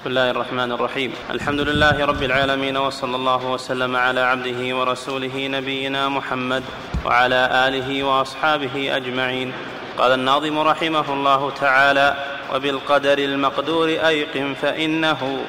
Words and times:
بسم 0.00 0.10
الله 0.10 0.30
الرحمن 0.30 0.72
الرحيم. 0.72 1.12
الحمد 1.30 1.60
لله 1.60 2.04
رب 2.04 2.22
العالمين 2.22 2.76
وصلى 2.76 3.16
الله 3.16 3.52
وسلم 3.52 3.96
على 3.96 4.20
عبده 4.20 4.76
ورسوله 4.76 5.48
نبينا 5.48 6.08
محمد 6.08 6.62
وعلى 7.04 7.68
آله 7.68 8.02
وأصحابه 8.02 8.96
أجمعين. 8.96 9.52
قال 9.98 10.12
الناظم 10.12 10.58
رحمه 10.58 11.12
الله 11.12 11.50
تعالى 11.50 12.16
وبالقدر 12.54 13.18
المقدور 13.18 13.88
ايقن 13.88 14.54
فإنه 14.54 15.44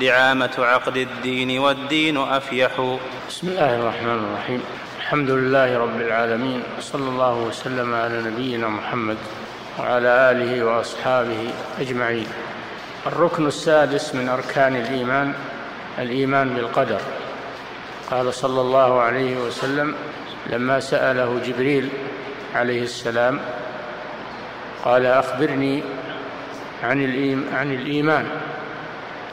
دعامه 0.00 0.54
عقد 0.58 0.96
الدين 0.96 1.58
والدين 1.58 2.16
أفيح. 2.16 2.98
بسم 3.28 3.48
الله 3.48 3.76
الرحمن 3.80 4.18
الرحيم. 4.24 4.62
الحمد 5.00 5.30
لله 5.30 5.78
رب 5.78 6.00
العالمين 6.00 6.62
صلى 6.80 7.08
الله 7.08 7.34
وسلم 7.34 7.94
على 7.94 8.22
نبينا 8.22 8.68
محمد 8.68 9.18
وعلى 9.78 10.30
آله 10.30 10.64
وأصحابه 10.64 11.50
أجمعين. 11.80 12.26
الركن 13.06 13.46
السادس 13.46 14.14
من 14.14 14.28
أركان 14.28 14.76
الإيمان 14.76 15.32
الإيمان 15.98 16.48
بالقدر. 16.48 17.00
قال 18.10 18.34
صلى 18.34 18.60
الله 18.60 19.00
عليه 19.00 19.36
وسلم 19.36 19.94
لما 20.50 20.80
سأله 20.80 21.40
جبريل 21.46 21.88
عليه 22.54 22.82
السلام 22.82 23.40
قال 24.84 25.06
أخبرني 25.06 25.82
عن 26.82 27.00
عن 27.52 27.72
الإيمان. 27.72 28.26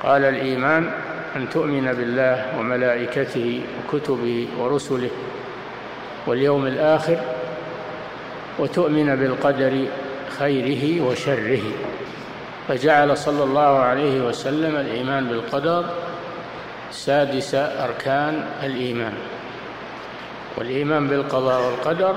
قال 0.04 0.26
الإيمان 0.26 0.92
أن 1.36 1.50
تؤمن 1.50 1.94
بالله 1.94 2.60
وملائكته 2.60 3.62
وكتبه 3.80 4.48
ورسله 4.58 5.10
واليوم 6.28 6.66
الآخر 6.66 7.18
وتؤمن 8.60 9.16
بالقدر 9.16 9.86
خيره 10.40 11.02
وشره. 11.02 11.62
فجعل 12.70 13.18
صلى 13.18 13.44
الله 13.44 13.80
عليه 13.80 14.22
وسلم 14.22 14.76
الإيمان 14.76 15.28
بالقدر 15.28 15.86
سادس 16.92 17.56
أركان 17.56 18.46
الإيمان. 18.64 19.14
والإيمان 20.58 21.08
بالقضاء 21.08 21.62
والقدر 21.62 22.16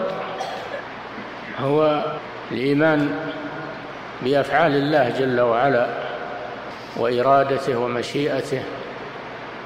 هو 1.60 2.04
الإيمان 2.52 3.30
بأفعال 4.22 4.74
الله 4.74 5.08
جل 5.08 5.40
وعلا 5.40 5.86
وإرادته 6.96 7.78
ومشيئته 7.78 8.62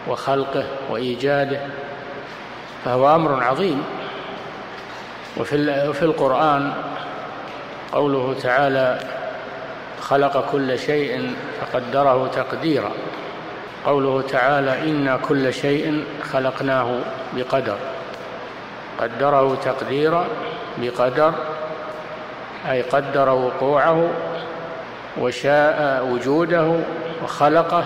وخلقه 0.09 0.65
وإيجاده 0.91 1.61
فهو 2.85 3.15
أمر 3.15 3.43
عظيم. 3.43 3.85
وفي 5.37 6.03
القرآن 6.03 6.73
قوله 7.93 8.35
تعالى 8.43 8.99
خلق 10.07 10.51
كل 10.53 10.79
شيء 10.79 11.35
فقدره 11.61 12.27
تقديرا. 12.27 12.93
قوله 13.87 14.23
تعالى 14.23 14.91
أنا 14.91 15.17
كل 15.17 15.53
شيء 15.53 16.05
خلقناه 16.23 16.99
بقدر. 17.35 17.77
قدره 19.01 19.55
تقديرا 19.55 20.27
بقدر 20.79 21.33
أي 22.71 22.83
قدر 22.83 23.29
وقوعه 23.29 24.09
وشاء 25.21 26.07
وجوده 26.13 26.81
وخلقه 27.25 27.85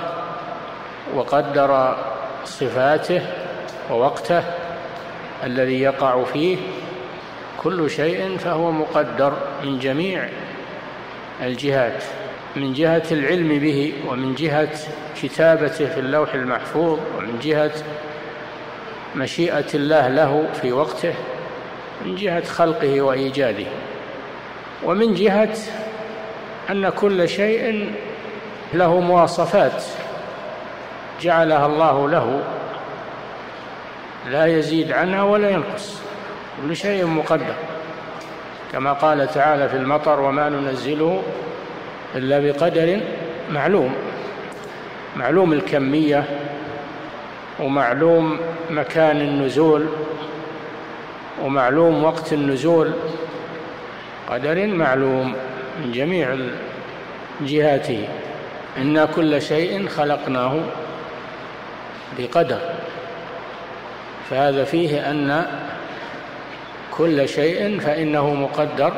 وقدر 1.15 1.97
صفاته 2.45 3.23
ووقته 3.91 4.43
الذي 5.45 5.81
يقع 5.81 6.25
فيه 6.25 6.57
كل 7.63 7.91
شيء 7.91 8.39
فهو 8.39 8.73
مقدر 8.73 9.33
من 9.65 9.79
جميع 9.79 10.29
الجهات 11.43 12.05
من 12.57 12.73
جهة 12.73 13.03
العلم 13.11 13.49
به 13.59 13.93
ومن 14.09 14.35
جهة 14.35 14.79
كتابته 15.23 15.89
في 15.89 16.01
اللوح 16.01 16.35
المحفوظ 16.35 16.99
ومن 17.19 17.39
جهة 17.43 17.73
مشيئة 19.17 19.75
الله 19.75 20.09
له 20.09 20.49
في 20.63 20.73
وقته 20.73 21.15
من 22.05 22.17
جهة 22.17 22.45
خلقه 22.45 23.01
وإيجاده 23.01 23.67
ومن 24.85 25.15
جهة 25.15 25.57
أن 26.71 26.89
كل 26.89 27.29
شيء 27.29 27.93
له 28.75 29.01
مواصفات 29.01 29.83
جعلها 31.21 31.67
الله 31.67 32.09
له 32.09 32.43
لا 34.29 34.47
يزيد 34.47 34.93
عنها 34.93 35.23
ولا 35.23 35.51
ينقص 35.51 36.01
كل 36.63 36.77
شيء 36.77 37.07
مقدر. 37.07 37.55
كما 38.73 38.93
قال 38.93 39.29
تعالى 39.29 39.69
في 39.69 39.77
المطر 39.77 40.21
وما 40.21 40.49
ننزله 40.49 41.23
إلا 42.17 42.39
بقدر 42.39 43.01
معلوم. 43.51 43.95
معلوم 45.17 45.53
الكمية 45.53 46.25
ومعلوم 47.61 48.39
مكان 48.71 49.21
النزول 49.21 49.87
ومعلوم 51.43 52.05
وقت 52.05 52.33
النزول. 52.33 52.93
قدر 54.29 54.67
معلوم 54.67 55.35
من 55.85 55.93
جميع 55.93 56.37
جهاته 57.41 58.09
إنا 58.77 59.05
كل 59.05 59.43
شيء 59.43 59.89
خلقناه 59.89 60.57
بقدر. 62.19 62.59
فهذا 64.31 64.65
فيه 64.65 65.11
أن 65.11 65.47
كل 67.01 67.29
شيء 67.29 67.81
فإنه 67.81 68.35
مقدر 68.35 68.93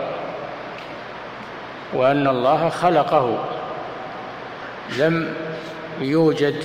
وأن 1.94 2.28
الله 2.28 2.68
خلقه. 2.68 3.38
لم 4.98 5.34
يوجد 6.00 6.64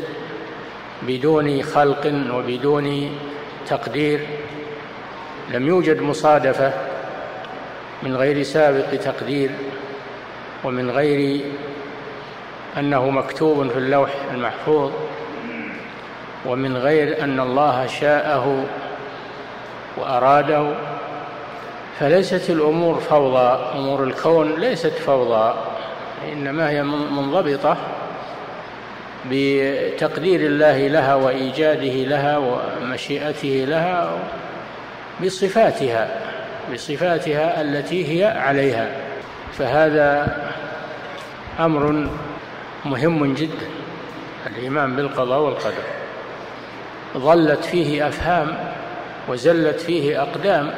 بدون 1.01 1.61
خلق 1.63 2.13
وبدون 2.33 3.17
تقدير. 3.67 4.19
لم 5.53 5.67
يوجد 5.67 6.01
مصادفة 6.01 6.73
من 8.03 8.15
غير 8.15 8.43
سابق 8.43 8.89
تقدير 8.95 9.49
ومن 10.63 10.91
غير 10.91 11.41
أنه 12.77 13.09
مكتوب 13.09 13.67
في 13.67 13.77
اللوح 13.77 14.09
المحفوظ 14.33 14.91
ومن 16.45 16.77
غير 16.77 17.23
أن 17.23 17.39
الله 17.39 17.87
شاءه 17.87 18.65
وأراده. 19.97 20.96
فليست 21.99 22.49
الأمور 22.49 22.99
فوضى. 22.99 23.59
أمور 23.75 24.03
الكون 24.03 24.59
ليست 24.59 24.93
فوضى 24.93 25.53
إنما 26.33 26.69
هي 26.69 26.83
منضبطة 26.83 27.77
بتقدير 29.31 30.39
الله 30.39 30.87
لها 30.87 31.15
وإيجاده 31.15 31.93
لها 32.03 32.37
ومشيئته 32.37 33.65
لها 33.67 34.11
بصفاتها 35.23 36.09
بصفاتها 36.73 37.61
التي 37.61 38.19
هي 38.19 38.25
عليها. 38.25 38.87
فهذا 39.57 40.37
أمر 41.59 42.09
مهم 42.85 43.33
جدا. 43.33 43.67
الإيمان 44.47 44.95
بالقضاء 44.95 45.39
والقدر. 45.39 45.83
ظلت 47.17 47.65
فيه 47.65 48.07
أفهام 48.07 48.57
وزلت 49.27 49.79
فيه 49.79 50.21
أقدام 50.21 50.73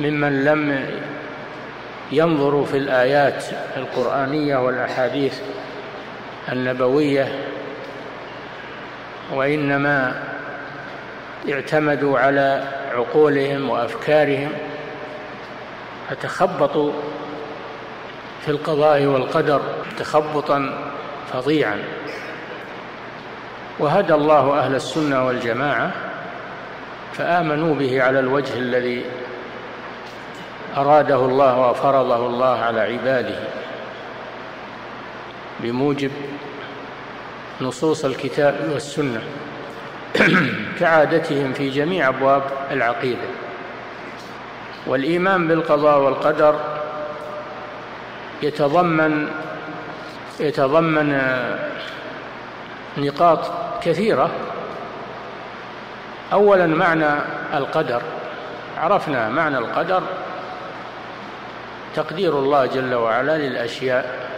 ممن 0.00 0.44
لم 0.44 0.86
ينظروا 2.12 2.64
في 2.64 2.76
الآيات 2.76 3.44
القرآنية 3.76 4.56
والأحاديث 4.56 5.40
النبوية 6.52 7.28
وإنما 9.34 10.22
اعتمدوا 11.52 12.18
على 12.18 12.64
عقولهم 12.92 13.70
وأفكارهم 13.70 14.50
فتخبطوا 16.10 16.92
في 18.44 18.50
القضاء 18.50 19.04
والقدر 19.04 19.60
تخبطا 19.98 20.90
فظيعا. 21.32 21.78
وهدى 23.78 24.14
الله 24.14 24.58
أهل 24.58 24.74
السنة 24.74 25.26
والجماعة 25.26 25.90
فآمنوا 27.12 27.74
به 27.74 28.02
على 28.02 28.20
الوجه 28.20 28.58
الذي 28.58 29.04
أراده 30.80 31.16
الله 31.16 31.70
وفرضه 31.70 32.26
الله 32.26 32.58
على 32.58 32.80
عباده. 32.80 33.38
بموجب 35.60 36.10
نصوص 37.60 38.04
الكتاب 38.04 38.70
والسنة 38.72 39.22
كعادتهم 40.80 41.52
في 41.52 41.70
جميع 41.70 42.08
أبواب 42.08 42.42
العقيدة. 42.70 43.28
والإيمان 44.86 45.48
بالقضاء 45.48 45.98
والقدر 45.98 46.60
يتضمن 48.42 49.28
يتضمن 50.40 51.20
نقاط 52.98 53.50
كثيرة. 53.82 54.30
أولا 56.32 56.66
معنى 56.66 57.10
القدر 57.54 58.02
عرفنا 58.78 59.28
معنى 59.28 59.58
القدر 59.58 60.02
تقدير 61.94 62.38
الله 62.38 62.66
جل 62.66 62.94
وعلا 62.94 63.38
للأشياء 63.38 64.28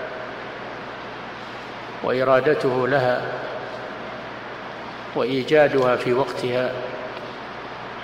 وإرادته 2.02 2.88
لها 2.88 3.22
وإيجادها 5.14 5.96
في 5.96 6.12
وقتها. 6.12 6.70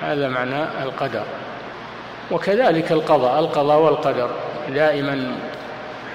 هذا 0.03 0.29
معنى 0.29 0.63
القدر. 0.83 1.25
وكذلك 2.31 2.93
القضاء 2.93 3.41
القضاء 3.41 3.79
والقدر. 3.79 4.31
دائما 4.69 5.35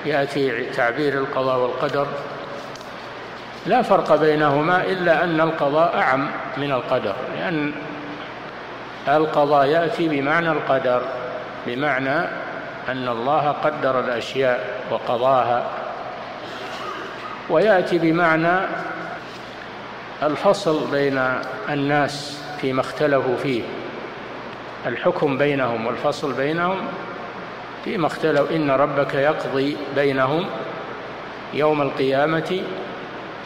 يأتي 0.06 0.66
تعبير 0.66 1.14
القضاء 1.14 1.60
والقدر. 1.60 2.08
لا 3.66 3.82
فرق 3.82 4.16
بينهما 4.16 4.84
إلا 4.84 5.24
أن 5.24 5.42
القضاء 5.42 5.98
أعم 5.98 6.30
من 6.58 6.72
القدر 6.72 7.16
لأن 7.38 7.74
القضاء 9.08 9.66
يأتي 9.66 10.08
بمعنى 10.08 10.52
القدر 10.52 11.02
بمعنى 11.68 12.28
أن 12.90 13.08
الله 13.08 13.52
قدر 13.52 14.00
الأشياء 14.00 14.84
وقضاها 14.92 15.64
ويأتي 17.50 17.98
بمعنى 17.98 18.68
الفصل 20.24 20.92
بين 20.92 21.22
الناس 21.70 22.44
فيما 22.62 22.82
اختلفوا 22.82 23.38
فيه. 23.38 23.64
الحكم 24.86 25.38
بينهم 25.38 25.86
والفصل 25.86 26.34
بينهم 26.34 26.78
فيما 27.84 28.08
اختلفوا. 28.08 28.56
إن 28.56 28.72
ربك 28.72 29.14
يقضي 29.14 29.78
بينهم 29.96 30.46
يوم 31.54 31.82
القيامة 31.82 32.62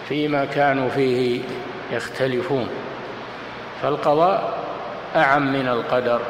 فيما 0.10 0.46
كانوا 0.46 0.90
فيه 0.90 1.42
يختلفون. 1.92 2.70
فالقضاء 3.82 4.54
أعم 5.16 5.54
من 5.54 5.68
القدر. 5.68 6.22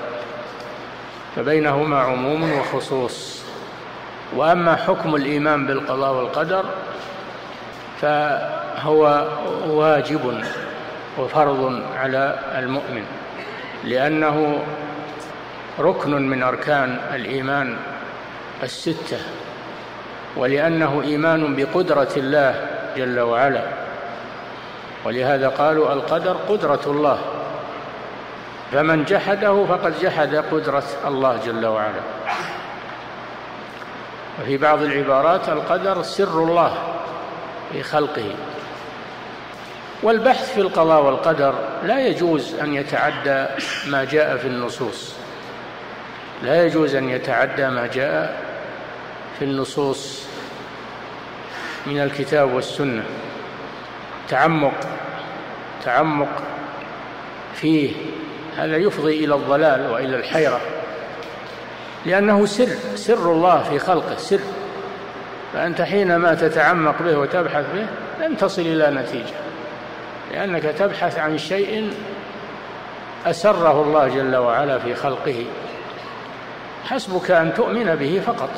فبينهما 1.35 1.99
عموم 1.99 2.51
وخصوص. 2.59 3.45
وأما 4.35 4.75
حكم 4.75 5.15
الإيمان 5.15 5.67
بالقضاء 5.67 6.13
والقدر 6.13 6.65
فهو 8.01 9.27
واجب 9.67 10.43
وفرض 11.19 11.81
على 11.95 12.39
المؤمن 12.57 13.05
لأنه 13.83 14.59
ركن 15.79 16.29
من 16.29 16.43
أركان 16.43 16.99
الإيمان 17.13 17.77
الستة 18.63 19.17
ولأنه 20.37 21.01
إيمان 21.01 21.55
بقدرة 21.55 22.11
الله 22.17 22.67
جل 22.97 23.19
وعلا. 23.19 23.63
ولهذا 25.05 25.47
قالوا 25.49 25.93
القدر 25.93 26.37
قدرة 26.49 26.81
الله. 26.85 27.19
فمن 28.75 29.03
جحده 29.03 29.65
فقد 29.65 29.99
جحد 30.01 30.35
قدرة 30.35 30.83
الله 31.07 31.39
جل 31.45 31.65
وعلا. 31.65 32.01
وفي 34.41 34.57
بعض 34.57 34.81
العبارات 34.81 35.49
القدر 35.49 36.03
سر 36.03 36.43
الله 36.43 36.77
في 37.71 37.83
خلقه. 37.83 38.35
والبحث 40.03 40.53
في 40.53 40.61
القضاء 40.61 41.03
والقدر 41.03 41.55
لا 41.83 42.07
يجوز 42.07 42.53
أن 42.53 42.73
يتعدى 42.73 43.45
ما 43.87 44.03
جاء 44.03 44.37
في 44.37 44.47
النصوص. 44.47 45.15
لا 46.43 46.65
يجوز 46.65 46.95
أن 46.95 47.09
يتعدى 47.09 47.67
ما 47.67 47.87
جاء 47.87 48.41
في 49.39 49.45
النصوص 49.45 50.27
من 51.85 51.99
الكتاب 51.99 52.53
والسنة. 52.53 53.03
تعمق 54.29 54.79
تعمق 55.83 56.43
فيه 57.53 57.95
هذا 58.57 58.77
يفضي 58.77 59.25
إلى 59.25 59.35
الضلال 59.35 59.91
وإلى 59.91 60.15
الحيرة. 60.15 60.59
لأنه 62.05 62.45
سر 62.45 62.95
سر 62.95 63.31
الله 63.31 63.63
في 63.63 63.79
خلقه 63.79 64.15
سر. 64.17 64.39
فأنت 65.53 65.81
حينما 65.81 66.33
تتعمق 66.33 67.01
به 67.01 67.17
وتبحث 67.17 67.65
به 67.73 67.87
لن 68.25 68.37
تصل 68.37 68.61
إلى 68.61 68.91
نتيجة. 68.91 69.35
لأنك 70.31 70.63
تبحث 70.63 71.19
عن 71.19 71.37
شيء 71.37 71.93
أسره 73.25 73.81
الله 73.81 74.07
جل 74.07 74.35
وعلا 74.35 74.79
في 74.79 74.95
خلقه. 74.95 75.45
حسبك 76.85 77.31
أن 77.31 77.53
تؤمن 77.53 77.95
به 77.95 78.21
فقط. 78.25 78.49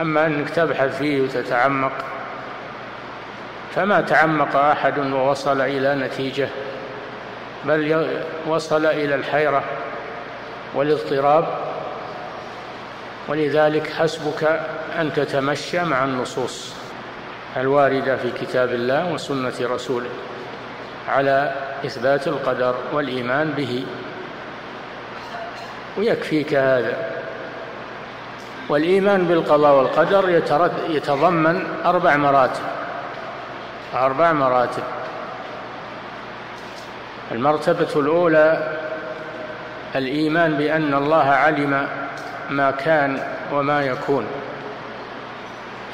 أما 0.00 0.26
أنك 0.26 0.50
تبحث 0.50 0.98
فيه 0.98 1.22
وتتعمق 1.22 1.92
فما 3.74 4.00
تعمق 4.00 4.56
أحد 4.56 4.98
ووصل 4.98 5.60
إلى 5.60 5.94
نتيجة. 5.94 6.48
بل 7.64 8.06
وصل 8.46 8.86
إلى 8.86 9.14
الحيرة 9.14 9.64
والاضطراب 10.74 11.46
ولذلك 13.28 13.92
حسبك 13.92 14.60
أن 15.00 15.12
تتمشى 15.12 15.82
مع 15.82 16.04
النصوص 16.04 16.74
الواردة 17.56 18.16
في 18.16 18.30
كتاب 18.30 18.72
الله 18.72 19.12
وسنة 19.12 19.52
رسوله 19.60 20.10
على 21.08 21.52
إثبات 21.86 22.28
القدر 22.28 22.74
والإيمان 22.92 23.50
به. 23.50 23.84
ويكفيك 25.98 26.54
هذا. 26.54 27.10
والإيمان 28.68 29.24
بالقضاء 29.24 29.74
والقدر 29.74 30.42
يتضمن 30.88 31.66
أربع 31.84 32.16
مراتب. 32.16 32.62
أربع 33.94 34.32
مراتب. 34.32 34.82
المرتبة 37.32 38.00
الأولى 38.00 38.76
الإيمان 39.96 40.54
بأن 40.54 40.94
الله 40.94 41.24
علم 41.24 41.86
ما 42.50 42.70
كان 42.70 43.18
وما 43.52 43.82
يكون 43.82 44.26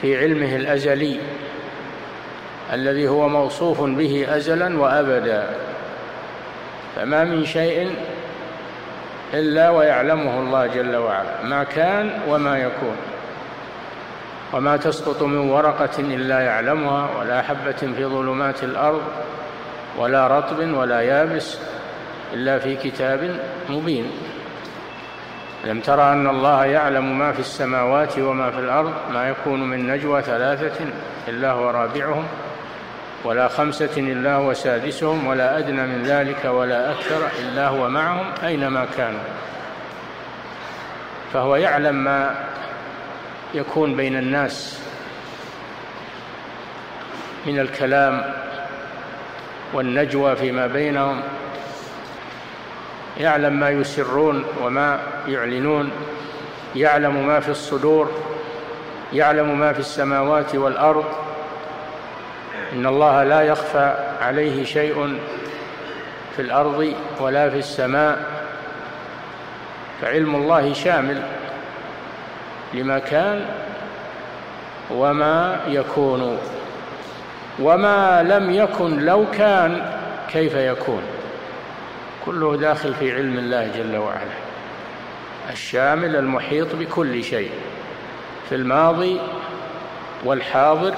في 0.00 0.18
علمه 0.18 0.56
الأزلي 0.56 1.20
الذي 2.72 3.08
هو 3.08 3.28
موصوف 3.28 3.80
به 3.80 4.26
أزلا 4.36 4.78
وأبدا. 4.78 5.46
فما 6.96 7.24
من 7.24 7.44
شيء 7.44 7.94
إلا 9.34 9.70
ويعلمه 9.70 10.40
الله 10.40 10.66
جل 10.66 10.96
وعلا 10.96 11.42
ما 11.42 11.64
كان 11.64 12.20
وما 12.28 12.58
يكون. 12.58 12.96
وما 14.52 14.76
تسقط 14.76 15.22
من 15.22 15.50
ورقة 15.50 15.98
إلا 15.98 16.40
يعلمها 16.40 17.08
ولا 17.18 17.42
حبة 17.42 17.72
في 17.96 18.04
ظلمات 18.04 18.64
الأرض 18.64 19.02
ولا 20.00 20.26
رطب 20.26 20.58
ولا 20.58 21.00
يابس 21.00 21.58
إلا 22.32 22.58
في 22.58 22.76
كتاب 22.76 23.40
مبين. 23.68 24.10
لم 25.64 25.80
ترى 25.80 26.12
أن 26.12 26.26
الله 26.26 26.64
يعلم 26.64 27.18
ما 27.18 27.32
في 27.32 27.40
السماوات 27.40 28.18
وما 28.18 28.50
في 28.50 28.58
الأرض؟ 28.58 28.92
ما 29.12 29.28
يكون 29.28 29.68
من 29.70 29.86
نجوى 29.86 30.22
ثلاثة 30.22 30.86
إلا 31.28 31.50
هو 31.50 31.70
رابعهم 31.70 32.26
ولا 33.24 33.48
خمسة 33.48 33.90
إلا 33.96 34.34
هو 34.34 34.52
سادسهم 34.52 35.26
ولا 35.26 35.58
أدنى 35.58 35.86
من 35.86 36.02
ذلك 36.02 36.44
ولا 36.44 36.92
أكثر 36.92 37.28
إلا 37.38 37.68
هو 37.68 37.88
معهم 37.88 38.26
أينما 38.44 38.86
كانوا. 38.96 39.20
فهو 41.32 41.56
يعلم 41.56 41.94
ما 42.04 42.34
يكون 43.54 43.96
بين 43.96 44.16
الناس 44.16 44.80
من 47.46 47.58
الكلام 47.58 48.49
والنجوى 49.72 50.36
فيما 50.36 50.66
بينهم 50.66 51.22
يعلم 53.18 53.60
ما 53.60 53.70
يسرون 53.70 54.44
وما 54.62 55.00
يعلنون 55.28 55.90
يعلم 56.76 57.26
ما 57.26 57.40
في 57.40 57.48
الصدور 57.48 58.10
يعلم 59.12 59.58
ما 59.58 59.72
في 59.72 59.80
السماوات 59.80 60.54
والأرض. 60.54 61.04
إن 62.72 62.86
الله 62.86 63.24
لا 63.24 63.42
يخفى 63.42 63.94
عليه 64.20 64.64
شيء 64.64 65.18
في 66.36 66.42
الأرض 66.42 66.94
ولا 67.20 67.50
في 67.50 67.58
السماء 67.58 68.24
فعلم 70.00 70.34
الله 70.36 70.72
شامل 70.72 71.22
لما 72.74 72.98
كان 72.98 73.46
وما 74.90 75.60
يكون. 75.68 76.38
وما 77.60 78.22
لم 78.22 78.50
يكن 78.50 79.00
لو 79.00 79.24
كان 79.32 79.92
كيف 80.32 80.54
يكون. 80.54 81.02
كله 82.24 82.56
داخل 82.56 82.94
في 82.94 83.14
علم 83.14 83.38
الله 83.38 83.70
جل 83.76 83.96
وعلا. 83.96 84.40
الشامل 85.50 86.16
المحيط 86.16 86.74
بكل 86.74 87.24
شيء 87.24 87.50
في 88.48 88.54
الماضي 88.54 89.20
والحاضر 90.24 90.94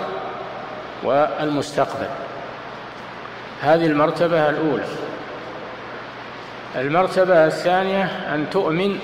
والمستقبل. 1.03 2.09
هذه 3.61 3.87
المرتبة 3.87 4.51
الأولى. 4.51 4.85
المرتبة 6.77 7.47
الثانية 7.47 8.05
أن 8.35 8.51
تؤمن 8.51 8.99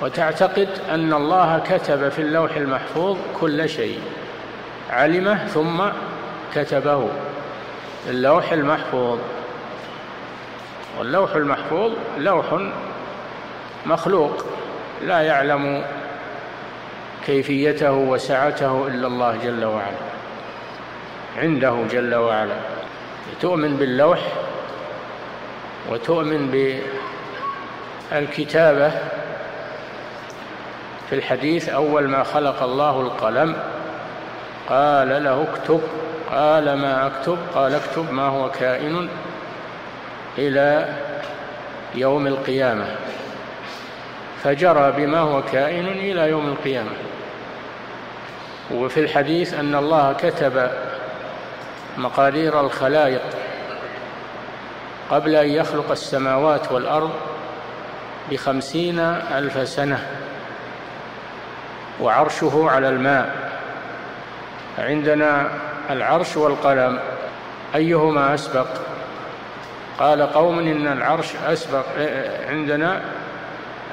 وتعتقد 0.00 0.68
أن 0.90 1.12
الله 1.12 1.62
كتب 1.70 2.08
في 2.08 2.18
اللوح 2.22 2.56
المحفوظ 2.56 3.16
كل 3.40 3.68
شيء 3.68 4.00
علمه 4.90 5.46
ثم 5.46 5.82
كتبه. 6.54 7.08
اللوح 8.08 8.52
المحفوظ. 8.52 9.18
واللوح 10.98 11.34
المحفوظ 11.34 11.92
لوح 12.18 12.46
مخلوق 13.86 14.44
لا 15.02 15.20
يعلم 15.20 15.84
كيفيته 17.26 17.92
وسعته 17.92 18.86
إلا 18.86 19.06
الله 19.06 19.36
جل 19.44 19.64
وعلا 19.64 19.96
عنده 21.38 21.76
جل 21.90 22.14
وعلا. 22.14 22.56
تؤمن 23.40 23.76
باللوح 23.76 24.20
وتؤمن 25.90 26.50
بالكتابة. 28.12 28.90
في 31.10 31.18
الحديث 31.18 31.68
أول 31.68 32.08
ما 32.08 32.22
خلق 32.22 32.62
الله 32.62 33.00
القلم 33.00 33.56
قال 34.68 35.24
له 35.24 35.46
اكتب. 35.52 35.80
قال 36.32 36.72
ما 36.72 37.06
أكتب؟ 37.06 37.38
قال 37.54 37.74
اكتب 37.74 38.12
ما 38.12 38.22
هو 38.22 38.50
كائن 38.50 39.08
إلى 40.38 40.94
يوم 41.94 42.26
القيامة. 42.26 42.86
فجرى 44.42 44.92
بما 44.92 45.18
هو 45.18 45.42
كائن 45.42 45.88
إلى 45.88 46.28
يوم 46.28 46.48
القيامة. 46.48 46.90
وفي 48.74 49.00
الحديث 49.00 49.54
أن 49.54 49.74
الله 49.74 50.12
كتب 50.12 50.70
مقادير 51.98 52.60
الخلائق 52.60 53.22
قبل 55.10 55.34
أن 55.34 55.48
يخلق 55.48 55.90
السماوات 55.90 56.72
والأرض 56.72 57.10
بخمسين 58.30 58.98
ألف 58.98 59.68
سنة 59.68 60.06
وعرشه 62.00 62.70
على 62.70 62.88
الماء. 62.88 63.52
عندنا 64.78 65.50
العرش 65.92 66.36
والقلم 66.36 66.98
أيهما 67.74 68.34
أسبق؟ 68.34 68.66
قال 69.98 70.22
قوم 70.22 70.58
إن 70.58 70.86
العرش 70.86 71.36
أسبق 71.46 71.84
عندنا 72.48 73.02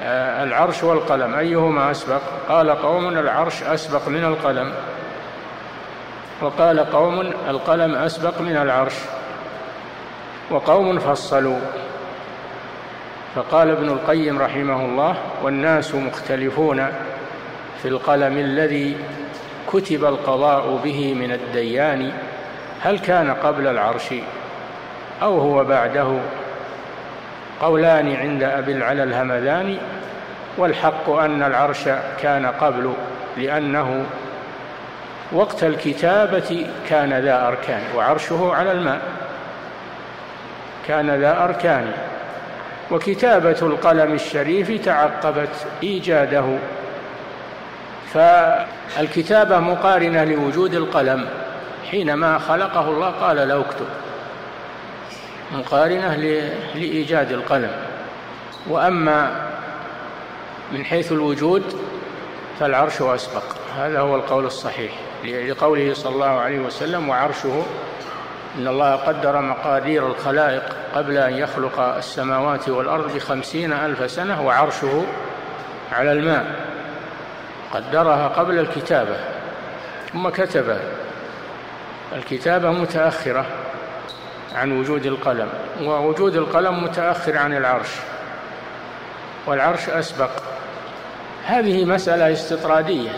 آه، 0.01 0.43
العرش 0.43 0.83
والقلم 0.83 1.35
أيهما 1.35 1.91
أسبق؟ 1.91 2.21
قال 2.49 2.69
قوم 2.69 3.07
العرش 3.07 3.63
أسبق 3.63 4.07
من 4.07 4.25
القلم. 4.25 4.73
وقال 6.41 6.79
قوم 6.79 7.21
القلم 7.49 7.95
أسبق 7.95 8.41
من 8.41 8.57
العرش. 8.57 8.93
وقوم 10.51 10.99
فصلوا. 10.99 11.59
فقال 13.35 13.69
ابن 13.69 13.89
القيم 13.89 14.39
رحمه 14.39 14.85
الله 14.85 15.15
والناس 15.43 15.95
مختلفون 15.95 16.87
في 17.81 17.87
القلم 17.87 18.37
الذي 18.37 18.97
كتب 19.73 20.05
القضاء 20.05 20.79
به 20.83 21.13
من 21.13 21.31
الديان 21.31 22.11
هل 22.81 22.99
كان 22.99 23.33
قبل 23.33 23.67
العرش 23.67 24.13
أو 25.21 25.39
هو 25.39 25.63
بعده؟ 25.63 26.19
قولان 27.61 28.15
عند 28.15 28.43
أبي 28.43 28.71
العلا 28.71 29.03
الهمذاني 29.03 29.77
والحق 30.57 31.09
أن 31.09 31.43
العرش 31.43 31.89
كان 32.21 32.45
قبل 32.45 32.93
لأنه 33.37 34.05
وقت 35.31 35.63
الكتابة 35.63 36.67
كان 36.89 37.13
ذا 37.13 37.47
أركان 37.47 37.81
وعرشه 37.95 38.53
على 38.53 38.71
الماء 38.71 39.01
كان 40.87 41.09
ذا 41.09 41.43
أركان. 41.43 41.91
وكتابة 42.91 43.57
القلم 43.61 44.13
الشريف 44.13 44.85
تعقبت 44.85 45.67
إيجاده. 45.83 46.57
فالكتابة 48.13 49.59
مقارنة 49.59 50.23
لوجود 50.23 50.73
القلم 50.73 51.29
حينما 51.91 52.37
خلقه 52.37 52.89
الله 52.89 53.09
قال 53.09 53.47
له 53.47 53.59
اكتب. 53.59 53.85
مقارنة 55.51 56.15
لإيجاد 56.75 57.31
القلم. 57.31 57.71
وأما 58.67 59.49
من 60.71 60.85
حيث 60.85 61.11
الوجود 61.11 61.63
فالعرش 62.59 63.01
أسبق. 63.01 63.43
هذا 63.77 63.99
هو 63.99 64.15
القول 64.15 64.45
الصحيح. 64.45 64.91
لقوله 65.23 65.93
صلى 65.93 66.13
الله 66.13 66.39
عليه 66.39 66.59
وسلم 66.59 67.09
وعرشه 67.09 67.65
إن 68.57 68.67
الله 68.67 68.95
قدر 68.95 69.41
مقادير 69.41 70.07
الخلائق 70.07 70.63
قبل 70.95 71.17
أن 71.17 71.33
يخلق 71.33 71.79
السماوات 71.79 72.69
والأرض 72.69 73.15
بخمسين 73.15 73.73
ألف 73.73 74.11
سنة 74.11 74.45
وعرشه 74.45 75.05
على 75.91 76.11
الماء. 76.11 76.68
قدرها 77.73 78.27
قبل 78.27 78.59
الكتابة 78.59 79.17
ثم 80.13 80.29
كتبها 80.29 80.81
الكتابة 82.15 82.71
متأخرة 82.71 83.45
عن 84.55 84.79
وجود 84.79 85.05
القلم 85.05 85.49
ووجود 85.83 86.35
القلم 86.35 86.83
متأخر 86.83 87.37
عن 87.37 87.57
العرش 87.57 87.89
والعرش 89.45 89.89
أسبق. 89.89 90.29
هذه 91.45 91.85
مسألة 91.85 92.33
استطرادية 92.33 93.09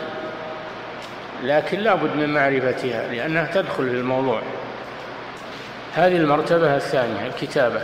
لكن 1.44 1.80
لا 1.80 1.96
بد 1.96 2.16
من 2.16 2.34
معرفتها 2.34 3.08
لأنها 3.08 3.46
تدخل 3.54 3.90
في 3.90 3.96
الموضوع. 3.96 4.42
هذه 5.96 6.18
المرتبة 6.18 6.76
الثانية 6.76 7.28
الكتابة 7.28 7.82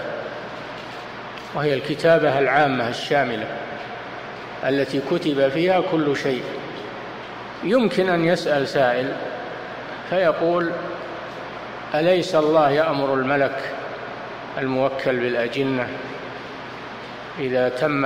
وهي 1.56 1.74
الكتابة 1.74 2.40
العامة 2.40 2.90
الشاملة 2.90 3.48
التي 4.64 5.02
كتب 5.12 5.50
فيها 5.50 5.82
كل 5.92 6.18
شيء. 6.18 6.44
يمكن 7.64 8.10
أن 8.10 8.26
يسأل 8.26 8.68
سائل 8.68 9.16
فيقول 10.10 10.72
أليس 11.96 12.36
الله 12.36 12.70
يأمر 12.70 13.14
الملك 13.14 13.72
الموكل 14.58 15.20
بالأجنة 15.20 15.88
إذا 17.40 17.70
تم 17.70 18.06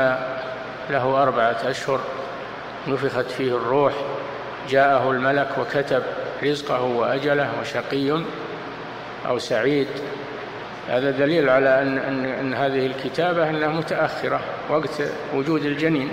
له 0.90 1.24
أربعة 1.24 1.58
أشهر 1.66 2.00
نفخت 2.88 3.32
فيه 3.32 3.58
الروح 3.58 3.94
جاءه 4.70 5.12
الملك 5.12 5.50
وكتب 5.58 6.04
رزقه 6.44 6.82
وأجله 6.82 7.50
وشقي 7.62 8.22
أو 9.28 9.40
سعيد؟ 9.40 9.88
هذا 10.90 11.12
دليل 11.12 11.50
على 11.50 11.82
أن, 11.82 11.98
أن, 11.98 12.26
أن 12.26 12.54
هذه 12.54 12.86
الكتابة 12.86 13.50
أنها 13.50 13.68
متأخرة 13.68 14.42
وقت 14.70 15.02
وجود 15.34 15.66
الجنين. 15.66 16.10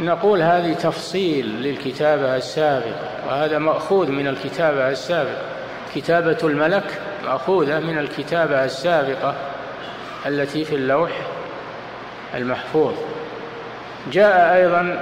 نقول 0.00 0.42
هذه 0.42 0.72
تفصيل 0.72 1.46
للكتابة 1.46 2.36
السابقة 2.36 3.10
وهذا 3.28 3.58
مأخوذ 3.58 4.10
من 4.10 4.26
الكتابة 4.28 4.90
السابقة. 4.90 5.42
كتابة 5.94 6.38
الملك 6.42 7.00
مأخوذة 7.24 7.80
من 7.80 7.98
الكتابة 7.98 8.64
السابقة 8.64 9.34
التي 10.26 10.64
في 10.64 10.74
اللوح 10.74 11.10
المحفوظ. 12.34 12.94
جاء 14.12 14.56
أيضا 14.56 15.00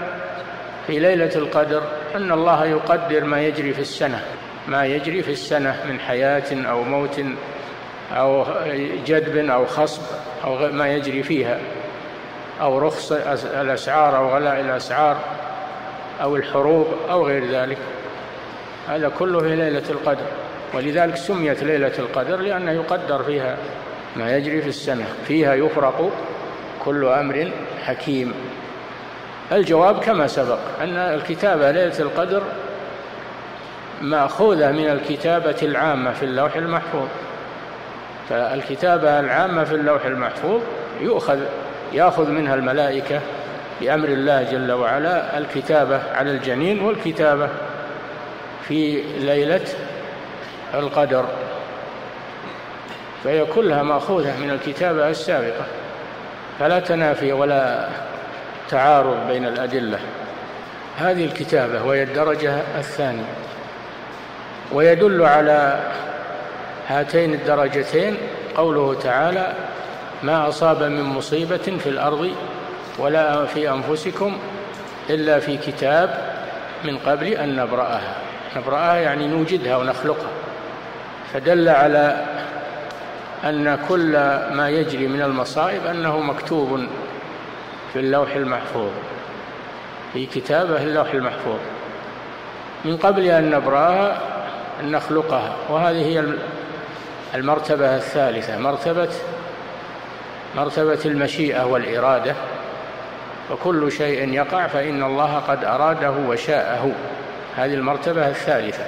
في 0.87 0.99
ليلة 0.99 1.31
القدر 1.37 1.83
أن 2.15 2.33
الله 2.33 2.65
يقدر 2.65 3.25
ما 3.25 3.43
يجري 3.43 3.75
في 3.75 3.81
السنة 3.81 4.21
ما 4.69 4.87
يجري 4.87 5.23
في 5.23 5.33
السنة 5.33 5.77
من 5.89 6.01
حياة 6.01 6.67
أو 6.71 6.83
موت 6.83 7.21
أو 8.13 8.47
جدب 9.07 9.37
أو 9.51 9.67
خصب 9.67 10.03
أو 10.45 10.73
ما 10.73 10.93
يجري 10.93 11.23
فيها. 11.23 11.59
أو 12.61 12.79
رخص 12.79 13.13
الأسعار 13.45 14.17
أو 14.17 14.35
غلاء 14.35 14.61
الأسعار 14.61 15.17
أو 16.23 16.37
الحروب 16.37 16.87
أو 17.11 17.27
غير 17.27 17.45
ذلك. 17.51 17.79
هذا 18.89 19.09
كله 19.09 19.41
في 19.41 19.57
ليلة 19.57 19.91
القدر 19.91 20.27
ولذلك 20.75 21.17
سميت 21.17 21.63
ليلة 21.63 21.93
القدر 21.99 22.37
لأنه 22.37 22.73
يقدر 22.73 23.23
فيها 23.23 23.57
ما 24.17 24.37
يجري 24.37 24.63
في 24.63 24.69
السنة 24.69 25.05
فيها 25.27 25.55
يفرق 25.55 26.11
كل 26.85 27.05
أمر 27.05 27.51
حكيم. 27.85 28.35
الجواب 29.53 30.01
كما 30.01 30.27
سبق 30.27 30.59
أن 30.81 30.97
الكتابة 30.97 31.71
ليلة 31.71 31.99
القدر 32.01 32.43
مأخوذة 34.01 34.73
من 34.73 34.89
الكتابة 34.89 35.57
العامة 35.63 36.13
في 36.13 36.23
اللوح 36.23 36.57
المحفوظ. 36.57 37.09
فالكتابة 38.29 39.21
العامة 39.21 39.65
في 39.65 39.75
اللوح 39.75 40.05
المحفوظ 40.05 40.61
يؤخذ 41.01 41.39
يأخذ 41.93 42.31
منها 42.31 42.55
الملائكة 42.55 43.21
بأمر 43.81 44.09
الله 44.09 44.43
جل 44.43 44.73
وعلا 44.73 45.39
الكتابة 45.39 46.01
على 46.15 46.31
الجنين 46.31 46.81
والكتابة 46.81 47.49
في 48.69 49.03
ليلة 49.19 49.67
القدر. 50.75 51.25
فهي 53.25 53.45
كلها 53.45 53.83
مأخوذة 53.83 54.39
من 54.39 54.51
الكتابة 54.51 55.09
السابقة. 55.09 55.65
فلا 56.61 56.81
تنافي 56.81 57.33
ولا 57.33 57.89
تعارض 58.69 59.27
بين 59.29 59.47
الأدلة. 59.47 59.99
هذه 60.99 61.25
الكتابة 61.25 61.85
وهي 61.85 62.03
الدرجة 62.03 62.55
الثانية. 62.79 63.35
ويدل 64.73 65.23
على 65.23 65.81
هاتين 66.89 67.35
الدرجتين 67.35 68.17
قوله 68.57 68.95
تعالى 68.95 69.53
ما 70.25 70.49
أصاب 70.49 70.83
من 70.83 71.03
مصيبة 71.03 71.57
في 71.57 71.89
الأرض 71.89 72.31
ولا 72.99 73.45
في 73.45 73.71
أنفسكم 73.71 74.39
إلا 75.11 75.39
في 75.39 75.57
كتاب 75.57 76.35
من 76.85 76.99
قبل 76.99 77.27
أن 77.27 77.57
نبرأها. 77.57 78.15
نبرأها 78.57 78.97
يعني 78.97 79.27
نوجدها 79.27 79.77
ونخلقها. 79.77 80.31
فدل 81.33 81.69
على 81.69 82.25
أن 83.45 83.79
كل 83.89 84.13
ما 84.53 84.69
يجري 84.69 85.09
من 85.09 85.23
المصائب 85.23 85.87
أنه 85.87 86.19
مكتوب 86.19 86.87
في 87.93 87.99
اللوح 87.99 88.35
المحفوظ. 88.35 88.91
في 90.13 90.27
كتابه 90.27 90.83
اللوح 90.83 91.11
المحفوظ. 91.11 91.59
من 92.85 92.97
قبل 92.97 93.23
أن 93.23 93.51
نبرأها 93.51 94.21
أن 94.81 94.91
نخلقها. 94.91 95.57
وهذه 95.71 96.07
هي 96.07 96.25
المرتبة 97.35 97.97
الثالثة 97.97 98.59
مرتبة 98.59 99.09
مرتبة 100.57 100.99
المشيئة 101.05 101.65
والإرادة 101.65 102.35
وكل 103.51 103.93
شيء 103.93 104.33
يقع 104.33 104.67
فإن 104.67 105.03
الله 105.03 105.39
قد 105.39 105.65
أراده 105.65 106.11
وشاءه. 106.11 106.93
هذه 107.57 107.75
المرتبة 107.75 108.29
الثالثة. 108.29 108.85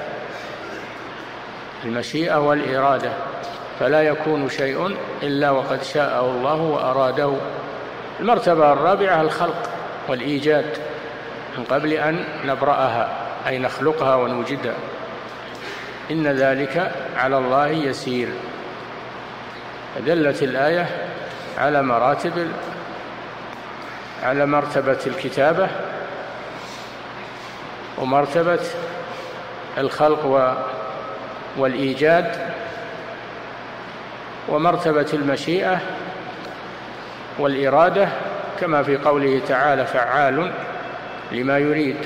المشيئة 1.85 2.37
والإرادة. 2.37 3.11
فلا 3.81 4.03
يكون 4.03 4.49
شيء 4.49 4.97
إلا 5.23 5.51
وقد 5.51 5.83
شاءه 5.83 6.31
الله 6.31 6.55
وأراده. 6.55 7.33
المرتبة 8.21 8.73
الرابعة 8.73 9.21
الخلق 9.21 9.71
والإيجاد 10.09 10.77
من 11.59 11.65
قبل 11.65 11.93
أن 11.93 12.25
نبرأها 12.45 13.09
أي 13.49 13.59
نخلقها 13.59 14.15
ونوجدها. 14.15 14.75
إن 16.11 16.27
ذلك 16.27 16.93
على 17.17 17.39
الله 17.39 17.69
يسير. 17.69 18.29
دلت 20.07 20.43
الآية 20.43 21.06
على 21.59 21.83
مراتب 21.83 22.49
على 24.23 24.47
مرتبة 24.47 24.99
الكتابة 25.07 25.69
ومرتبة 27.99 28.61
الخلق 29.79 30.55
والإيجاد 31.57 32.51
ومرتبة 34.49 35.07
المشيئة 35.13 35.79
والإرادة 37.39 38.09
كما 38.61 38.83
في 38.83 38.97
قوله 38.97 39.41
تعالى 39.49 39.87
فعال 39.87 40.53
لما 41.33 41.59
يريد 41.59 41.97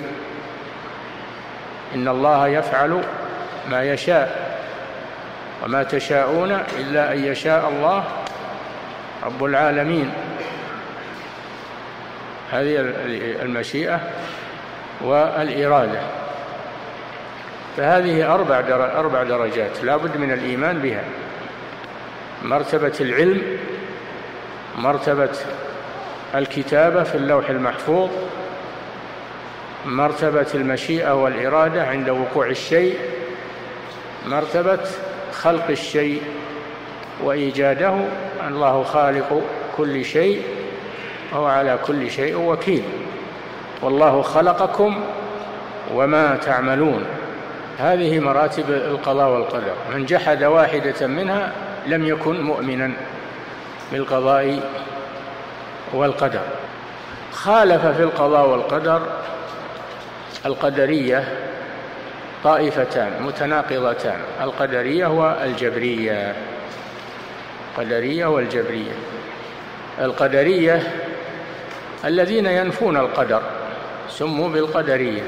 إن 1.94 2.08
الله 2.08 2.48
يفعل 2.48 3.02
ما 3.70 3.82
يشاء 3.82 4.50
وما 5.64 5.82
تشاءون 5.82 6.52
إلا 6.78 7.12
أن 7.12 7.24
يشاء 7.24 7.68
الله. 7.68 8.04
رب 9.22 9.44
العالمين. 9.44 10.12
هذه 12.52 12.80
المشيئة 13.42 14.00
والإرادة. 15.00 16.00
فهذه 17.76 18.34
أربع 18.34 18.58
أربع 19.00 19.22
درجات 19.22 19.84
لا 19.84 19.96
بد 19.96 20.16
من 20.16 20.32
الإيمان 20.32 20.78
بها. 20.78 21.04
مرتبة 22.42 22.92
العلم 23.00 23.42
مرتبة 24.78 25.38
الكتابة 26.34 27.02
في 27.02 27.14
اللوح 27.14 27.50
المحفوظ 27.50 28.10
مرتبة 29.86 30.46
المشيئة 30.54 31.22
والإرادة 31.22 31.86
عند 31.86 32.08
وقوع 32.08 32.46
الشيء 32.46 32.98
مرتبة 34.26 34.80
خلق 35.32 35.70
الشيء 35.70 36.22
وإيجاده 37.22 37.94
الله 38.48 38.82
خالق 38.82 39.42
كل 39.76 40.04
شيء 40.04 40.42
وهو 41.32 41.46
على 41.46 41.78
كل 41.86 42.10
شيء 42.10 42.36
وكيل. 42.36 42.82
والله 43.82 44.22
خلقكم 44.22 45.04
وما 45.94 46.36
تعملون. 46.36 47.04
هذه 47.78 48.20
مراتب 48.20 48.70
القضاء 48.70 49.28
والقدر. 49.30 49.74
من 49.94 50.06
جحد 50.06 50.44
واحدة 50.44 51.06
منها 51.06 51.52
لم 51.86 52.06
يكن 52.06 52.40
مؤمنا 52.40 52.92
بالقضاء 53.92 54.60
والقدر. 55.92 56.40
خالف 57.32 57.86
في 57.86 58.02
القضاء 58.02 58.48
والقدر 58.48 59.02
القدرية 60.46 61.24
طائفتان 62.44 63.22
متناقضتان. 63.22 64.18
القدرية 64.42 65.06
والجبرية. 65.06 66.34
القدرية 67.70 68.26
والجبرية. 68.26 68.92
القدرية 69.98 70.92
الذين 72.04 72.46
ينفون 72.46 72.96
القدر 72.96 73.42
سموا 74.08 74.48
بالقدرية 74.48 75.22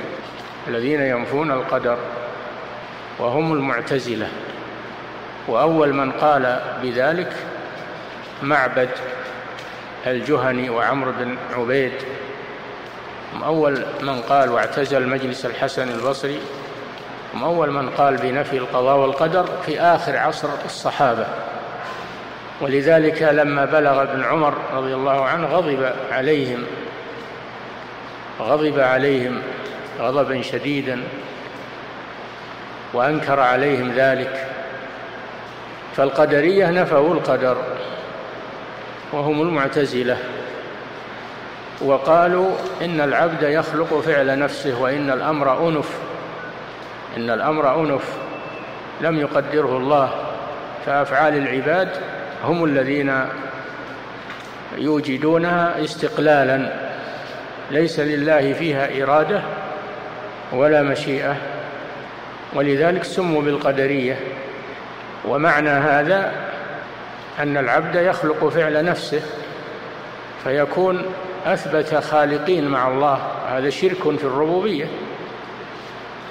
الذين 0.69 1.01
ينفون 1.01 1.51
القدر 1.51 1.99
وهم 3.19 3.53
المعتزلة. 3.53 4.29
وأول 5.49 5.93
من 5.93 6.13
قال 6.13 6.61
بذلك 6.83 7.33
معبد 8.43 8.89
الجهني 10.07 10.71
وعمرو 10.71 11.13
بن 11.13 11.37
عبيد. 11.57 11.93
هم 13.35 13.43
أول 13.43 13.85
من 14.03 14.21
قال 14.21 14.51
واعتزل 14.51 15.09
مجلس 15.09 15.47
الحسن 15.47 15.89
البصري. 15.89 16.41
هم 17.35 17.45
أول 17.45 17.71
من 17.71 17.91
قال 17.91 18.17
بنفي 18.17 18.57
القضاء 18.59 18.97
والقدر 18.97 19.47
في 19.67 19.81
آخر 19.81 20.17
عصر 20.17 20.49
الصحابة. 20.65 21.27
ولذلك 22.63 23.23
لما 23.23 23.65
بلغ 23.65 24.03
ابن 24.03 24.25
عمر 24.25 24.55
رضي 24.75 24.95
الله 24.95 25.25
عنه 25.25 25.47
غضب 25.47 25.93
عليهم 26.13 26.65
غضب 28.41 28.81
عليهم 28.81 29.43
غضبا 30.01 30.43
شديدا 30.43 31.03
وأنكر 32.93 33.41
عليهم 33.41 33.93
ذلك. 33.97 34.47
فالقدرية 35.97 36.71
نفوا 36.71 37.15
القدر 37.15 37.57
وهم 39.13 39.43
المعتزلة 39.43 40.19
وقالوا 41.81 42.51
إن 42.83 43.01
العبد 43.01 43.43
يخلق 43.43 44.01
فعل 44.01 44.39
نفسه 44.39 44.81
وإن 44.81 45.11
الأمر 45.11 45.69
أنف 45.69 45.89
إن 47.17 47.31
الأمر 47.31 47.81
أنف 47.81 48.05
لم 49.01 49.21
يقدره 49.21 49.77
الله. 49.77 50.11
فأفعال 50.87 51.37
العباد 51.37 51.89
هم 52.45 52.65
الذين 52.65 53.25
يوجدونها 54.79 55.85
استقلالا. 55.85 56.73
ليس 57.71 58.01
لله 58.01 58.53
فيها 58.53 59.03
إرادة 59.03 59.43
ولا 60.53 60.83
مشيئة 60.83 61.37
ولذلك 62.55 63.05
سموا 63.05 63.43
بالقدرية. 63.43 64.17
ومعنى 65.25 65.71
هذا 65.71 66.33
أن 67.39 67.57
العبد 67.57 67.95
يخلق 67.95 68.49
فعل 68.49 68.85
نفسه 68.85 69.23
فيكون 70.45 71.03
أثبت 71.47 71.95
خالقين 71.95 72.69
مع 72.69 72.89
الله. 72.89 73.19
هذا 73.49 73.71
شرك 73.71 74.17
في 74.19 74.25
الربوبية. 74.25 74.87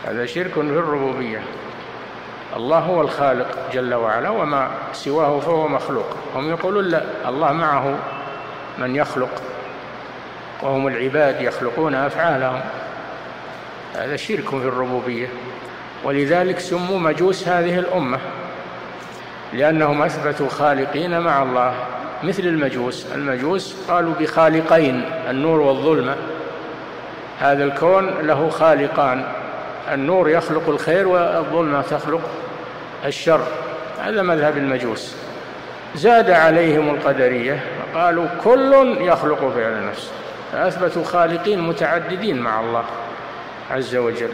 هذا 0.08 0.26
شرك 0.26 0.54
في 0.54 0.60
الربوبية. 0.60 1.42
الله 2.56 2.80
هو 2.80 3.02
الخالق 3.02 3.48
جل 3.74 3.94
وعلا 3.94 4.30
وما 4.30 4.72
سواه 4.94 5.40
فهو 5.40 5.68
مخلوق. 5.68 6.06
هم 6.36 6.50
يقولون 6.50 6.86
لا 6.86 7.04
الله 7.28 7.52
معه 7.52 7.96
من 8.78 8.96
يخلق 8.96 9.42
وهم 10.62 10.88
العباد 10.88 11.42
يخلقون 11.42 11.96
أفعالهم. 11.96 12.62
هذا 13.96 14.16
شرك 14.16 14.50
في 14.50 14.56
الربوبية. 14.56 15.28
ولذلك 16.04 16.60
سموا 16.60 17.00
مجوس 17.00 17.48
هذه 17.48 17.80
الأمة 17.80 18.20
لأنهم 19.54 20.02
أثبتوا 20.02 20.50
خالقين 20.50 21.20
مع 21.20 21.44
الله 21.44 21.74
مثل 22.24 22.44
المجوس. 22.44 23.06
المجوس 23.16 23.76
قالوا 23.88 24.14
بخالقين 24.20 25.06
النور 25.30 25.60
والظلمة. 25.60 26.16
هذا 27.40 27.64
الكون 27.64 28.10
له 28.22 28.50
خالقان 28.50 29.24
النور 29.94 30.30
يخلق 30.30 30.70
الخير 30.70 31.08
والظلمة 31.08 31.82
تخلق 31.82 32.22
الشر. 33.06 33.48
هذا 34.00 34.22
مذهب 34.22 34.58
المجوس. 34.58 35.16
زاد 35.96 36.32
عليهم 36.32 36.90
القدرية 36.90 37.64
فقالوا 37.94 38.28
كل 38.44 38.98
يخلق 39.00 39.54
فعل 39.56 39.88
نفسه 39.88 40.12
فأثبتوا 40.52 41.04
خالقين 41.04 41.62
متعددين 41.62 42.40
مع 42.40 42.60
الله 42.60 42.84
عز 43.72 43.96
وجل. 43.96 44.32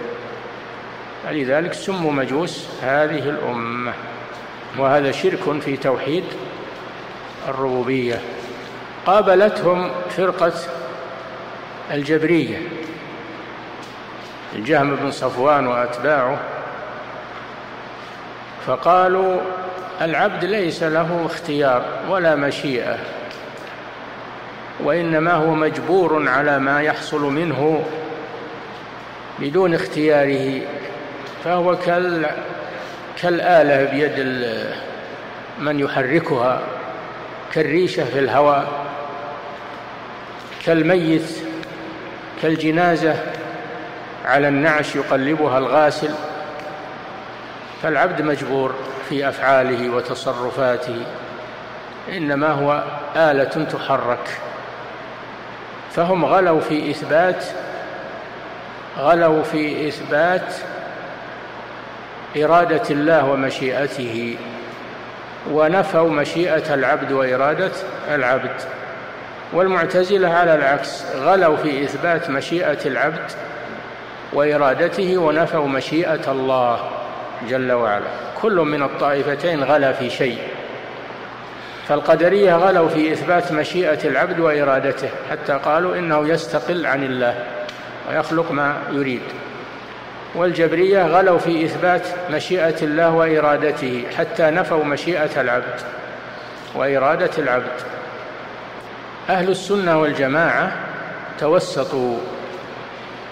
لذلك 1.29 1.73
سموا 1.73 2.11
مجوس 2.11 2.67
هذه 2.83 3.29
الأمة. 3.29 3.93
وهذا 4.77 5.11
شرك 5.11 5.59
في 5.61 5.77
توحيد 5.77 6.23
الربوبية. 7.47 8.21
قابلتهم 9.05 9.91
فرقة 10.09 10.53
الجبرية. 11.93 12.57
الجهم 14.55 14.95
بن 14.95 15.11
صفوان 15.11 15.67
وأتباعه 15.67 16.39
فقالوا 18.67 19.41
العبد 20.01 20.45
ليس 20.45 20.83
له 20.83 21.25
اختيار 21.25 21.85
ولا 22.09 22.35
مشيئة 22.35 22.97
وإنما 24.79 25.33
هو 25.33 25.53
مجبور 25.53 26.29
على 26.29 26.59
ما 26.59 26.81
يحصل 26.81 27.21
منه 27.21 27.85
بدون 29.39 29.73
اختياره 29.73 30.61
فهو 31.43 31.75
كال 31.75 32.25
كالآلة 33.21 33.83
بيد 33.91 34.19
من 35.59 35.79
يحركها 35.79 36.61
كالريشة 37.53 38.05
في 38.05 38.19
الهواء 38.19 38.67
كالميت 40.65 41.29
كالجنازة 42.41 43.15
على 44.25 44.47
النعش 44.47 44.95
يقلبها 44.95 45.57
الغاسل. 45.57 46.11
فالعبد 47.83 48.21
مجبور 48.21 48.75
في 49.09 49.29
أفعاله 49.29 49.89
وتصرفاته 49.89 51.01
إنما 52.09 52.47
هو 52.47 52.83
آلة 53.15 53.65
تحرك. 53.73 54.29
فهم 55.91 56.25
غلوا 56.25 56.59
في 56.59 56.91
إثبات 56.91 57.45
غلوا 58.97 59.43
في 59.43 59.87
إثبات 59.87 60.53
إرادة 62.37 62.83
الله 62.89 63.25
ومشيئته 63.25 64.37
ونفوا 65.51 66.09
مشيئة 66.09 66.73
العبد 66.73 67.11
وإرادة 67.11 67.71
العبد. 68.09 68.61
والمعتزلة 69.53 70.29
على 70.29 70.55
العكس 70.55 71.03
غلوا 71.15 71.57
في 71.57 71.83
إثبات 71.83 72.29
مشيئة 72.29 72.85
العبد 72.85 73.31
وإرادته 74.33 75.17
ونفوا 75.17 75.67
مشيئة 75.67 76.31
الله. 76.31 76.96
جل 77.49 77.71
وعلا. 77.71 78.07
كل 78.41 78.55
من 78.55 78.83
الطائفتين 78.83 79.63
غلا 79.63 79.93
في 79.93 80.09
شيء. 80.09 80.37
فالقدرية 81.87 82.55
غلوا 82.55 82.89
في 82.89 83.13
إثبات 83.13 83.51
مشيئة 83.51 84.07
العبد 84.07 84.39
وإرادته 84.39 85.09
حتى 85.31 85.53
قالوا 85.53 85.95
إنه 85.95 86.27
يستقل 86.27 86.85
عن 86.85 87.03
الله 87.03 87.43
ويخلق 88.09 88.51
ما 88.51 88.77
يريد. 88.91 89.21
والجبرية 90.35 91.03
غلوا 91.03 91.37
في 91.37 91.65
إثبات 91.65 92.07
مشيئة 92.31 92.75
الله 92.81 93.11
وإرادته 93.11 94.03
حتى 94.17 94.43
نفوا 94.43 94.83
مشيئة 94.83 95.41
العبد 95.41 95.79
وإرادة 96.75 97.31
العبد. 97.37 97.81
أهل 99.29 99.49
السنة 99.49 100.01
والجماعة 100.01 100.71
توسطوا 101.39 102.17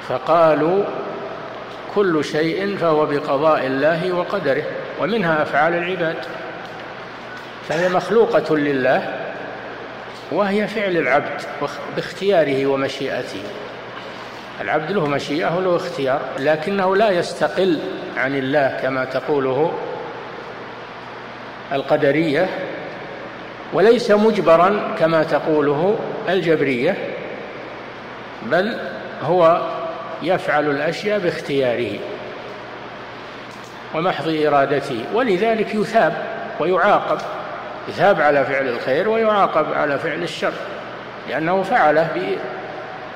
فقالوا 0.09 0.83
كل 1.95 2.25
شيء 2.25 2.77
فهو 2.77 3.05
بقضاء 3.05 3.65
الله 3.65 4.11
وقدره 4.11 4.63
ومنها 4.99 5.41
أفعال 5.41 5.73
العباد. 5.73 6.17
فهي 7.69 7.89
مخلوقة 7.89 8.57
لله 8.57 9.13
وهي 10.31 10.67
فعل 10.67 10.97
العبد 10.97 11.41
باختياره 11.95 12.65
ومشيئته. 12.65 13.43
العبد 14.61 14.91
له 14.91 15.07
مشيئة 15.07 15.57
وله 15.57 15.75
اختيار 15.75 16.21
لكنه 16.39 16.95
لا 16.95 17.09
يستقل 17.09 17.79
عن 18.17 18.35
الله 18.35 18.79
كما 18.81 19.05
تقوله 19.05 19.73
القدرية 21.71 22.49
وليس 23.73 24.11
مجبرا 24.11 24.95
كما 24.99 25.23
تقوله 25.23 25.99
الجبرية 26.29 26.97
بل 28.45 28.77
هو 29.23 29.61
يفعل 30.21 30.69
الأشياء 30.69 31.19
باختياره 31.19 31.99
ومحض 33.95 34.27
إرادته 34.27 35.05
ولذلك 35.13 35.75
يثاب 35.75 36.13
ويعاقب. 36.59 37.17
يثاب 37.89 38.21
على 38.21 38.45
فعل 38.45 38.67
الخير 38.67 39.09
ويعاقب 39.09 39.73
على 39.73 39.99
فعل 39.99 40.23
الشر 40.23 40.53
لأنه 41.29 41.63
فعله 41.63 42.37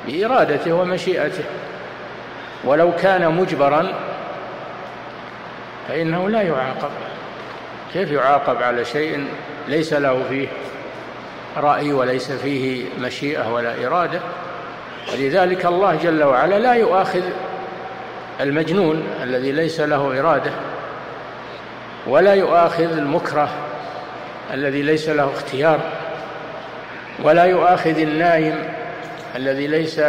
بإرادته 0.08 0.74
ومشيئته. 0.74 1.44
ولو 2.64 2.96
كان 2.96 3.32
مجبرا 3.32 3.94
فإنه 5.88 6.30
لا 6.30 6.42
يعاقب. 6.42 6.90
كيف 7.94 8.12
يعاقب 8.12 8.64
على 8.64 8.86
شيء 8.86 9.28
ليس 9.68 9.94
له 9.94 10.24
فيه 10.30 10.48
رأي 11.58 11.94
وليس 11.94 12.32
فيه 12.32 12.86
مشيئة 13.00 13.54
ولا 13.54 13.88
إرادة؟ 13.88 14.20
ولذلك 15.14 15.66
الله 15.66 15.96
جل 15.96 16.24
وعلا 16.24 16.60
لا 16.60 16.74
يؤاخذ 16.74 17.24
المجنون 18.42 19.08
الذي 19.24 19.52
ليس 19.52 19.80
له 19.80 20.20
إرادة 20.20 20.52
ولا 22.08 22.34
يؤاخذ 22.34 22.98
المكره 22.98 23.50
الذي 24.54 24.82
ليس 24.82 25.10
له 25.10 25.32
اختيار 25.34 25.80
ولا 27.24 27.44
يؤاخذ 27.44 28.00
النايم 28.00 28.56
الذي 29.36 29.68
ليس 29.68 30.02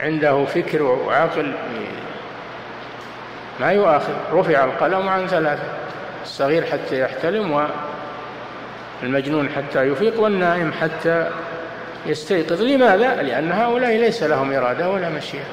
عنده 0.00 0.44
فكر 0.44 0.82
وعقل. 0.82 1.52
ما 3.60 3.72
يؤاخذ. 3.72 4.12
رفع 4.32 4.64
القلم 4.64 5.08
عن 5.08 5.26
ثلاثة 5.26 5.62
الصغير 6.24 6.64
حتى 6.64 7.00
يحتلم 7.00 7.68
والمجنون 9.02 9.48
حتى 9.48 9.82
يفيق 9.82 10.20
والنائم 10.20 10.72
حتى 10.72 11.30
يستيقظ 12.06 12.62
لماذا؟ 12.62 13.22
لأن 13.22 13.52
هؤلاء 13.52 13.96
ليس 13.96 14.22
لهم 14.22 14.52
إرادة 14.52 14.90
ولا 14.90 15.08
مشيئة. 15.08 15.44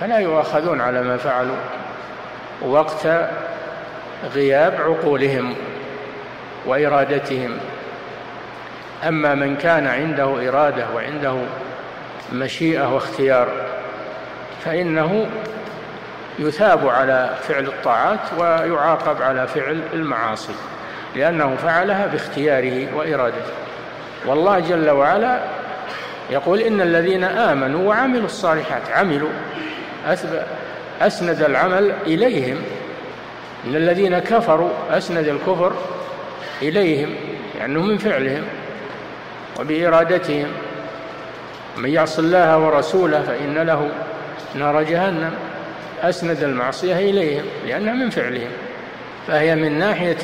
فلا 0.00 0.18
يؤاخذون 0.18 0.80
على 0.80 1.02
ما 1.02 1.16
فعلوا 1.16 1.56
وقت 2.62 3.06
غياب 4.34 4.74
عقولهم 4.80 5.54
وإرادتهم. 6.66 7.58
أما 9.08 9.34
من 9.34 9.56
كان 9.56 9.86
عنده 9.86 10.48
إرادة 10.48 10.86
وعنده 10.94 11.34
مشيئة 12.32 12.94
واختيار 12.94 13.48
فإنه 14.64 15.26
يثاب 16.38 16.88
على 16.88 17.30
فعل 17.42 17.64
الطاعات 17.64 18.18
ويعاقب 18.38 19.22
على 19.22 19.46
فعل 19.46 19.80
المعاصي 19.92 20.54
لأنه 21.16 21.56
فعلها 21.56 22.06
باختياره 22.06 22.96
وإرادته. 22.96 23.61
والله 24.26 24.58
جل 24.58 24.90
وعلا 24.90 25.42
يقول 26.30 26.60
إن 26.60 26.80
الذين 26.80 27.24
آمنوا 27.24 27.88
وعملوا 27.88 28.26
الصالحات 28.26 28.82
عملوا 28.90 29.30
أسند 31.00 31.42
العمل 31.42 31.92
إليهم. 32.06 32.56
إن 33.66 33.76
الذين 33.76 34.18
كفروا 34.18 34.70
أسند 34.90 35.28
الكفر 35.28 35.72
إليهم 36.62 37.14
لأنه 37.58 37.80
يعني 37.80 37.92
من 37.92 37.98
فعلهم 37.98 38.42
وبإرادتهم. 39.60 40.48
من 41.76 41.90
يعص 41.90 42.18
الله 42.18 42.58
ورسوله 42.58 43.22
فإن 43.22 43.58
له 43.58 43.90
نار 44.54 44.82
جهنم. 44.82 45.34
أسند 46.02 46.42
المعصية 46.42 46.96
إليهم 46.96 47.44
لأنها 47.66 47.94
من 47.94 48.10
فعلهم 48.10 48.50
فهي 49.26 49.54
من 49.54 49.78
ناحية 49.78 50.18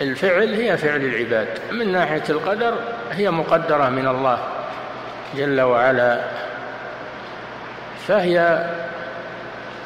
الفعل 0.00 0.54
هي 0.54 0.76
فعل 0.76 1.00
العباد. 1.04 1.48
من 1.72 1.92
ناحية 1.92 2.22
القدر 2.30 2.74
هي 3.12 3.30
مقدرة 3.30 3.88
من 3.88 4.06
الله 4.06 4.38
جل 5.36 5.60
وعلا. 5.60 6.20
فهي 8.06 8.66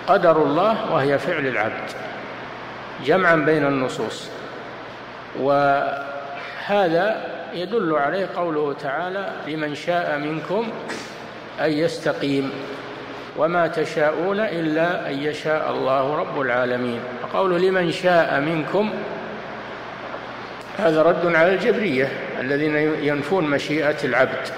قدر 0.06 0.42
الله 0.42 0.92
وهي 0.92 1.18
فعل 1.18 1.46
العبد 1.46 1.90
جمعا 3.04 3.36
بين 3.36 3.66
النصوص. 3.66 4.30
وهذا 5.40 7.32
يدل 7.54 7.94
عليه 7.94 8.28
قوله 8.36 8.72
تعالى 8.72 9.30
لمن 9.46 9.74
شاء 9.74 10.18
منكم 10.18 10.68
أن 11.60 11.70
يستقيم 11.70 12.52
وما 13.36 13.66
تشاءون 13.66 14.40
إلا 14.40 15.10
أن 15.10 15.18
يشاء 15.18 15.70
الله 15.70 16.16
رب 16.16 16.40
العالمين 16.40 17.00
وقوله 17.22 17.58
لمن 17.58 17.92
شاء 17.92 18.40
منكم 18.40 18.90
هذا 20.78 21.02
رد 21.02 21.34
على 21.36 21.54
الجبرية 21.54 22.08
الذين 22.40 22.76
ينفون 23.02 23.44
مشيئة 23.44 23.96
العبد. 24.04 24.48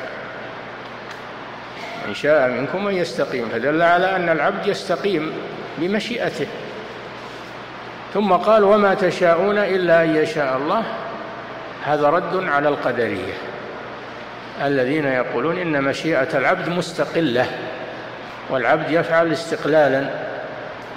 من 2.08 2.14
شاء 2.14 2.48
منكم 2.48 2.88
أن 2.88 2.94
يستقيم. 2.94 3.48
فدل 3.48 3.82
على 3.82 4.16
أن 4.16 4.28
العبد 4.28 4.66
يستقيم 4.66 5.32
بمشيئته. 5.78 6.46
ثم 8.14 8.32
قال 8.32 8.64
وما 8.64 8.94
تشاءون 8.94 9.58
إلا 9.58 10.02
أن 10.02 10.16
يشاء 10.16 10.56
الله. 10.56 10.82
هذا 11.84 12.08
رد 12.08 12.44
على 12.48 12.68
القدرية 12.68 13.34
الذين 14.64 15.04
يقولون 15.04 15.58
إن 15.58 15.84
مشيئة 15.84 16.38
العبد 16.38 16.68
مستقلة 16.68 17.46
والعبد 18.50 18.90
يفعل 18.90 19.32
استقلالا. 19.32 20.10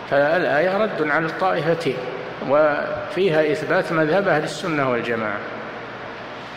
فالآية 0.09 0.77
رد 0.77 1.09
على 1.09 1.25
الطائفتين 1.25 1.97
وفيها 2.49 3.51
إثبات 3.51 3.91
مذهب 3.91 4.27
أهل 4.27 4.43
السنة 4.43 4.91
والجماعة 4.91 5.39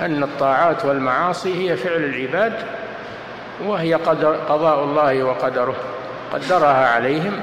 أن 0.01 0.23
الطاعات 0.23 0.85
والمعاصي 0.85 1.71
هي 1.71 1.77
فعل 1.77 2.05
العباد 2.05 2.53
وهي 3.65 3.95
قدر 3.95 4.35
قضاء 4.35 4.85
الله 4.85 5.23
وقدره 5.23 5.77
قدرها 6.33 6.87
عليهم 6.87 7.41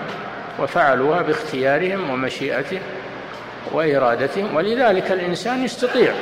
وفعلوها 0.60 1.22
باختيارهم 1.22 2.10
ومشيئته 2.10 2.80
وإرادتهم 3.72 4.56
ولذلك 4.56 5.12
الإنسان 5.12 5.64
يستطيع 5.64 6.14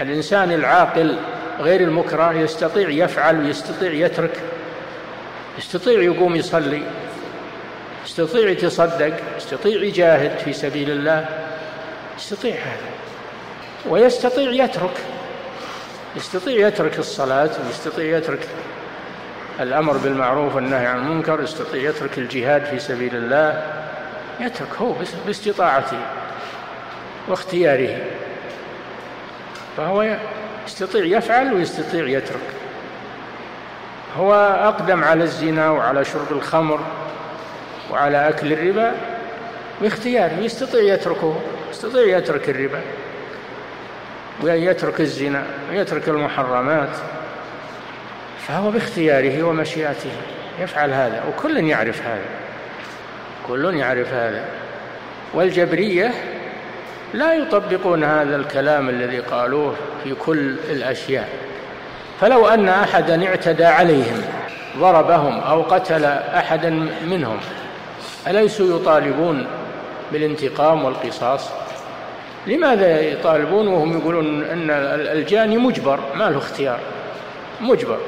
الإنسان 0.00 0.52
العاقل 0.52 1.16
غير 1.60 1.80
المكره 1.80 2.32
يستطيع 2.32 2.88
يفعل 2.88 3.38
ويستطيع 3.40 3.92
يترك 3.92 4.40
يستطيع 5.58 6.02
يقوم 6.02 6.36
يصلي 6.36 6.82
يستطيع 8.08 8.48
يتصدق 8.50 9.16
يستطيع 9.36 9.82
يجاهد 9.82 10.38
في 10.38 10.52
سبيل 10.52 10.90
الله 10.90 11.28
يستطيع 12.16 12.54
هذا. 12.54 12.90
ويستطيع 13.86 14.64
يترك 14.64 14.96
يستطيع 16.16 16.68
يترك 16.68 16.98
الصلاة 16.98 17.50
ويستطيع 17.66 18.16
يترك 18.16 18.48
الأمر 19.60 19.96
بالمعروف 19.96 20.54
والنهي 20.54 20.86
عن 20.86 20.98
المنكر 20.98 21.42
يستطيع 21.42 21.90
يترك 21.90 22.18
الجهاد 22.18 22.64
في 22.64 22.78
سبيل 22.78 23.16
الله. 23.16 23.62
يترك 24.40 24.74
هو 24.80 24.94
باستطاعته 25.26 26.00
واختياره. 27.28 27.96
فهو 29.76 30.16
يستطيع 30.66 31.04
يفعل 31.04 31.52
ويستطيع 31.52 32.08
يترك. 32.08 32.48
هو 34.16 34.34
أقدم 34.60 35.04
على 35.04 35.24
الزنا 35.24 35.70
وعلى 35.70 36.04
شرب 36.04 36.32
الخمر. 36.32 36.80
وعلى 37.90 38.28
أكل 38.28 38.52
الربا 38.52 38.92
باختياره 39.82 40.38
يستطيع 40.40 40.94
يتركه 40.94 41.40
يستطيع 41.70 42.18
يترك 42.18 42.48
الربا. 42.48 42.80
ويترك 44.42 45.00
الزنا 45.00 45.42
ويترك 45.70 46.08
المحرمات 46.08 46.88
فهو 48.48 48.70
باختياره 48.70 49.42
ومشيئته. 49.42 50.10
يفعل 50.60 50.90
هذا 50.90 51.24
وكل 51.28 51.58
يعرف 51.58 52.02
هذا. 52.02 52.24
كل 53.48 53.74
يعرف 53.74 54.12
هذا. 54.12 54.44
والجبرية 55.34 56.10
لا 57.14 57.34
يطبقون 57.34 58.04
هذا 58.04 58.36
الكلام 58.36 58.88
الذي 58.88 59.18
قالوه 59.18 59.74
في 60.04 60.14
كل 60.14 60.56
الأشياء. 60.70 61.28
فلو 62.20 62.48
أن 62.48 62.68
أحدا 62.68 63.28
اعتدى 63.28 63.64
عليهم 63.64 64.22
ضربهم 64.78 65.40
أو 65.40 65.62
قتل 65.62 66.04
أحدا 66.04 66.70
منهم 67.06 67.38
أليسوا 68.28 68.80
يطالبون 68.80 69.46
بالانتقام 70.12 70.84
والقصاص؟ 70.84 71.50
لماذا 72.46 73.00
يطالبون 73.00 73.68
وهم 73.68 73.98
يقولون 73.98 74.44
أن 74.44 74.70
الجاني 75.16 75.56
مجبر 75.56 76.00
ما 76.14 76.24
له 76.24 76.38
اختيار 76.38 76.80
مجبر؟ 77.60 77.98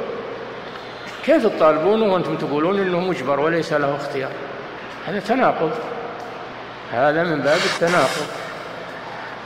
كيف 1.25 1.47
تطالبون 1.47 2.03
وأنتم 2.03 2.37
تقولون 2.37 2.79
أنه 2.79 3.01
مجبر 3.01 3.41
وليس 3.41 3.73
له 3.73 3.97
اختيار؟ 3.97 4.31
هذا 5.07 5.21
تناقض 5.21 5.71
هذا 6.93 7.23
من 7.23 7.41
باب 7.41 7.59
التناقض. 7.75 8.27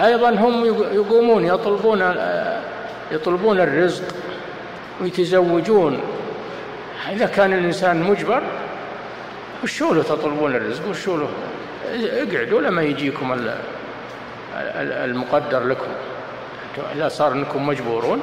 أيضا 0.01 0.31
هم 0.31 0.65
يقومون 0.93 1.45
يطلبون 1.45 2.15
يطلبون 3.11 3.61
الرزق 3.61 4.05
ويتزوجون. 5.01 6.01
إذا 7.13 7.27
كان 7.27 7.53
الإنسان 7.53 8.03
مجبر 8.03 8.43
وشو 9.65 9.95
له 9.95 10.03
تطلبون 10.03 10.57
الرزق 10.57 10.89
وشو 10.89 11.17
له 11.17 11.29
اقعدوا 11.95 12.61
لما 12.61 12.83
يجيكم 12.83 13.37
المقدر 14.81 15.65
لكم. 15.65 15.87
لا 16.97 17.09
صار 17.09 17.33
انكم 17.33 17.67
مجبورون 17.67 18.23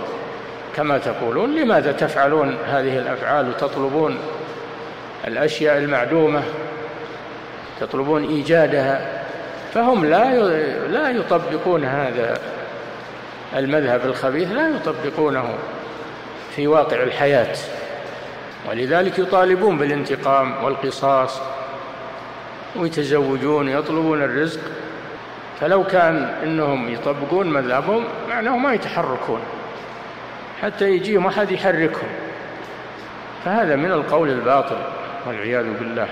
كما 0.75 0.97
تقولون 0.97 1.55
لماذا 1.55 1.91
تفعلون 1.91 2.57
هذه 2.67 2.97
الأفعال 2.97 3.49
وتطلبون 3.49 4.17
الأشياء 5.27 5.77
المعدومة؟ 5.77 6.43
تطلبون 7.79 8.23
إيجادها؟ 8.23 9.23
فهم 9.73 10.05
لا 10.05 10.35
لا 10.87 11.09
يطبقون 11.09 11.83
هذا 11.85 12.39
المذهب 13.55 14.05
الخبيث 14.05 14.51
لا 14.51 14.69
يطبقونه 14.69 15.55
في 16.55 16.67
واقع 16.67 17.03
الحياة. 17.03 17.55
ولذلك 18.69 19.19
يطالبون 19.19 19.77
بالانتقام 19.77 20.63
والقصاص 20.63 21.41
ويتزوجون 22.75 23.69
يطلبون 23.69 24.23
الرزق. 24.23 24.59
فلو 25.59 25.83
كان 25.83 26.35
إنهم 26.43 26.89
يطبقون 26.89 27.47
مذهبهم 27.47 28.03
معناه 28.29 28.57
ما 28.57 28.73
يتحركون. 28.73 29.39
حتى 30.61 30.89
يجيهم 30.89 31.27
أحد 31.27 31.51
يحركهم. 31.51 32.09
فهذا 33.45 33.75
من 33.75 33.91
القول 33.91 34.29
الباطل 34.29 34.77
والعياذ 35.27 35.63
بالله. 35.79 36.07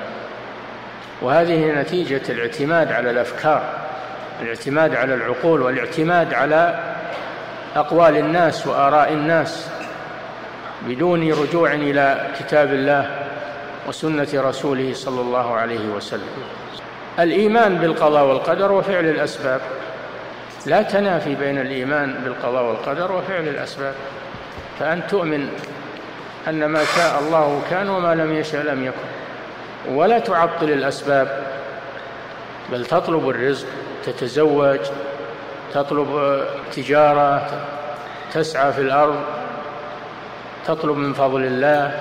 وهذه 1.22 1.82
نتيجة 1.82 2.22
الاعتماد 2.30 2.92
على 2.92 3.12
الأفكار 3.12 3.64
الاعتماد 4.42 4.96
على 4.96 5.14
العقول 5.14 5.62
والاعتماد 5.62 6.34
على 6.34 6.80
أقوال 7.76 8.18
الناس 8.18 8.68
وآراء 8.68 9.14
الناس. 9.14 9.70
بدون 10.88 11.32
رجوع 11.32 11.74
إلى 11.74 12.28
كتاب 12.40 12.74
الله 12.74 13.26
وسنة 13.88 14.28
رسوله 14.34 14.94
صلى 14.94 15.22
الله 15.22 15.56
عليه 15.56 15.86
وسلم. 15.96 16.30
الإيمان 17.20 17.78
بالقضاء 17.78 18.26
والقدر 18.26 18.72
وفعل 18.72 19.06
الأسباب. 19.06 19.62
لا 20.66 20.82
تنافي 20.82 21.36
بين 21.36 21.58
الإيمان 21.58 22.14
بالقضاء 22.24 22.64
والقدر 22.64 23.12
وفعل 23.12 23.48
الأسباب. 23.48 23.94
فأن 24.80 25.08
تؤمن 25.08 25.50
أن 26.48 26.66
ما 26.66 26.86
شاء 26.86 27.20
الله 27.20 27.62
كان 27.70 27.90
وما 27.90 28.16
لم 28.16 28.34
يشأ 28.34 28.58
لم 28.58 28.86
يكن. 28.86 29.10
ولا 29.96 30.20
تعطل 30.20 30.70
الأسباب. 30.70 31.44
بل 32.72 32.86
تطلب 32.86 33.30
الرزق 33.30 33.68
تتزوج 34.06 34.80
تطلب 35.74 36.42
تجارة 36.76 37.50
تسعى 38.34 38.74
في 38.74 38.82
الأرض 38.82 39.20
تطلب 40.70 40.98
من 40.98 41.14
فضل 41.14 41.44
الله؟ 41.44 42.00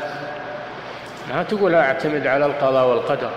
ما 1.35 1.43
تقول 1.43 1.75
أعتمد 1.75 2.27
على 2.27 2.47
القضاء 2.47 2.89
والقدر. 2.89 3.31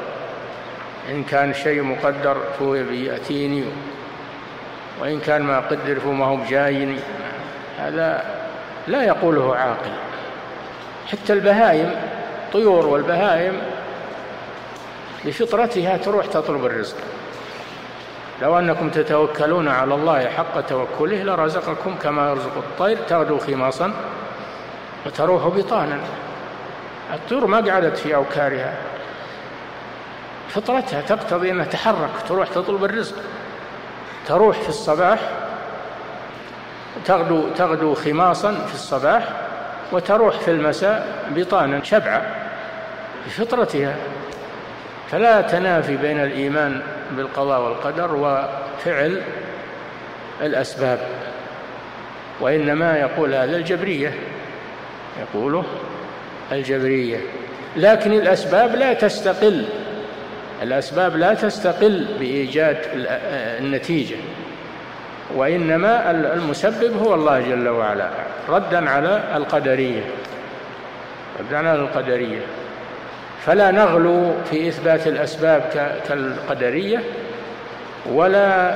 إن 1.10 1.24
كان 1.24 1.54
شيء 1.54 1.82
مقدر 1.82 2.38
فهو 2.60 2.76
يأتيني 2.76 3.64
وإن 5.02 5.20
كان 5.20 5.42
ما 5.42 5.60
قدر 5.60 6.00
فما 6.00 6.26
هو 6.26 6.36
بجايني. 6.36 7.00
هذا 7.80 8.24
لا 8.88 9.04
يقوله 9.04 9.56
عاقل. 9.56 9.92
حتى 11.12 11.34
البهائم 11.34 11.96
طيور 12.54 12.86
والبهائم 12.86 13.62
بفطرتها 15.26 15.98
تروح 15.98 16.26
تطلب 16.26 16.66
الرزق. 16.66 16.98
لو 18.42 18.60
أنكم 18.60 18.90
تتوكلون 18.90 19.68
على 19.68 19.96
الله 19.96 20.30
حق 20.30 20.62
توكله 20.62 21.24
لرزقكم 21.24 21.96
كما 22.04 22.30
يرزق 22.30 22.58
الطير 22.58 22.98
تغدو 22.98 23.38
خماصا 23.38 23.94
وتروح 25.06 25.48
بطانا. 25.48 26.00
الطيور 27.14 27.48
ما 27.48 27.72
قعدت 27.72 27.98
في 27.98 28.16
أوكارها. 28.16 28.74
فطرتها 30.50 31.02
تقتضي 31.02 31.52
أنها 31.52 31.66
تحرك 31.66 32.10
تروح 32.28 32.48
تطلب 32.48 32.84
الرزق. 32.84 33.16
تروح 34.28 34.60
في 34.60 34.70
الصباح 34.70 35.20
تغدو 37.06 37.50
تغدو 37.50 37.94
خماصا 37.94 38.66
في 38.68 38.74
الصباح 38.74 39.24
وتروح 39.92 40.40
في 40.40 40.52
المساء 40.52 41.28
بطانا 41.36 41.84
شبعة 41.84 42.36
بفطرتها 43.28 43.96
فلا 45.12 45.42
تنافي 45.42 45.98
بين 45.98 46.20
الإيمان 46.20 46.82
بالقضاء 47.12 47.62
والقدر 47.62 48.16
وفعل 48.16 49.22
الأسباب 50.42 51.00
وإنما 52.40 52.98
يقول 52.98 53.34
هذا 53.34 53.58
الجبرية. 53.58 54.14
يقوله 55.20 55.64
الجبرية. 56.52 57.18
لكن 57.78 58.14
الأسباب 58.14 58.76
لا 58.76 58.94
تستقل. 58.94 59.66
الأسباب 60.64 61.16
لا 61.16 61.34
تستقل 61.34 62.06
بإيجاد 62.20 62.78
النتيجة. 63.60 64.16
وإنما 65.36 66.12
المسبب 66.12 66.98
هو 66.98 67.14
الله 67.14 67.40
جل 67.40 67.70
وعلا. 67.70 68.10
ردا 68.50 68.90
على 68.90 69.24
القدرية. 69.36 70.02
ردا 71.40 71.58
على 71.58 71.76
القدرية. 71.76 72.40
فلا 73.46 73.72
نغلو 73.72 74.34
في 74.50 74.68
إثبات 74.68 75.08
الأسباب 75.08 75.62
كالقدرية 76.08 77.00
ولا 78.06 78.76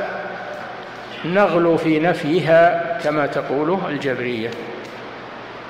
نغلو 1.25 1.77
في 1.77 1.99
نفيها 1.99 2.97
كما 3.03 3.25
تقوله 3.25 3.81
الجبرية. 3.89 4.49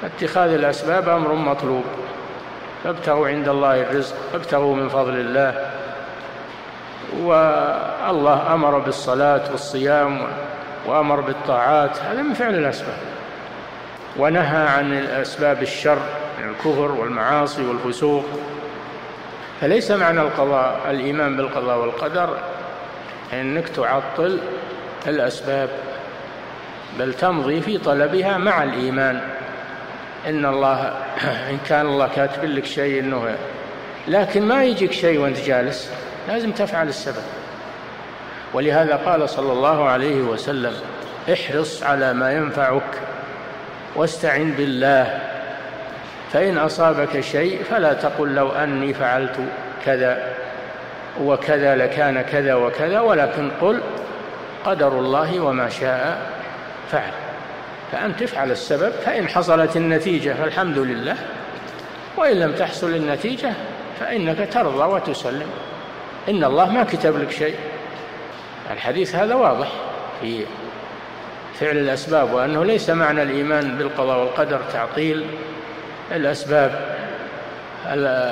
اتخاذ 0.03 0.53
الأسباب 0.53 1.09
أمر 1.09 1.33
مطلوب. 1.33 1.83
فابتغوا 2.83 3.27
عند 3.27 3.47
الله 3.47 3.81
الرزق 3.81 4.15
ابتغوا 4.33 4.75
من 4.75 4.89
فضل 4.89 5.13
الله. 5.13 5.71
والله 7.23 8.53
أمر 8.53 8.79
بالصلاة 8.79 9.41
والصيام 9.51 10.27
وأمر 10.85 11.19
بالطاعات 11.19 11.99
هذا 11.99 12.21
من 12.21 12.33
فعل 12.33 12.55
الأسباب. 12.55 12.97
ونهى 14.17 14.67
عن 14.67 14.93
الأسباب 14.93 15.61
الشر 15.61 16.01
الكفر 16.39 16.91
والمعاصي 16.91 17.65
والفسوق. 17.65 18.25
فليس 19.61 19.91
معنى 19.91 20.21
القضاء 20.21 20.79
الإيمان 20.89 21.37
بالقضاء 21.37 21.77
والقدر 21.77 22.37
إنك 23.33 23.69
تعطل 23.69 24.39
الأسباب 25.07 25.69
بل 26.99 27.13
تمضي 27.13 27.61
في 27.61 27.77
طلبها 27.77 28.37
مع 28.37 28.63
الإيمان. 28.63 29.21
إن 30.25 30.45
الله 30.45 30.93
إن 31.49 31.57
كان 31.67 31.85
الله 31.85 32.07
كاتب 32.15 32.45
لك 32.45 32.65
شيء 32.65 32.99
إنه 32.99 33.35
لكن 34.07 34.41
ما 34.45 34.63
يجيك 34.63 34.91
شيء 34.91 35.19
وأنت 35.19 35.39
جالس 35.39 35.91
لازم 36.27 36.51
تفعل 36.51 36.87
السبب. 36.87 37.23
ولهذا 38.53 38.95
قال 38.95 39.29
صلى 39.29 39.51
الله 39.51 39.89
عليه 39.89 40.21
وسلم 40.21 40.73
احرص 41.33 41.83
على 41.83 42.13
ما 42.13 42.31
ينفعك 42.31 43.01
واستعن 43.95 44.51
بالله. 44.51 45.19
فإن 46.33 46.57
أصابك 46.57 47.19
شيء 47.19 47.63
فلا 47.63 47.93
تقل 47.93 48.35
لو 48.35 48.51
أني 48.51 48.93
فعلت 48.93 49.35
كذا 49.85 50.33
وكذا 51.21 51.75
لكان 51.75 52.21
كذا 52.21 52.55
وكذا 52.55 52.99
ولكن 52.99 53.51
قل 53.61 53.81
قدر 54.65 54.99
الله 54.99 55.39
وما 55.39 55.69
شاء 55.69 56.31
فعل. 56.91 57.24
فأنت 57.91 58.19
تفعل 58.19 58.51
السبب 58.51 58.91
فإن 58.91 59.27
حصلت 59.27 59.77
النتيجة 59.77 60.33
فالحمد 60.33 60.77
لله 60.77 61.15
وإن 62.17 62.39
لم 62.39 62.51
تحصل 62.51 62.95
النتيجة 62.95 63.53
فإنك 63.99 64.49
ترضى 64.53 64.93
وتسلم. 64.93 65.49
إن 66.29 66.43
الله 66.43 66.71
ما 66.71 66.83
كتب 66.83 67.21
لك 67.21 67.31
شيء. 67.31 67.55
الحديث 68.71 69.15
هذا 69.15 69.33
واضح 69.33 69.67
في 70.21 70.45
فعل 71.59 71.77
الأسباب 71.77 72.33
وأنه 72.33 72.65
ليس 72.65 72.89
معنى 72.89 73.23
الإيمان 73.23 73.77
بالقضاء 73.77 74.19
والقدر 74.19 74.61
تعطيل 74.73 75.25
الأسباب 76.11 76.95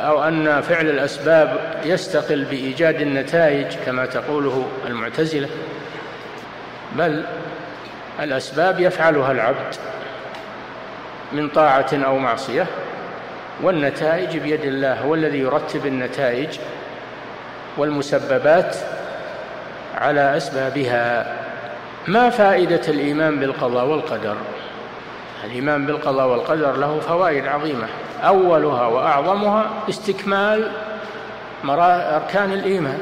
أو 0.07 0.23
أن 0.23 0.61
فعل 0.61 0.89
الأسباب 0.89 1.81
يستقل 1.85 2.43
بإيجاد 2.43 3.01
النتائج 3.01 3.67
كما 3.85 4.05
تقوله 4.05 4.67
المعتزلة. 4.87 5.49
بل 6.95 7.25
الأسباب 8.19 8.79
يفعلها 8.79 9.31
العبد 9.31 9.75
من 11.31 11.49
طاعة 11.49 11.89
أو 11.93 12.17
معصية 12.17 12.65
والنتائج 13.61 14.37
بيد 14.37 14.63
الله 14.63 15.01
هو 15.01 15.15
الذي 15.15 15.39
يرتب 15.39 15.85
النتائج 15.85 16.59
والمسببات 17.77 18.75
على 19.97 20.37
أسبابها. 20.37 21.35
ما 22.07 22.29
فائدة 22.29 22.81
الإيمان 22.87 23.39
بالقضاء 23.39 23.85
والقدر؟ 23.85 24.35
الإيمان 25.43 25.85
بالقضاء 25.85 26.27
والقدر 26.27 26.77
له 26.77 26.99
فوائد 26.99 27.47
عظيمة. 27.47 27.87
أولها 28.23 28.87
وأعظمها 28.87 29.69
استكمال 29.89 30.71
أركان 32.15 32.53
الإيمان. 32.53 32.97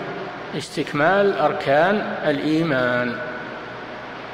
استكمال 0.58 1.40
أركان 1.40 2.16
الإيمان. 2.28 3.16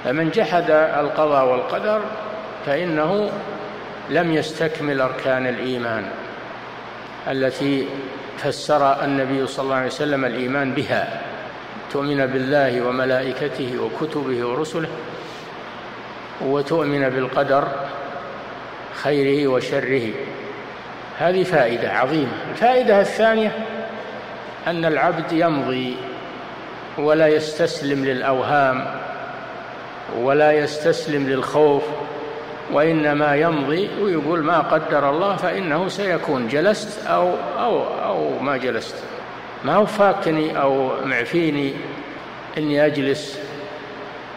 فمن 0.08 0.30
جحد 0.30 0.72
القضاء 0.72 1.46
والقدر 1.46 2.02
فإنه 2.65 3.30
لم 4.10 4.32
يستكمل 4.32 5.02
أركان 5.02 5.48
الإيمان 5.48 6.06
التي 7.28 7.88
فسر 8.38 9.04
النبي 9.04 9.48
صلى 9.48 9.63
الله 9.63 9.76
عليه 9.76 9.88
وسلم 9.88 10.26
الإيمان 10.26 10.72
بها 10.72 11.22
تؤمن 11.91 12.26
بالله 12.26 12.88
وملائكته 12.88 13.80
وكتبه 13.80 14.48
ورسله 14.48 14.89
وتؤمن 16.41 17.10
بالقدر 17.10 17.67
خيره 18.93 19.48
وشره. 19.48 20.13
هذه 21.20 21.43
فائدة 21.43 21.93
عظيمة. 21.93 22.32
الفائدة 22.52 23.02
الثانية 23.02 23.52
أن 24.67 24.86
العبد 24.86 25.32
يمضي 25.32 25.98
ولا 26.98 27.28
يستسلم 27.28 28.06
للأوهام 28.06 29.07
ولا 30.15 30.52
يستسلم 30.52 31.28
للخوف 31.30 31.84
وإنما 32.72 33.36
يمضي 33.36 33.89
ويقول 34.02 34.43
ما 34.43 34.60
قدر 34.60 35.10
الله 35.10 35.36
فإنه 35.36 35.88
سيكون 35.88 36.48
جلست 36.48 37.08
أو 37.08 37.32
أو 37.60 37.84
أو 38.06 38.39
ما 38.39 38.58
جلست. 38.58 38.96
ما 39.63 39.76
هو 39.76 39.86
فاكني 39.86 40.62
أو 40.62 40.91
معفيني 41.06 41.74
إني 42.58 42.86
أجلس. 42.86 43.39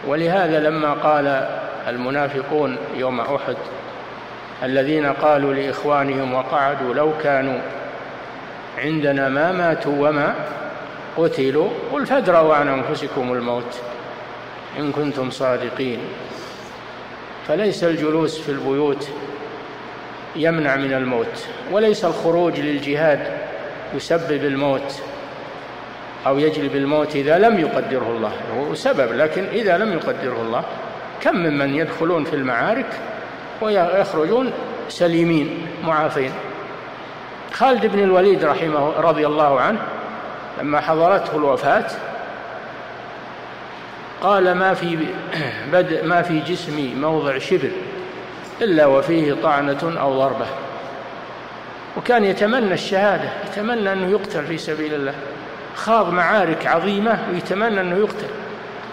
ولهذا 0.07 0.61
لما 0.61 0.93
قال 0.93 1.49
المنافقون 1.89 2.77
يوم 2.97 3.21
أحد 3.21 3.57
الذين 4.63 5.07
قالوا 5.07 5.55
لإخوانهم 5.55 6.35
وقعدوا 6.35 6.95
لو 6.95 7.13
كانوا 7.23 7.61
عندنا 8.79 9.29
ما 9.29 9.53
ماتوا 9.53 10.09
وما 10.09 10.35
قتلوا 11.17 11.69
قل 11.93 12.07
فادروا 12.07 12.55
عن 12.55 12.69
أنفسكم 12.69 13.33
الموت. 13.33 13.81
إن 14.79 14.93
كنتم 14.93 15.31
صادقين. 15.31 15.99
فليس 17.49 17.85
الجلوس 17.85 18.39
في 18.39 18.49
البيوت 18.49 19.09
يمنع 20.37 20.77
من 20.77 20.93
الموت 20.93 21.47
وليس 21.73 22.05
الخروج 22.05 22.61
للجهاد 22.61 23.39
يسبب 23.95 24.45
الموت 24.45 25.03
أو 26.27 26.39
يجلب 26.39 26.77
الموت 26.77 27.17
إذا 27.17 27.39
لم 27.39 27.59
يقدره 27.59 28.11
الله. 28.17 28.33
هو 28.59 28.75
سبب 28.75 29.13
لكن 29.13 29.45
إذا 29.45 29.79
لم 29.79 29.93
يقدره 29.93 30.43
الله 30.43 30.65
كم 31.21 31.37
ممن 31.37 31.75
يدخلون 31.75 32.25
في 32.25 32.37
المعارك 32.37 32.87
ويخرجون 33.61 34.53
سليمين 34.89 35.67
معافين؟ 35.85 36.33
خالد 37.53 37.87
بن 37.87 37.99
الوليد 37.99 38.45
رحمه 38.45 39.01
رضي 39.01 39.27
الله 39.27 39.61
عنه 39.61 39.79
لما 40.61 40.81
حضرته 40.81 41.37
الوفاة 41.37 41.87
قال 44.21 44.55
ما 44.55 44.75
في 44.75 44.99
بدء 45.73 46.07
ما 46.07 46.23
في 46.23 46.41
جسمي 46.41 46.95
موضع 46.95 47.39
شبر 47.39 47.71
إلا 48.63 48.87
وفيه 48.87 49.37
طعنة 49.43 50.01
أو 50.01 50.19
ضربة. 50.19 50.47
وكان 51.97 52.25
يتمنى 52.25 52.75
الشهادة 52.75 53.31
يتمنى 53.51 53.93
أنه 53.93 54.11
يقتل 54.11 54.47
في 54.47 54.59
سبيل 54.59 54.95
الله. 54.95 55.15
خاض 55.77 56.13
معارك 56.13 56.67
عظيمة 56.67 57.19
ويتمنى 57.33 57.81
أنه 57.81 57.97
يقتل 57.97 58.29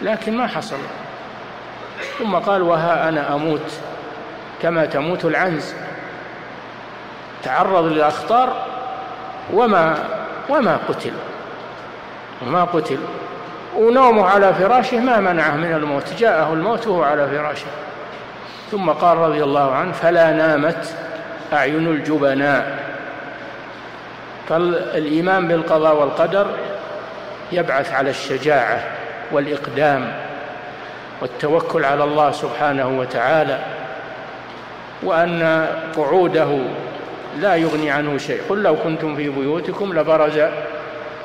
لكن 0.01 0.37
ما 0.37 0.47
حصل. 0.47 0.77
ثم 2.19 2.35
قال 2.35 2.61
وها 2.61 3.09
أنا 3.09 3.35
أموت 3.35 3.71
كما 4.61 4.85
تموت 4.85 5.25
العنز. 5.25 5.73
تعرض 7.43 7.85
للأخطار 7.85 8.65
وما 9.53 10.03
وما 10.49 10.79
قتل 10.89 11.13
وما 12.41 12.63
قتل. 12.63 12.97
ونومه 13.77 14.25
على 14.25 14.53
فراشه 14.53 14.99
ما 14.99 15.19
منعه 15.19 15.55
من 15.55 15.73
الموت 15.73 16.13
جاءه 16.19 16.53
الموت 16.53 16.87
وهو 16.87 17.03
على 17.03 17.27
فراشه. 17.27 17.67
ثم 18.71 18.89
قال 18.89 19.17
رضي 19.17 19.43
الله 19.43 19.75
عنه 19.75 19.91
فلا 19.91 20.31
نامت 20.31 20.95
أعين 21.53 21.87
الجبناء. 21.87 22.77
فالإيمان 24.49 25.47
بالقضاء 25.47 25.95
والقدر 25.95 26.47
يبعث 27.51 27.93
على 27.93 28.09
الشجاعة 28.09 28.83
والإقدام 29.31 30.13
والتوكل 31.21 31.85
على 31.85 32.03
الله 32.03 32.31
سبحانه 32.31 32.99
وتعالى 32.99 33.59
وأن 35.03 35.67
قعوده 35.97 36.59
لا 37.39 37.55
يغني 37.55 37.91
عنه 37.91 38.17
شيء. 38.17 38.41
قل 38.49 38.63
لو 38.63 38.75
كنتم 38.75 39.15
في 39.15 39.29
بيوتكم 39.29 39.99
لبرز 39.99 40.39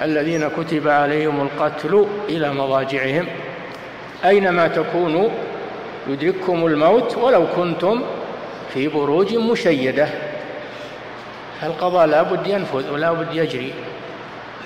الذين 0.02 0.48
كتب 0.48 0.88
عليهم 0.88 1.40
القتل 1.40 2.06
إلى 2.28 2.52
مضاجعهم. 2.52 3.26
أينما 4.24 4.68
تكونوا 4.68 5.28
يدرككم 6.08 6.66
الموت 6.66 7.16
ولو 7.16 7.46
كنتم 7.56 8.02
في 8.74 8.88
بروج 8.88 9.34
مشيدة. 9.34 10.08
القضاء 11.62 12.06
لا 12.06 12.22
بد 12.22 12.46
ينفذ 12.46 12.90
ولا 12.90 13.12
بد 13.12 13.34
يجري. 13.34 13.72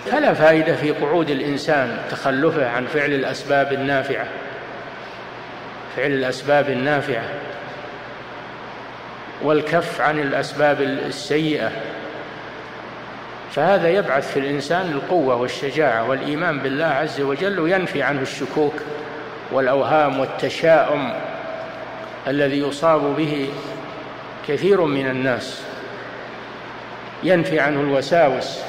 فلا 0.04 0.34
فائدة 0.34 0.74
في 0.74 0.90
قعود 0.90 1.30
الإنسان 1.30 1.98
تخلفه 2.10 2.68
عن 2.68 2.86
فعل 2.86 3.12
الأسباب 3.12 3.72
النافعة. 3.72 4.26
فعل 5.96 6.10
الأسباب 6.10 6.70
النافعة. 6.70 7.24
والكف 9.42 10.00
عن 10.00 10.18
الأسباب 10.18 10.80
السيئة. 10.80 11.70
فهذا 13.56 13.88
يبعث 13.88 14.32
في 14.32 14.38
الإنسان 14.38 14.92
القوة 14.92 15.36
والشجاعة 15.36 16.08
والإيمان 16.08 16.58
بالله 16.58 16.86
عز 16.86 17.20
وجل 17.20 17.60
وينفي 17.60 18.02
عنه 18.02 18.20
الشكوك 18.20 18.74
والأوهام 19.52 20.20
والتشاؤم 20.20 21.12
الذي 22.26 22.58
يصاب 22.58 23.16
به 23.16 23.48
كثير 24.48 24.80
من 24.84 25.06
الناس. 25.06 25.62
ينفي 27.22 27.60
عنه 27.60 27.80
الوساوس. 27.80 28.60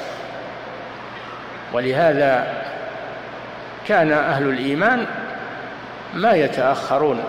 ولهذا 1.72 2.62
كان 3.88 4.12
أهل 4.12 4.48
الإيمان 4.48 5.06
ما 6.14 6.32
يتأخرون 6.32 7.24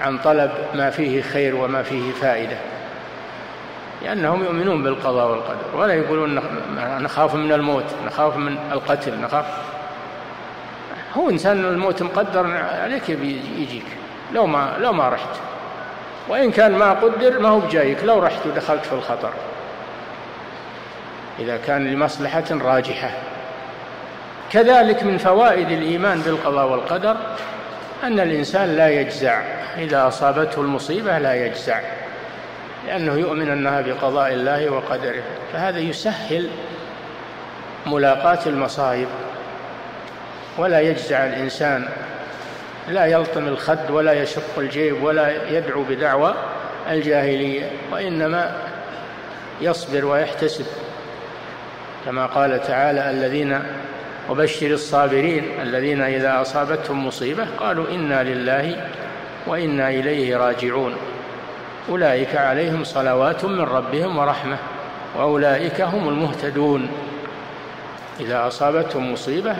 عن 0.00 0.18
طلب 0.18 0.50
ما 0.74 0.90
فيه 0.90 1.22
خير 1.22 1.56
وما 1.56 1.82
فيه 1.82 2.12
فائدة. 2.12 2.56
لأنهم 4.04 4.44
يؤمنون 4.44 4.82
بالقضاء 4.82 5.30
والقدر 5.30 5.76
ولا 5.76 5.94
يقولون 5.94 6.40
نخاف 6.78 7.34
من 7.34 7.52
الموت 7.52 7.84
نخاف 8.06 8.36
من 8.36 8.58
القتل 8.72 9.20
نخاف. 9.20 9.46
هو 11.16 11.30
إنسان 11.30 11.64
الموت 11.64 12.02
مقدر 12.02 12.46
عليك 12.82 13.08
يجيك 13.08 13.86
لو 14.32 14.46
ما 14.46 14.76
لو 14.78 14.92
ما 14.92 15.08
رحت. 15.08 15.28
وإن 16.28 16.50
كان 16.50 16.72
ما 16.72 16.92
قدر 16.92 17.38
ما 17.38 17.48
هو 17.48 17.60
بجايك 17.60 18.04
لو 18.04 18.18
رحت 18.18 18.46
ودخلت 18.46 18.84
في 18.84 18.92
الخطر. 18.92 19.30
إذا 21.38 21.56
كان 21.56 21.92
لمصلحة 21.92 22.44
راجحة. 22.50 23.10
كذلك 24.52 25.02
من 25.02 25.18
فوائد 25.18 25.70
الإيمان 25.70 26.20
بالقضاء 26.20 26.66
والقدر 26.66 27.16
أن 28.04 28.20
الإنسان 28.20 28.76
لا 28.76 28.88
يجزع 28.88 29.42
إذا 29.78 30.08
أصابته 30.08 30.60
المصيبة 30.60 31.18
لا 31.18 31.46
يجزع. 31.46 31.80
لأنه 32.86 33.14
يؤمن 33.14 33.50
أنها 33.50 33.80
بقضاء 33.80 34.32
الله 34.32 34.70
وقدره. 34.70 35.22
فهذا 35.52 35.78
يسهل 35.78 36.48
ملاقاة 37.86 38.38
المصائب 38.46 39.08
ولا 40.58 40.80
يجزع 40.80 41.26
الإنسان 41.26 41.88
لا 42.88 43.06
يلطم 43.06 43.48
الخد 43.48 43.90
ولا 43.90 44.12
يشق 44.12 44.58
الجيب 44.58 45.02
ولا 45.02 45.50
يدعو 45.58 45.82
بدعوى 45.82 46.34
الجاهلية 46.90 47.70
وإنما 47.92 48.56
يصبر 49.60 50.04
ويحتسب. 50.04 50.66
كما 52.06 52.26
قال 52.26 52.62
تعالى 52.62 53.10
الذين 53.10 53.62
وبشر 54.30 54.66
الصابرين 54.66 55.44
الذين 55.62 56.02
إذا 56.02 56.40
أصابتهم 56.40 57.06
مصيبة 57.06 57.46
قالوا 57.58 57.88
إنا 57.88 58.22
لله 58.22 58.86
وإنا 59.46 59.88
إليه 59.88 60.36
راجعون. 60.36 60.96
أولئك 61.88 62.36
عليهم 62.36 62.84
صلوات 62.84 63.44
من 63.44 63.60
ربهم 63.60 64.18
ورحمة 64.18 64.56
وأولئك 65.16 65.80
هم 65.80 66.08
المهتدون. 66.08 66.88
إذا 68.20 68.46
أصابتهم 68.46 69.12
مصيبة 69.12 69.56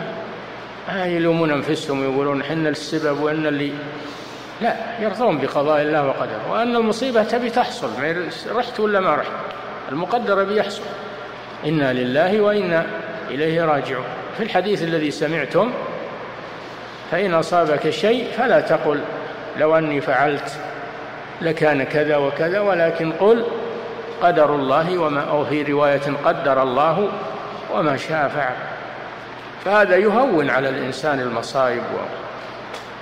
ما 0.87 1.05
يلومون 1.05 1.51
أنفسهم 1.51 1.99
ويقولون 1.99 2.43
حنا 2.43 2.69
السبب 2.69 3.21
وأن 3.21 3.45
اللي 3.45 3.73
لا 4.61 4.75
يرضون 4.99 5.37
بقضاء 5.37 5.81
الله 5.81 6.07
وقدره. 6.07 6.51
وأن 6.51 6.75
المصيبة 6.75 7.23
تبي 7.23 7.49
تحصل 7.49 7.89
رحت 8.51 8.79
ولا 8.79 8.99
ما 8.99 9.15
رحت؟ 9.15 9.31
المقدر 9.91 10.43
بيحصل 10.43 10.81
إنا 11.65 11.93
لله 11.93 12.41
وإنا 12.41 12.85
إليه 13.29 13.63
راجعون. 13.65 14.05
في 14.37 14.43
الحديث 14.43 14.83
الذي 14.83 15.11
سمعتم 15.11 15.73
فإن 17.11 17.33
أصابك 17.33 17.89
شيء 17.89 18.31
فلا 18.37 18.59
تقل 18.59 18.99
لو 19.57 19.77
أني 19.77 20.01
فعلت. 20.01 20.59
لكان 21.43 21.83
كذا 21.83 22.17
وكذا 22.17 22.59
ولكن 22.59 23.11
قل 23.11 23.45
قدر 24.21 24.55
الله 24.55 24.97
وما 24.97 25.21
أو 25.21 25.45
في 25.45 25.63
رواية 25.63 26.01
قدر 26.25 26.63
الله 26.63 27.09
وما 27.73 27.97
شاء 27.97 28.27
فعل. 28.27 28.55
فهذا 29.65 29.95
يهون 29.95 30.49
على 30.49 30.69
الإنسان 30.69 31.19
المصائب 31.19 31.83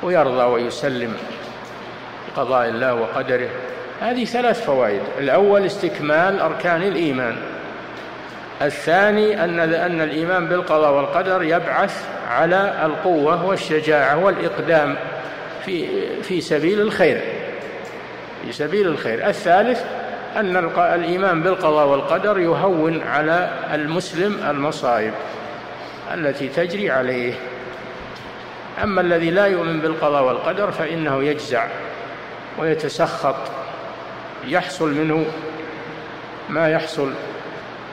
ويرضى 0.04 0.44
ويسلم 0.44 1.14
بقضاء 2.28 2.70
الله 2.70 2.94
وقدره. 2.94 3.50
هذه 4.02 4.26
ثلاث 4.26 4.66
فوائد. 4.66 5.02
الأول 5.20 5.66
استكمال 5.66 6.40
أركان 6.40 6.84
الإيمان. 6.84 7.36
الثاني 8.62 9.44
أن 9.44 9.60
أن 9.60 10.02
الإيمان 10.02 10.48
بالقضاء 10.48 10.92
والقدر 10.92 11.44
يبعث 11.44 12.06
على 12.30 12.74
القوة 12.86 13.46
والشجاعة 13.46 14.18
والإقدام 14.18 14.96
في 15.66 15.88
في 16.22 16.42
سبيل 16.42 16.82
الخير. 16.82 17.41
في 18.46 18.52
سبيل 18.52 18.88
الخير. 18.88 19.28
الثالث 19.28 19.84
أن 20.36 20.58
الإيمان 20.78 21.44
بالقضاء 21.44 21.88
والقدر 21.88 22.40
يهون 22.40 23.02
على 23.02 23.50
المسلم 23.74 24.40
المصائب 24.50 25.14
التي 26.14 26.48
تجري 26.48 26.92
عليه. 26.92 27.34
أما 28.84 29.02
الذي 29.02 29.32
لا 29.32 29.46
يؤمن 29.46 29.80
بالقضاء 29.80 30.24
والقدر 30.24 30.72
فإنه 30.72 31.24
يجزع 31.24 31.68
ويتسخط 32.60 33.36
يحصل 34.48 34.90
منه 34.90 35.26
ما 36.50 36.70
يحصل. 36.70 37.12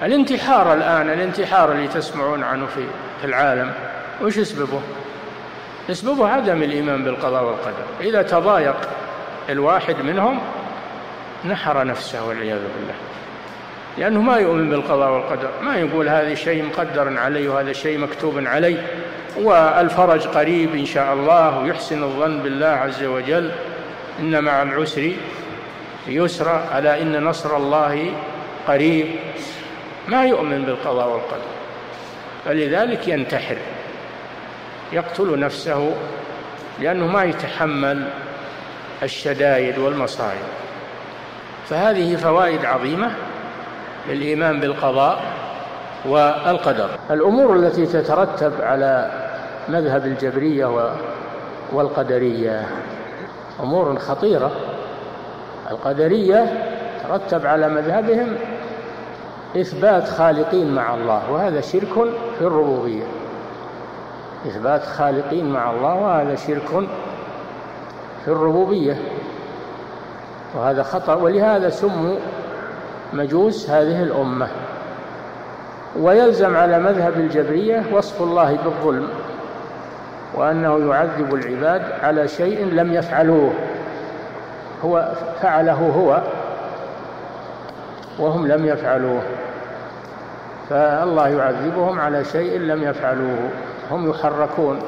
الانتحار 0.02 0.74
الآن 0.74 1.10
الانتحار 1.10 1.72
اللي 1.72 1.88
تسمعون 1.88 2.42
عنه 2.42 2.66
في 2.66 2.84
في 3.20 3.26
العالم 3.26 3.72
وش 4.22 4.38
اسببه؟ 4.38 4.80
اسببه 5.90 6.28
عدم 6.28 6.62
الإيمان 6.62 7.04
بالقضاء 7.04 7.44
والقدر. 7.44 7.84
إذا 8.00 8.22
تضايق 8.22 8.76
الواحد 9.48 9.96
منهم 10.00 10.40
نحر 11.44 11.86
نفسه 11.86 12.28
والعياذ 12.28 12.58
بالله. 12.58 12.94
لأنه 13.98 14.22
ما 14.22 14.36
يؤمن 14.36 14.70
بالقضاء 14.70 15.10
والقدر 15.10 15.50
ما 15.60 15.76
يقول 15.76 16.08
هذا 16.08 16.34
شيء 16.34 16.64
مقدر 16.64 17.18
علي 17.18 17.48
وهذا 17.48 17.72
شيء 17.72 17.98
مكتوب 17.98 18.46
علي 18.46 18.76
والفرج 19.36 20.26
قريب 20.26 20.74
إن 20.74 20.86
شاء 20.86 21.14
الله 21.14 21.58
ويحسن 21.58 22.02
الظن 22.02 22.38
بالله 22.38 22.66
عز 22.66 23.04
وجل. 23.04 23.50
إن 24.20 24.44
مع 24.44 24.62
العسر 24.62 25.12
يسرا 26.06 26.78
ألا 26.78 27.02
إن 27.02 27.24
نصر 27.24 27.56
الله 27.56 28.12
قريب. 28.68 29.06
ما 30.08 30.26
يؤمن 30.26 30.64
بالقضاء 30.64 31.08
والقدر 31.08 31.50
فلذلك 32.44 33.08
ينتحر 33.08 33.56
يقتل 34.92 35.38
نفسه 35.38 35.94
لأنه 36.80 37.06
ما 37.06 37.24
يتحمل 37.24 38.10
الشدائد 39.02 39.78
والمصائب. 39.78 40.46
فهذه 41.68 42.16
فوائد 42.16 42.64
عظيمة 42.64 43.10
للإيمان 44.08 44.60
بالقضاء 44.60 45.20
والقدر. 46.06 46.88
الأمور 47.10 47.56
التي 47.56 47.86
تترتب 47.86 48.52
على 48.60 49.10
مذهب 49.68 50.06
الجبرية 50.06 50.92
والقدرية 51.72 52.66
أمور 53.60 53.98
خطيرة. 53.98 54.50
القدرية 55.70 56.64
ترتب 57.08 57.46
على 57.46 57.68
مذهبهم 57.68 58.36
إثبات 59.56 60.08
خالقين 60.08 60.74
مع 60.74 60.94
الله 60.94 61.30
وهذا 61.30 61.60
شرك 61.60 61.94
في 62.38 62.40
الربوبية. 62.40 63.04
إثبات 64.46 64.82
خالقين 64.82 65.50
مع 65.52 65.70
الله 65.70 65.94
وهذا 65.94 66.34
شرك 66.34 66.88
في 68.28 68.34
الربوبية. 68.34 68.96
وهذا 70.54 70.82
خطأ 70.82 71.14
ولهذا 71.14 71.70
سموا 71.70 72.16
مجوس 73.12 73.70
هذه 73.70 74.02
الأمة. 74.02 74.48
ويلزم 75.96 76.56
على 76.56 76.78
مذهب 76.78 77.12
الجبرية 77.16 77.82
وصف 77.92 78.22
الله 78.22 78.58
بالظلم 78.64 79.08
وأنه 80.34 80.90
يعذب 80.90 81.34
العباد 81.34 81.82
على 82.02 82.28
شيء 82.28 82.66
لم 82.66 82.92
يفعلوه. 82.92 83.52
هو 84.84 85.12
فعله 85.42 85.72
هو 85.72 86.22
وهم 88.18 88.46
لم 88.46 88.66
يفعلوه. 88.66 89.22
فالله 90.70 91.28
يعذبهم 91.28 92.00
على 92.00 92.24
شيء 92.24 92.58
لم 92.58 92.82
يفعلوه. 92.82 93.50
هم 93.90 94.10
يحركون 94.10 94.78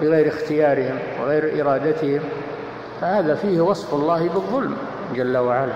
بغير 0.00 0.28
اختيارهم 0.28 0.98
وغير 1.20 1.62
إرادتهم. 1.62 2.20
فهذا 3.00 3.34
فيه 3.34 3.60
وصف 3.60 3.94
الله 3.94 4.28
بالظلم 4.28 4.76
جل 5.14 5.36
وعلا 5.36 5.72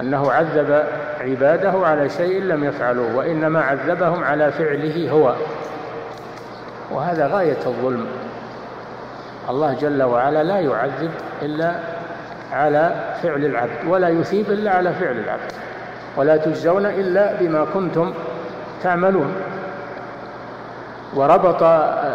أنه 0.00 0.32
عذب 0.32 0.84
عباده 1.20 1.86
على 1.86 2.08
شيء 2.08 2.42
لم 2.42 2.64
يفعلوه 2.64 3.16
وإنما 3.16 3.60
عذبهم 3.60 4.24
على 4.24 4.52
فعله 4.52 5.10
هو 5.10 5.34
وهذا 6.90 7.26
غاية 7.26 7.58
الظلم. 7.66 8.06
الله 9.50 9.74
جل 9.74 10.02
وعلا 10.02 10.42
لا 10.42 10.58
يعذب 10.58 11.10
إلا 11.42 11.74
على 12.52 13.14
فعل 13.22 13.44
العبد 13.44 13.88
ولا 13.88 14.08
يثيب 14.08 14.50
إلا 14.50 14.70
على 14.70 14.92
فعل 14.92 15.18
العبد 15.18 15.52
ولا 16.16 16.36
تجزون 16.36 16.86
إلا 16.86 17.34
بما 17.40 17.66
كنتم 17.74 18.14
تعملون. 18.82 19.34
وربط 21.14 21.62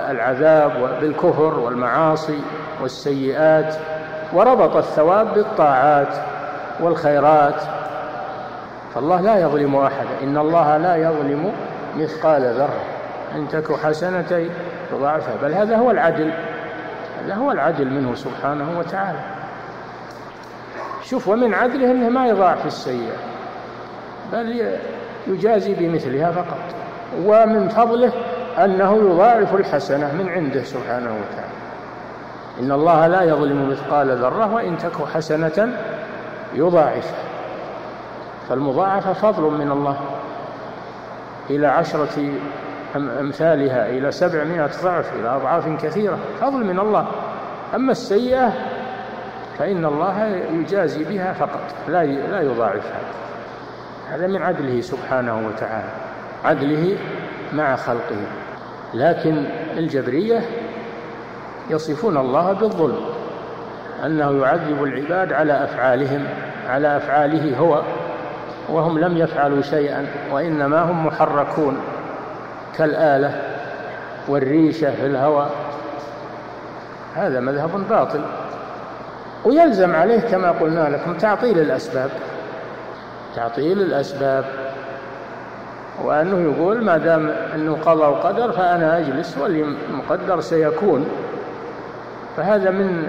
العذاب 0.09 0.97
بالكفر 1.01 1.59
والمعاصي 1.59 2.39
والسيئات 2.81 3.75
وربط 4.33 4.75
الثواب 4.75 5.33
بالطاعات 5.33 6.13
والخيرات. 6.79 7.61
فالله 8.95 9.21
لا 9.21 9.37
يظلم 9.37 9.75
أحدا 9.75 10.23
إن 10.23 10.37
الله 10.37 10.77
لا 10.77 10.95
يظلم 10.95 11.51
مثقال 11.97 12.41
ذرة. 12.41 12.83
إن 13.35 13.47
تك 13.47 13.71
حسنة 13.71 14.49
تضاعفها 14.91 15.33
بل 15.41 15.53
هذا 15.53 15.77
هو 15.77 15.91
العدل. 15.91 16.31
هذا 17.23 17.35
هو 17.35 17.51
العدل 17.51 17.89
منه 17.89 18.15
سبحانه 18.15 18.79
وتعالى. 18.79 19.19
شوف 21.03 21.27
ومن 21.27 21.53
عدله 21.53 21.91
أنه 21.91 22.09
ما 22.09 22.27
يضاعف 22.27 22.65
السيئة 22.65 23.15
بل 24.33 24.71
يجازي 25.27 25.73
بمثلها 25.73 26.31
فقط. 26.31 26.75
ومن 27.25 27.69
فضله 27.69 28.11
أنه 28.63 28.95
يضاعف 28.95 29.55
الحسنة 29.55 30.13
من 30.13 30.29
عنده 30.29 30.63
سبحانه 30.63 31.09
وتعالى. 31.09 31.55
إن 32.59 32.71
الله 32.71 33.07
لا 33.07 33.21
يظلم 33.21 33.69
مثقال 33.69 34.17
ذرة 34.17 34.53
وإن 34.53 34.77
تك 34.77 35.07
حسنة 35.13 35.77
يضاعفها 36.53 37.23
فالمضاعفة 38.49 39.13
فضل 39.13 39.43
من 39.43 39.71
الله. 39.71 39.97
إلى 41.49 41.67
عشرة 41.67 42.33
أمثالها 42.95 43.89
إلى 43.89 44.11
سبعمائة 44.11 44.69
ضعف 44.83 45.13
إلى 45.13 45.35
أضعاف 45.35 45.83
كثيرة. 45.83 46.17
فضل 46.41 46.65
من 46.65 46.79
الله. 46.79 47.07
أما 47.75 47.91
السيئة 47.91 48.53
فإن 49.57 49.85
الله 49.85 50.25
يجازي 50.53 51.03
بها 51.03 51.33
فقط. 51.33 51.61
لا 51.87 52.03
لا 52.05 52.41
يضاعفها 52.41 52.99
هذا 54.09 54.27
من 54.27 54.41
عدله 54.41 54.81
سبحانه 54.81 55.47
وتعالى. 55.47 55.89
عدله 56.45 56.97
مع 57.53 57.75
خلقه. 57.75 58.44
لكن 58.95 59.45
الجبرية 59.77 60.41
يصفون 61.69 62.17
الله 62.17 62.53
بالظلم 62.53 63.05
أنه 64.05 64.41
يعذب 64.41 64.83
العباد 64.83 65.33
على 65.33 65.63
أفعالهم 65.63 66.27
على 66.69 66.97
أفعاله 66.97 67.57
هو 67.57 67.81
وهم 68.69 68.99
لم 68.99 69.17
يفعلوا 69.17 69.61
شيئا 69.61 70.07
وإنما 70.31 70.81
هم 70.81 71.05
محركون 71.05 71.77
كالآلة 72.77 73.41
والريشة 74.27 74.91
في 74.95 75.05
الهواء 75.05 75.51
هذا 77.15 77.39
مذهب 77.39 77.87
باطل 77.89 78.21
ويلزم 79.45 79.95
عليه 79.95 80.19
كما 80.19 80.51
قلنا 80.51 80.89
لكم 80.89 81.13
تعطيل 81.13 81.59
الأسباب 81.59 82.09
تعطيل 83.35 83.81
الأسباب. 83.81 84.45
وأنه 86.03 86.53
يقول 86.53 86.83
ما 86.83 86.97
دام 86.97 87.29
أنه 87.55 87.77
قضى 87.85 88.01
وقدر 88.01 88.51
فأنا 88.51 88.99
أجلس 88.99 89.37
واللي 89.37 89.75
مقدر 89.91 90.41
سيكون. 90.41 91.05
فهذا 92.37 92.71
من 92.71 93.07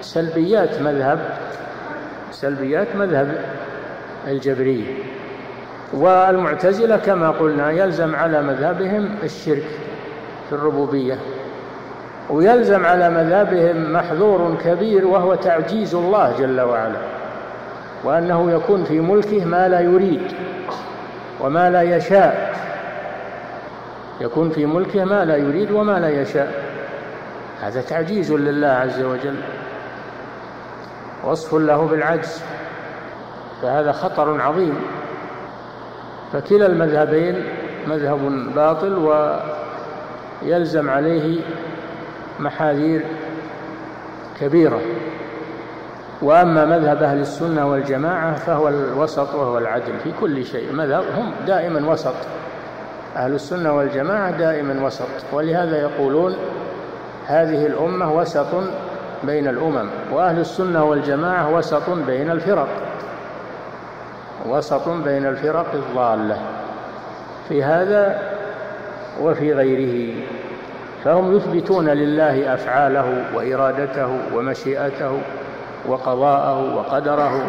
سلبيات 0.00 0.82
مذهب 0.82 1.18
سلبيات 2.30 2.96
مذهب 2.96 3.38
الجبرية 4.26 4.84
والمعتزلة 5.92 6.96
كما 6.96 7.30
قلنا 7.30 7.70
يلزم 7.70 8.16
على 8.16 8.42
مذهبهم 8.42 9.08
الشرك 9.22 9.66
في 10.48 10.52
الربوبية 10.52 11.18
ويلزم 12.30 12.86
على 12.86 13.10
مذهبهم 13.10 13.92
محذور 13.92 14.56
كبير 14.64 15.06
وهو 15.06 15.34
تعجيز 15.34 15.94
الله 15.94 16.34
جل 16.38 16.60
وعلا 16.60 16.98
وأنه 18.04 18.52
يكون 18.52 18.84
في 18.84 19.00
ملكه 19.00 19.44
ما 19.44 19.68
لا 19.68 19.80
يريد. 19.80 20.32
وما 21.46 21.70
لا 21.70 21.82
يشاء. 21.82 22.56
يكون 24.20 24.50
في 24.50 24.66
ملكه 24.66 25.04
ما 25.04 25.24
لا 25.24 25.36
يريد 25.36 25.70
وما 25.70 26.00
لا 26.00 26.08
يشاء. 26.08 26.64
هذا 27.60 27.80
تعجيز 27.80 28.32
لله 28.32 28.68
عز 28.68 29.02
وجل. 29.02 29.36
وصف 31.24 31.54
له 31.54 31.86
بالعجز. 31.86 32.42
فهذا 33.62 33.92
خطر 33.92 34.40
عظيم. 34.40 34.78
فكلا 36.32 36.66
المذهبين 36.66 37.44
مذهب 37.86 38.52
باطل 38.54 39.22
ويلزم 40.42 40.90
عليه 40.90 41.40
محاذير 42.38 43.04
كبيرة. 44.40 44.80
وأما 46.22 46.64
مذهب 46.64 47.02
أهل 47.02 47.20
السنة 47.20 47.70
والجماعة 47.70 48.34
فهو 48.34 48.68
الوسط 48.68 49.34
وهو 49.34 49.58
العدل 49.58 49.98
في 50.04 50.12
كل 50.20 50.44
شيء. 50.44 50.72
مذهب 50.72 51.04
هم 51.18 51.32
دائما 51.46 51.90
وسط. 51.90 52.14
أهل 53.16 53.34
السنة 53.34 53.76
والجماعة 53.76 54.30
دائما 54.30 54.86
وسط. 54.86 55.08
ولهذا 55.32 55.80
يقولون 55.80 56.36
هذه 57.26 57.66
الأمة 57.66 58.12
وسط 58.12 58.46
بين 59.22 59.48
الأمم 59.48 59.88
وأهل 60.12 60.38
السنة 60.38 60.84
والجماعة 60.84 61.54
وسط 61.54 61.90
بين 61.90 62.30
الفرق. 62.30 62.68
وسط 64.46 64.88
بين 64.88 65.26
الفرق 65.26 65.74
الضالة. 65.74 66.38
في 67.48 67.64
هذا 67.64 68.20
وفي 69.22 69.52
غيره. 69.52 70.14
فهم 71.04 71.36
يثبتون 71.36 71.88
لله 71.88 72.54
أفعاله 72.54 73.24
وإرادته 73.34 74.18
ومشيئته 74.34 75.20
وقضاءه 75.88 76.76
وقدره. 76.76 77.46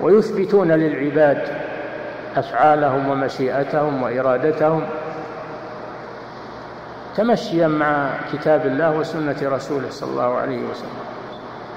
ويثبتون 0.00 0.72
للعباد 0.72 1.38
أفعالهم 2.36 3.08
ومشيئتهم 3.10 4.02
وإرادتهم. 4.02 4.82
تمشيا 7.16 7.68
مع 7.68 8.10
كتاب 8.32 8.66
الله 8.66 8.98
وسنة 8.98 9.36
رسوله 9.42 9.90
صلى 9.90 10.10
الله 10.10 10.34
عليه 10.34 10.58
وسلم. 10.70 11.04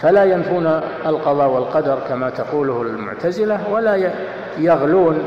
فلا 0.01 0.23
ينفون 0.23 0.67
القضاء 1.05 1.49
والقدر 1.49 1.99
كما 2.09 2.30
تقوله 2.30 2.82
المعتزلة 2.82 3.59
ولا 3.71 4.11
يغلون 4.57 5.23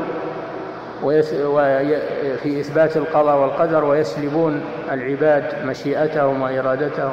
في 2.43 2.59
إثبات 2.59 2.97
القضاء 2.97 3.37
والقدر 3.37 3.85
ويسلبون 3.85 4.61
العباد 4.91 5.65
مشيئتهم 5.65 6.41
وإرادتهم. 6.41 7.11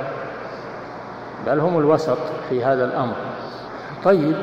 بل 1.47 1.61
هم 1.61 1.79
الوسط 1.79 2.19
في 2.49 2.65
هذا 2.65 2.85
الأمر. 2.85 3.15
طيب 4.05 4.37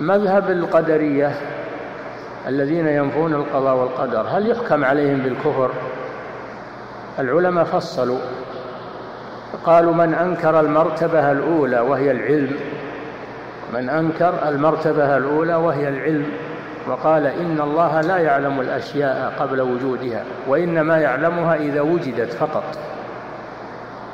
مذهب 0.00 0.50
القدرية 0.50 1.32
الذين 2.46 2.86
ينفون 2.86 3.34
القضاء 3.34 3.76
والقدر 3.76 4.26
هل 4.28 4.50
يحكم 4.50 4.84
عليهم 4.84 5.18
بالكفر؟ 5.18 5.70
العلماء 7.18 7.64
فصلوا. 7.64 8.18
قالوا 9.64 9.94
من 9.94 10.14
أنكر 10.14 10.60
المرتبة 10.60 11.32
الأولى 11.32 11.80
وهي 11.80 12.10
العلم 12.10 12.56
من 13.74 13.88
أنكر 13.88 14.48
المرتبة 14.48 15.16
الأولى 15.16 15.54
وهي 15.54 15.88
العلم 15.88 16.26
وقال 16.88 17.26
إن 17.26 17.60
الله 17.60 18.00
لا 18.00 18.16
يعلم 18.16 18.60
الأشياء 18.60 19.32
قبل 19.38 19.60
وجودها 19.60 20.24
وإنما 20.48 20.98
يعلمها 20.98 21.54
إذا 21.54 21.80
وجدت 21.80 22.32
فقط. 22.32 22.64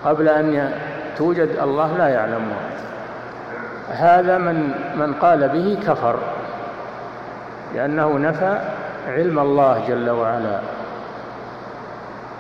قبل 0.05 0.29
أن 0.29 0.73
توجد 1.17 1.59
الله 1.63 1.97
لا 1.97 2.09
يعلمها 2.09 2.71
هذا 3.89 4.39
من 4.39 4.75
من 4.97 5.15
قال 5.15 5.49
به 5.49 5.79
كفر 5.87 6.19
لأنه 7.75 8.19
نفى 8.19 8.59
علم 9.09 9.39
الله 9.39 9.85
جل 9.89 10.11
وعلا. 10.11 10.61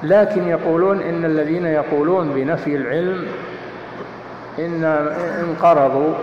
لكن 0.03 0.49
يقولون 0.49 1.03
إن 1.03 1.25
الذين 1.25 1.66
يقولون 1.66 2.33
بنفي 2.35 2.77
العلم 2.77 3.27
إن 4.59 4.85
انقرضوا 5.41 6.14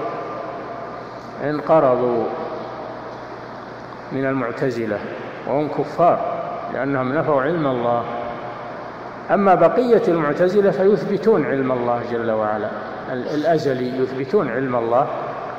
انقرضوا 1.43 2.24
من 4.12 4.26
المعتزلة 4.26 5.00
وهم 5.47 5.68
كفار 5.68 6.20
لأنهم 6.74 7.14
نفوا 7.14 7.41
علم 7.41 7.68
الله. 7.68 8.04
أما 9.32 9.55
بقية 9.55 10.01
المعتزلة 10.07 10.71
فيثبتون 10.71 11.45
علم 11.45 11.71
الله 11.71 12.01
جل 12.11 12.32
وعلا. 12.32 12.69
الأزلي 13.11 13.99
يثبتون 13.99 14.49
علم 14.49 14.75
الله 14.75 15.07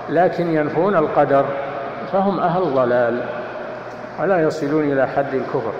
لكن 0.08 0.54
ينفون 0.54 0.96
القدر 0.96 1.44
فهم 2.12 2.40
أهل 2.40 2.62
ضلال 2.62 3.22
ولا 4.20 4.42
يصلون 4.42 4.92
إلى 4.92 5.08
حد 5.08 5.34
الكفر. 5.34 5.72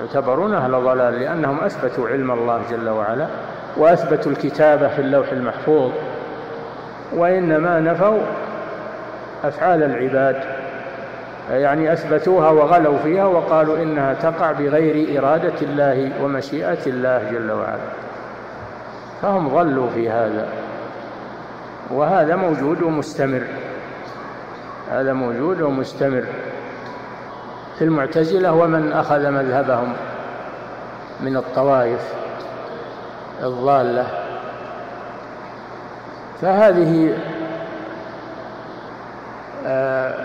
يعتبرون 0.00 0.54
أهل 0.54 0.72
ضلال 0.72 1.20
لأنهم 1.20 1.60
أثبتوا 1.60 2.08
علم 2.08 2.30
الله 2.30 2.62
جل 2.70 2.88
وعلا 2.88 3.26
وأثبتوا 3.76 4.32
الكتابة 4.32 4.88
في 4.88 4.98
اللوح 4.98 5.32
المحفوظ 5.32 5.92
وإنما 7.16 7.80
نفوا 7.80 8.20
أفعال 9.44 9.82
العباد. 9.82 10.59
يعني 11.50 11.92
أثبتوها 11.92 12.50
وغلوا 12.50 12.98
فيها 12.98 13.24
وقالوا 13.24 13.78
إنها 13.82 14.14
تقع 14.14 14.52
بغير 14.52 15.18
إرادة 15.18 15.54
الله 15.62 16.22
ومشيئة 16.22 16.86
الله 16.86 17.30
جل 17.30 17.50
وعلا. 17.50 17.90
فهم 19.22 19.48
ضلوا 19.48 19.90
في 19.90 20.10
هذا. 20.10 20.48
وهذا 21.90 22.36
موجود 22.36 22.82
ومستمر. 22.82 23.42
هذا 24.90 25.12
موجود 25.12 25.62
ومستمر. 25.62 26.24
في 27.78 27.84
المعتزلة 27.84 28.52
ومن 28.52 28.92
أخذ 28.92 29.30
مذهبهم 29.30 29.92
من 31.20 31.36
الطوائف 31.36 32.14
الضالة. 33.42 34.06
فهذه 36.42 37.18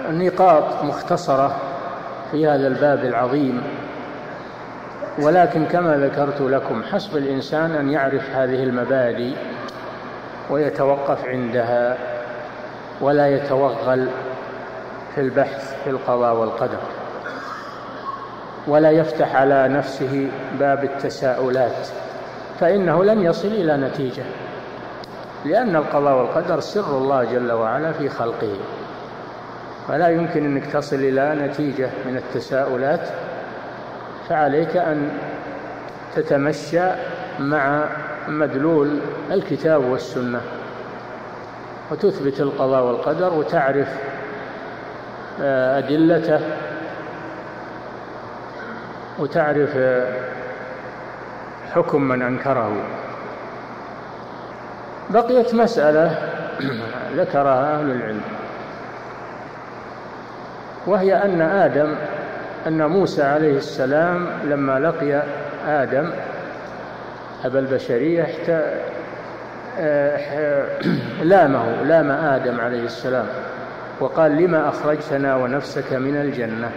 نقاط 0.09 0.83
مختصرة 0.83 1.55
في 2.31 2.47
هذا 2.47 2.67
الباب 2.67 3.05
العظيم. 3.05 3.61
ولكن 5.21 5.65
كما 5.65 5.97
ذكرت 5.97 6.41
لكم 6.41 6.83
حسب 6.83 7.17
الإنسان 7.17 7.71
أن 7.71 7.89
يعرف 7.89 8.29
هذه 8.29 8.63
المبادئ 8.63 9.33
ويتوقف 10.49 11.25
عندها 11.25 11.97
ولا 13.01 13.27
يتوغل 13.27 14.07
في 15.15 15.21
البحث 15.21 15.83
في 15.83 15.89
القضاء 15.89 16.35
والقدر 16.35 16.79
ولا 18.67 18.91
يفتح 18.91 19.35
على 19.35 19.67
نفسه 19.67 20.29
باب 20.59 20.83
التساؤلات 20.83 21.87
فإنه 22.59 23.03
لن 23.03 23.21
يصل 23.21 23.47
إلى 23.47 23.77
نتيجة 23.77 24.23
لأن 25.45 25.75
القضاء 25.75 26.17
والقدر 26.17 26.59
سر 26.59 26.97
الله 26.97 27.23
جل 27.23 27.51
وعلا 27.51 27.91
في 27.91 28.09
خلقه. 28.09 28.55
فلا 29.87 30.07
يمكن 30.07 30.45
أنك 30.45 30.65
تصل 30.65 30.95
إلى 30.95 31.35
نتيجة 31.35 31.89
من 32.05 32.17
التساؤلات 32.17 33.07
فعليك 34.29 34.77
أن 34.77 35.09
تتمشى 36.15 36.87
مع 37.39 37.85
مدلول 38.27 38.99
الكتاب 39.31 39.83
والسنة 39.85 40.41
وتثبت 41.91 42.39
القضاء 42.39 42.83
والقدر 42.83 43.33
وتعرف 43.33 43.87
آه، 45.41 45.77
أدلته 45.77 46.39
وتعرف 49.19 49.69
آه، 49.75 50.13
حكم 51.73 52.01
من 52.01 52.21
أنكره. 52.21 52.71
بقيت 55.09 55.55
مسألة 55.55 56.17
ذكرها 57.17 57.79
أهل 57.79 57.91
العلم. 57.91 58.21
وهي 60.87 61.13
أن 61.13 61.41
آدم 61.41 61.95
أن 62.67 62.85
موسى 62.85 63.23
عليه 63.23 63.57
السلام 63.57 64.27
لما 64.43 64.79
لقي 64.79 65.23
آدم 65.67 66.09
أبا 67.45 67.59
البشرية 67.59 68.27
آه، 69.79 70.67
لامه 71.23 71.83
لام 71.83 72.11
آدم 72.11 72.59
عليه 72.61 72.83
السلام 72.83 73.25
وقال 73.99 74.37
لما 74.37 74.69
أخرجتنا 74.69 75.35
ونفسك 75.35 75.93
من 75.93 76.15
الجنة؟ 76.15 76.71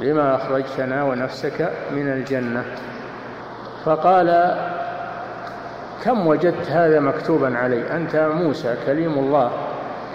لما 0.00 0.34
أخرجتنا 0.34 1.04
ونفسك 1.04 1.70
من 1.90 2.12
الجنة؟ 2.12 2.64
فقال 3.84 4.56
كم 6.04 6.26
وجدت 6.26 6.70
هذا 6.70 7.00
مكتوبا 7.00 7.58
علي؟ 7.58 7.96
أنت 7.96 8.16
موسى 8.16 8.74
كليم 8.86 9.12
الله 9.12 9.50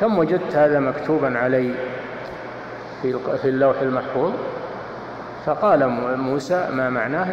كم 0.01 0.17
وجدت 0.17 0.55
هذا 0.55 0.79
مكتوبا 0.79 1.37
علي؟ 1.37 1.73
في 3.41 3.45
اللوح 3.45 3.81
المحفوظ. 3.81 4.31
فقال 5.45 5.87
موسى 6.17 6.69
ما 6.73 6.89
معناه؟ 6.89 7.27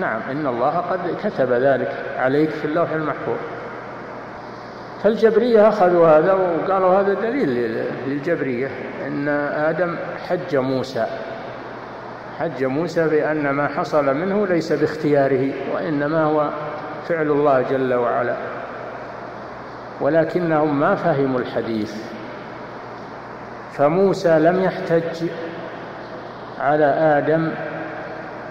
نعم 0.00 0.20
إن 0.30 0.46
الله 0.46 0.78
قد 0.78 1.00
كتب 1.24 1.52
ذلك 1.52 1.92
عليك 2.18 2.50
في 2.50 2.64
اللوح 2.64 2.90
المحفوظ. 2.90 3.36
فالجبرية 5.02 5.68
أخذوا 5.68 6.08
هذا 6.08 6.32
وقالوا 6.32 7.00
هذا 7.00 7.14
دليل 7.14 7.84
للجبرية 8.06 8.68
أن 9.06 9.28
آدم 9.68 9.96
حج 10.28 10.56
موسى. 10.56 11.06
حج 12.38 12.64
موسى 12.64 13.08
بأن 13.08 13.50
ما 13.50 13.68
حصل 13.68 14.14
منه 14.16 14.46
ليس 14.46 14.72
باختياره 14.72 15.52
وإنما 15.74 16.24
هو 16.24 16.50
فعل 17.08 17.30
الله 17.30 17.62
جل 17.70 17.94
وعلا. 17.94 18.36
ولكنهم 20.00 20.80
ما 20.80 20.94
فهموا 20.94 21.40
الحديث. 21.40 21.94
فموسى 23.80 24.38
لم 24.38 24.62
يحتج 24.64 25.28
على 26.60 26.84
آدم 26.84 27.50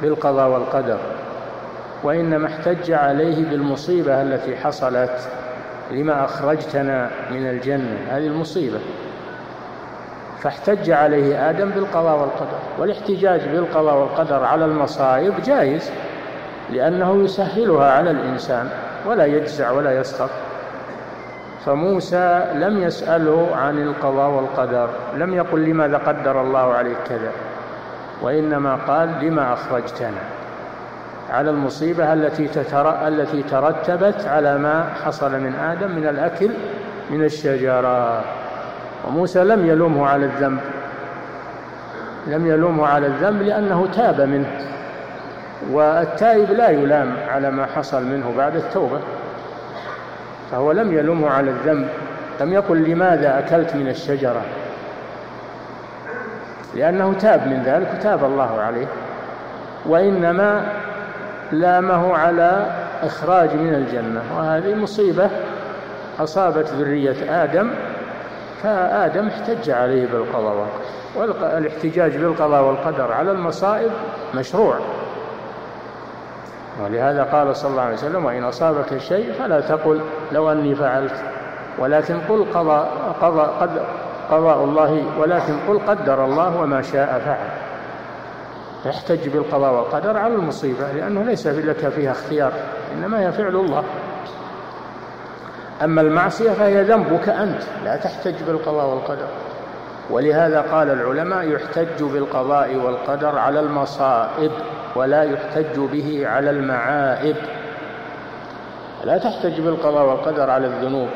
بالقضاء 0.02 0.50
والقدر 0.50 0.98
وإنما 2.04 2.48
احتج 2.48 2.92
عليه 2.92 3.50
بالمصيبة 3.50 4.22
التي 4.22 4.56
حصلت 4.56 5.30
لما 5.92 6.26
أخرجتنا 6.26 7.10
من 7.32 7.50
الجنة 7.50 7.98
هذه 8.10 8.28
المصيبة. 8.28 8.80
فاحتج 10.40 10.92
عليه 10.92 11.50
آدم 11.50 11.70
بالقضاء 11.70 12.20
والقدر 12.22 12.58
والاحتجاج 12.80 13.42
بالقضاء 13.50 13.96
والقدر 13.96 14.44
على 14.44 14.66
المصائب 14.66 15.34
جائز 15.46 15.92
لأنه 16.70 17.24
يسهلها 17.24 17.92
على 17.92 18.12
الإنسان 18.12 18.70
ولا 19.06 19.26
يجزع 19.26 19.72
ولا 19.72 20.00
يسخط. 20.00 20.30
فموسى 21.66 22.46
لم 22.54 22.84
يسأله 22.84 23.56
عن 23.56 23.78
القضاء 23.78 24.30
والقدر 24.30 24.90
لم 25.16 25.34
يقل 25.34 25.60
لماذا 25.60 25.98
قدر 25.98 26.42
الله 26.42 26.74
عليك 26.74 26.98
كذا 27.10 27.32
وإنما 28.22 28.76
قال 28.76 29.10
لما 29.22 29.54
أخرجتنا. 29.54 30.22
على 31.30 31.50
المصيبة 31.50 32.14
التي 32.14 32.48
تتر... 32.48 33.08
التي 33.08 33.44
ترتبت 33.44 34.26
على 34.26 34.58
ما 34.58 34.90
حصل 35.06 35.32
من 35.32 35.56
آدم 35.56 35.92
من 35.92 36.08
الأكل 36.08 36.50
من 37.10 37.24
الشجرة. 37.24 38.22
وموسى 39.08 39.44
لم 39.44 39.66
يلومه 39.66 40.08
على 40.08 40.26
الذنب 40.26 40.60
لم 42.28 42.48
يلومه 42.48 42.88
على 42.88 43.08
الذنب 43.08 43.42
لأنه 43.42 43.88
تاب 43.96 44.22
منه. 44.22 44.62
والتائب 45.72 46.52
لا 46.52 46.70
يلام 46.70 47.16
على 47.30 47.52
ما 47.52 47.66
حصل 47.66 48.04
منه 48.04 48.34
بعد 48.38 48.56
التوبة. 48.56 49.00
فهو 50.52 50.72
لم 50.72 50.98
يلومه 50.98 51.30
على 51.30 51.52
الذنب. 51.52 51.88
لم 52.42 52.54
يقل 52.54 52.78
لماذا 52.78 53.40
أكلت 53.40 53.76
من 53.76 53.88
الشجرة؟ 53.88 54.42
لأنه 56.76 57.14
تاب 57.14 57.48
من 57.48 57.64
ذلك 57.64 57.94
وتاب 58.00 58.24
الله 58.24 58.60
عليه. 58.62 58.88
وإنما 59.86 60.66
لامه 61.52 62.18
على 62.18 62.66
إخراج 63.04 63.54
من 63.54 63.74
الجنة. 63.74 64.22
وهذه 64.38 64.76
مصيبة 64.76 65.30
أصابت 66.20 66.68
ذرية 66.68 67.44
آدم 67.44 67.72
فآدم 68.64 69.28
احتج 69.28 69.70
عليه 69.70 70.08
بالقضاء. 70.08 70.68
والاحتجاج 71.16 72.18
بالقضاء 72.18 72.64
والقدر 72.64 73.12
على 73.12 73.32
المصائب 73.32 73.92
مشروع. 74.36 74.76
ولهذا 76.84 77.24
قال 77.24 77.56
صلى 77.56 77.72
الله 77.72 77.82
عليه 77.82 77.94
وسلم 77.94 78.26
وإن 78.26 78.44
أصابك 78.44 78.98
شيء 78.98 79.34
فلا 79.34 79.62
تقل 79.62 80.02
لو 80.32 80.52
أني 80.52 80.76
فعلت. 80.76 81.16
ولكن 81.80 82.20
قل 82.20 82.46
قضى 82.54 82.88
قضى 83.22 83.42
قد 83.42 83.82
قضاء 84.32 84.64
الله 84.64 85.04
ولكن 85.20 85.60
قل 85.68 85.80
قدر 85.80 86.26
الله 86.26 86.62
وما 86.62 86.82
شاء 86.82 87.22
فعل. 87.26 87.50
يحتج 88.86 89.30
بالقضاء 89.30 89.74
والقدر 89.74 90.18
على 90.18 90.34
المصيبة 90.34 90.92
لأنه 90.92 91.24
ليس 91.24 91.48
لك 91.48 91.90
فيها 91.90 92.12
اختيار 92.12 92.54
إنما 92.94 93.20
هي 93.20 93.32
فعل 93.32 93.56
الله. 93.56 93.84
أما 95.84 96.02
المعصية 96.02 96.52
فهي 96.52 96.84
ذنبك 96.84 97.30
أنت 97.30 97.62
لا 97.84 97.96
تحتج 97.96 98.44
بالقضاء 98.44 98.90
والقدر. 98.90 99.28
ولهذا 100.10 100.62
قال 100.62 100.90
العلماء 100.90 101.48
يحتج 101.48 102.04
بالقضاء 102.04 102.76
والقدر 102.76 103.38
على 103.38 103.60
المصائب. 103.60 104.52
ولا 105.00 105.24
يحتج 105.24 105.80
به 105.80 106.28
على 106.28 106.50
المعائب. 106.50 107.36
لا 109.04 109.18
تحتج 109.18 109.62
بالقضاء 109.62 110.06
والقدر 110.06 110.50
على 110.50 110.68
الذنوب 110.68 111.08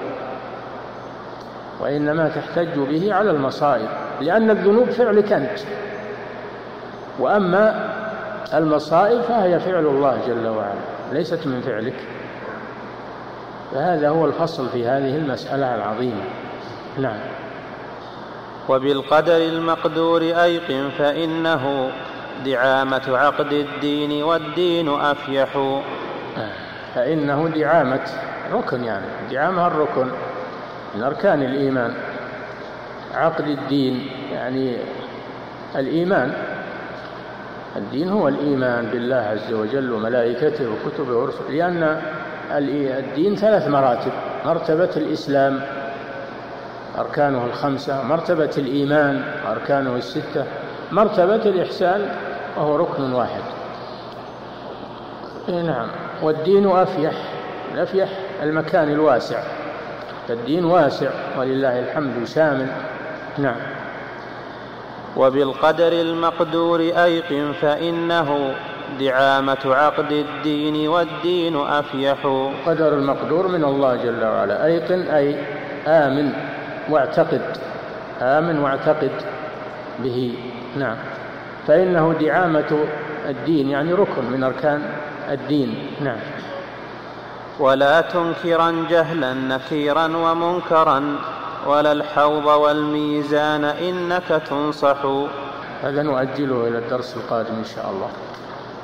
وإنما 1.82 2.30
تحتج 2.30 2.80
به 2.80 3.14
على 3.14 3.32
المصائب 3.32 3.88
لأن 4.22 4.50
الذنوب 4.50 4.90
فعلك 4.90 5.34
أنت. 5.34 5.60
وأما 7.20 7.94
المصائب 8.54 9.22
فهي 9.22 9.60
فعل 9.60 9.86
الله 9.86 10.18
جل 10.28 10.48
وعلا 10.48 10.82
ليست 11.12 11.48
من 11.48 11.62
فعلك. 11.62 11.96
فهذا 13.74 14.10
هو 14.10 14.26
الفصل 14.26 14.70
في 14.70 14.88
هذه 14.88 15.16
المسألة 15.16 15.76
العظيمة. 15.76 16.24
نعم. 16.98 17.20
وبالقدر 18.70 19.38
المقدور 19.38 20.22
أيقن 20.22 20.90
فإنه 20.98 21.92
دعامة 22.46 23.18
عقد 23.18 23.54
الدين 23.54 24.24
والدين 24.24 24.90
أفيح. 24.90 25.82
فإنه 26.96 27.48
دعامة 27.56 28.08
ركن 28.54 28.84
يعني 28.84 29.06
دعامة 29.32 29.68
الركن 29.68 30.08
من 30.96 31.04
أركان 31.04 31.44
الإيمان. 31.44 31.94
عقد 33.14 33.48
الدين 33.48 34.10
يعني 34.32 34.78
الإيمان 35.76 36.34
الدين 37.76 38.10
هو 38.10 38.28
الإيمان 38.28 38.86
بالله 38.86 39.16
عز 39.16 39.54
وجل 39.54 39.92
وملائكته 39.92 40.66
وكتبه 40.70 41.18
ورسله 41.18 41.50
لأن 41.50 42.02
الدين 42.52 43.36
ثلاث 43.36 43.68
مراتب 43.68 44.12
مرتبة 44.46 44.90
الإسلام 44.98 45.62
أركانه 46.98 47.46
الخمسة 47.46 48.04
مرتبة 48.04 48.52
الإيمان 48.58 49.24
أركانه 49.48 49.96
الستة. 49.96 50.46
مرتبة 50.94 51.36
الإحسان 51.36 52.10
وهو 52.58 52.76
ركن 52.76 53.14
واحد. 53.14 53.42
إيه 55.50 55.62
نعم. 55.62 55.88
والدين 56.22 56.68
أفيح. 56.68 57.14
الأفيح 57.74 58.10
المكان 58.44 58.92
الواسع. 58.92 59.44
الدين 60.30 60.66
واسع 60.66 61.10
ولله 61.40 61.80
الحمد 61.80 62.28
شامل 62.28 62.68
نعم. 63.38 63.56
وبالقدر 65.18 65.92
المقدور 65.92 66.80
أيقن 66.80 67.54
فإنه 67.62 68.56
دعامة 69.00 69.58
عقد 69.66 70.12
الدين 70.12 70.88
والدين 70.88 71.56
أفيح. 71.56 72.18
قدر 72.66 72.94
المقدور 72.94 73.48
من 73.48 73.64
الله 73.64 73.96
جل 73.96 74.24
وعلا. 74.24 74.66
أيقن 74.66 75.02
أي 75.02 75.36
آمن 75.88 76.34
واعتقد. 76.90 77.42
آمن 78.22 78.60
واعتقد 78.60 79.12
به. 80.00 80.36
نعم. 80.78 80.98
فإنه 81.68 82.16
دعامة 82.20 82.86
الدين 83.30 83.70
يعني 83.70 83.94
ركن 83.94 84.26
من 84.32 84.44
أركان 84.44 84.90
الدين. 85.30 85.88
نعم. 86.02 86.20
ولا 87.60 88.02
تنكرا 88.02 88.86
جهلا 88.90 89.34
نكيرا 89.34 90.08
ومنكرا. 90.18 91.16
ولا 91.68 91.92
الحوض 91.92 92.46
والميزان 92.46 93.64
إنك 93.64 94.42
تنصح. 94.50 95.06
هذا 95.84 96.04
نؤجله 96.04 96.68
إلى 96.68 96.78
الدرس 96.78 97.18
القادم 97.18 97.56
إن 97.56 97.66
شاء 97.76 97.92
الله. 97.92 98.10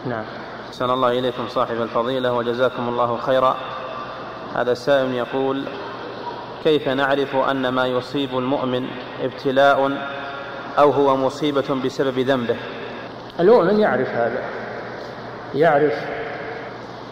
نعم. 0.05 0.25
أحسن 0.69 0.89
الله 0.89 1.19
إليكم 1.19 1.47
صاحب 1.47 1.81
الفضيلة 1.81 2.33
وجزاكم 2.33 2.89
الله 2.89 3.17
خيرا. 3.17 3.55
هذا 4.55 4.71
السائل 4.71 5.13
يقول 5.13 5.63
كيف 6.63 6.89
نعرف 6.89 7.35
أن 7.35 7.69
ما 7.69 7.87
يصيب 7.87 8.37
المؤمن 8.37 8.87
ابتلاء 9.23 9.91
أو 10.79 10.91
هو 10.91 11.17
مصيبة 11.17 11.81
بسبب 11.85 12.19
ذنبه. 12.19 12.55
المؤمن 13.39 13.79
يعرف 13.79 14.09
هذا؟ 14.09 14.41
يعرف 15.55 15.93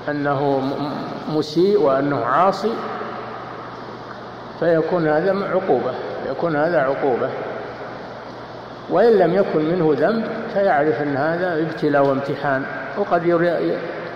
أنه 0.09 0.61
مسيء 1.29 1.81
وأنه 1.81 2.25
عاصي 2.25 2.71
فيكون 4.59 5.07
هذا 5.07 5.49
عقوبة 5.51 5.91
يكون 6.31 6.55
هذا 6.55 6.79
عقوبة. 6.79 7.29
وإن 8.89 9.17
لم 9.17 9.35
يكن 9.35 9.65
منه 9.65 9.95
ذنب 9.97 10.23
فيعرف 10.53 11.01
أن 11.01 11.17
هذا 11.17 11.61
ابتلاء 11.61 12.05
وامتحان 12.05 12.65
وقد 12.97 13.25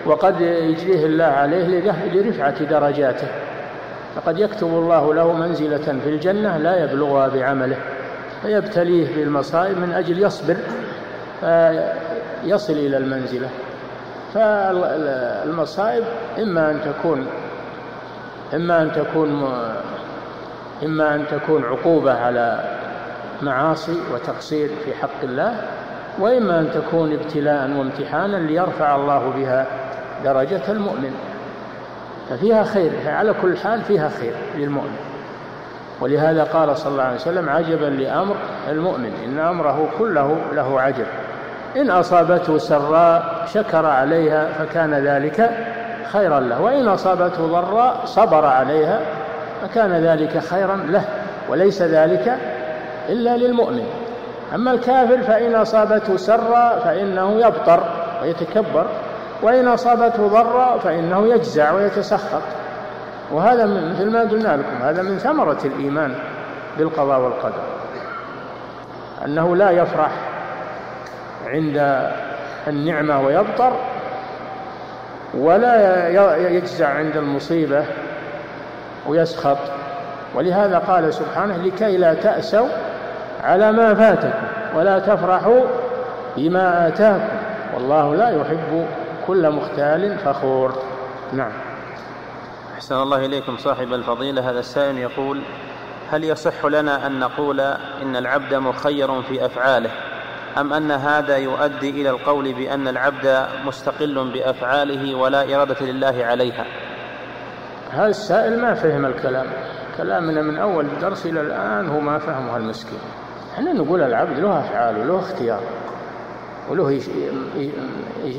وقد 0.06 0.40
يجريه 0.40 1.06
الله 1.06 1.24
عليه 1.24 1.94
لرفعة 2.12 2.64
درجاته. 2.64 3.28
فقد 4.16 4.38
يكتب 4.38 4.66
الله 4.66 5.14
له 5.14 5.32
منزلة 5.32 5.98
في 6.04 6.08
الجنة 6.08 6.58
لا 6.58 6.84
يبلغها 6.84 7.28
بعمله. 7.28 7.76
فيبتليه 8.42 9.16
بالمصائب 9.16 9.78
من 9.78 9.92
أجل 9.92 10.22
يصبر 10.22 10.56
فيصل 11.40 12.72
إلى 12.72 12.96
المنزلة. 12.96 13.48
فالمصائب 14.34 16.04
إما 16.38 16.70
أن 16.70 16.80
تكون 16.80 17.26
إما 18.54 18.82
أن 18.82 18.92
تكون 18.92 19.42
إما 20.82 21.14
أن 21.14 21.26
تكون 21.26 21.64
عقوبة 21.64 22.12
على 22.12 22.78
معاصي 23.42 23.96
وتقصير 24.12 24.68
في 24.84 24.94
حق 24.94 25.22
الله 25.22 25.54
وإما 26.18 26.58
أن 26.58 26.70
تكون 26.70 27.12
ابتلاء 27.12 27.70
وامتحانا 27.70 28.36
ليرفع 28.36 28.96
الله 28.96 29.30
بها 29.30 29.66
درجة 30.24 30.72
المؤمن. 30.72 31.14
ففيها 32.30 32.62
خير 32.62 32.92
على 33.06 33.34
كل 33.42 33.56
حال 33.56 33.80
فيها 33.82 34.08
خير 34.08 34.32
للمؤمن. 34.56 35.11
ولهذا 36.02 36.44
قال 36.44 36.76
صلى 36.78 36.92
الله 36.92 37.02
عليه 37.02 37.16
وسلم 37.16 37.48
عجبا 37.48 37.84
لأمر 37.86 38.36
المؤمن 38.68 39.12
إن 39.24 39.38
أمره 39.38 39.88
كله 39.98 40.36
له 40.52 40.80
عجب. 40.80 41.06
إن 41.76 41.90
أصابته 41.90 42.58
سراء 42.58 43.44
شكر 43.46 43.86
عليها 43.86 44.46
فكان 44.52 44.94
ذلك 44.94 45.50
خيرا 46.12 46.40
له 46.40 46.60
وإن 46.60 46.88
أصابته 46.88 47.46
ضراء 47.46 48.00
صبر 48.04 48.44
عليها 48.44 49.00
فكان 49.62 49.92
ذلك 49.92 50.38
خيرا 50.38 50.76
له 50.76 51.04
وليس 51.48 51.82
ذلك 51.82 52.38
إلا 53.08 53.36
للمؤمن. 53.36 53.86
أما 54.54 54.70
الكافر 54.70 55.22
فإن 55.22 55.54
أصابته 55.54 56.16
سرا 56.16 56.78
فإنه 56.78 57.32
يبطر 57.46 57.82
ويتكبر 58.22 58.86
وإن 59.42 59.68
أصابته 59.68 60.28
ضرا 60.28 60.78
فإنه 60.78 61.26
يجزع 61.26 61.72
ويتسخط. 61.72 62.42
وهذا 63.32 63.66
مثل 63.66 64.10
ما 64.10 64.20
قلنا 64.20 64.56
لكم 64.56 64.82
هذا 64.82 65.02
من 65.02 65.18
ثمرة 65.18 65.58
الإيمان 65.64 66.14
بالقضاء 66.78 67.20
والقدر. 67.20 67.62
أنه 69.24 69.56
لا 69.56 69.70
يفرح 69.70 70.10
عند 71.46 72.08
النعمة 72.68 73.20
ويبطر 73.20 73.72
ولا 75.34 76.48
يجزع 76.48 76.88
عند 76.88 77.16
المصيبة 77.16 77.84
ويسخط. 79.06 79.58
ولهذا 80.34 80.78
قال 80.78 81.14
سبحانه 81.14 81.56
لكي 81.56 81.96
لا 81.96 82.14
تأسوا 82.14 82.68
على 83.44 83.72
ما 83.72 83.94
فاتكم 83.94 84.46
ولا 84.74 84.98
تفرحوا 84.98 85.60
بما 86.36 86.88
آتاكم 86.88 87.36
والله 87.74 88.14
لا 88.14 88.28
يحب 88.28 88.86
كل 89.26 89.50
مختال 89.50 90.18
فخور. 90.18 90.72
نعم. 91.32 91.71
أحسن 92.82 93.02
الله 93.02 93.26
إليكم 93.26 93.56
صاحب 93.56 93.92
الفضيلة. 93.92 94.50
هذا 94.50 94.58
السائل 94.58 94.98
يقول 94.98 95.42
هل 96.10 96.24
يصح 96.24 96.64
لنا 96.64 97.06
أن 97.06 97.20
نقول 97.20 97.60
إن 98.02 98.16
العبد 98.16 98.54
مخير 98.54 99.22
في 99.22 99.46
أفعاله؟ 99.46 99.90
أم 100.58 100.72
أن 100.72 100.90
هذا 100.90 101.36
يؤدي 101.36 101.90
إلى 101.90 102.10
القول 102.10 102.52
بأن 102.52 102.88
العبد 102.88 103.46
مستقل 103.64 104.32
بأفعاله 104.32 105.14
ولا 105.14 105.56
إرادة 105.56 105.76
لله 105.80 106.24
عليها؟ 106.24 106.64
هذا 107.90 108.06
السائل 108.06 108.60
ما 108.60 108.74
فهم 108.74 109.06
الكلام. 109.06 109.46
كلامنا 109.96 110.42
من 110.42 110.58
أول 110.58 110.84
الدرس 110.84 111.26
إلى 111.26 111.40
الآن 111.40 111.88
هو 111.88 112.00
ما 112.00 112.18
فهمها 112.18 112.56
المسكين. 112.56 112.98
إحنا 113.54 113.72
نقول 113.72 114.02
العبد 114.02 114.38
له 114.38 114.60
أفعال 114.60 114.98
وله 114.98 115.18
اختيار 115.18 115.60
وله 116.70 117.00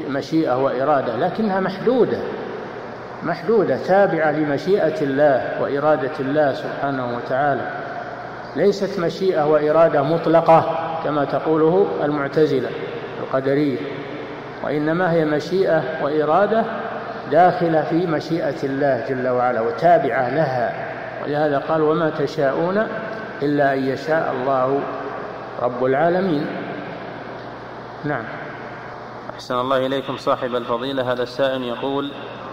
مشيئة 0.10 0.64
وإرادة 0.64 1.16
لكنها 1.16 1.60
محدودة. 1.60 2.43
محدودة 3.24 3.78
تابعة 3.78 4.32
لمشيئة 4.32 5.02
الله 5.02 5.62
وإرادة 5.62 6.12
الله 6.20 6.54
سبحانه 6.54 7.18
وتعالى. 7.18 7.70
ليست 8.56 9.00
مشيئة 9.00 9.46
وإرادة 9.46 10.02
مطلقة 10.02 10.90
كما 11.04 11.26
تقوله 11.26 11.88
المعتزلة 12.04 12.70
القدرية 13.20 13.78
وإنما 14.64 15.12
هي 15.12 15.26
مشيئة 15.26 15.84
وإرادة 16.04 16.66
داخلة 17.32 17.82
في 17.82 18.08
مشيئة 18.08 18.64
الله 18.64 19.06
جل 19.10 19.28
وعلا 19.28 19.62
وتابعة 19.62 20.30
لها. 20.30 20.74
ولهذا 21.24 21.58
قال 21.58 21.82
وما 21.82 22.10
تشاءون 22.10 22.88
إلا 23.42 23.74
أن 23.74 23.88
يشاء 23.88 24.32
الله 24.32 24.80
رب 25.62 25.86
العالمين. 25.86 26.46
نعم. 28.04 28.24
أحسن 29.34 29.56
الله 29.56 29.86
إليكم 29.86 30.18
صاحب 30.18 30.56
الفضيلة 30.56 31.12
هذا 31.12 31.24
السائل 31.24 31.64
يقول 31.64 32.12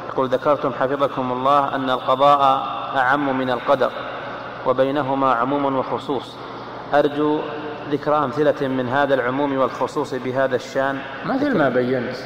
يقول 0.09 0.29
ذكرتم 0.29 0.73
حفظكم 0.73 1.33
الله 1.33 1.75
أن 1.75 1.91
القضاء 1.91 2.65
أعم 2.97 3.39
من 3.39 3.51
القدر 3.51 3.91
وبينهما 4.67 5.33
عموم 5.33 5.77
وخصوص. 5.77 6.37
أرجو 6.95 7.41
ذكر 7.91 8.25
أمثلة 8.25 8.69
من 8.69 8.89
هذا 8.89 9.15
العموم 9.15 9.59
والخصوص 9.59 10.15
بهذا 10.15 10.57
الشأن. 10.57 10.99
مثل 11.27 11.59
ما 11.59 11.69
بينت 11.69 12.17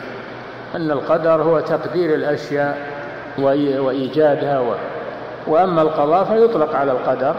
أن 0.75 0.91
القدر 0.91 1.43
هو 1.43 1.61
تقدير 1.61 2.15
الأشياء 2.15 2.95
وإيجادها 3.79 4.61
و... 4.61 4.75
وأما 5.47 5.83
القضاء 5.83 6.25
فيطلق 6.25 6.77
على 6.77 6.93
القدر 6.93 7.35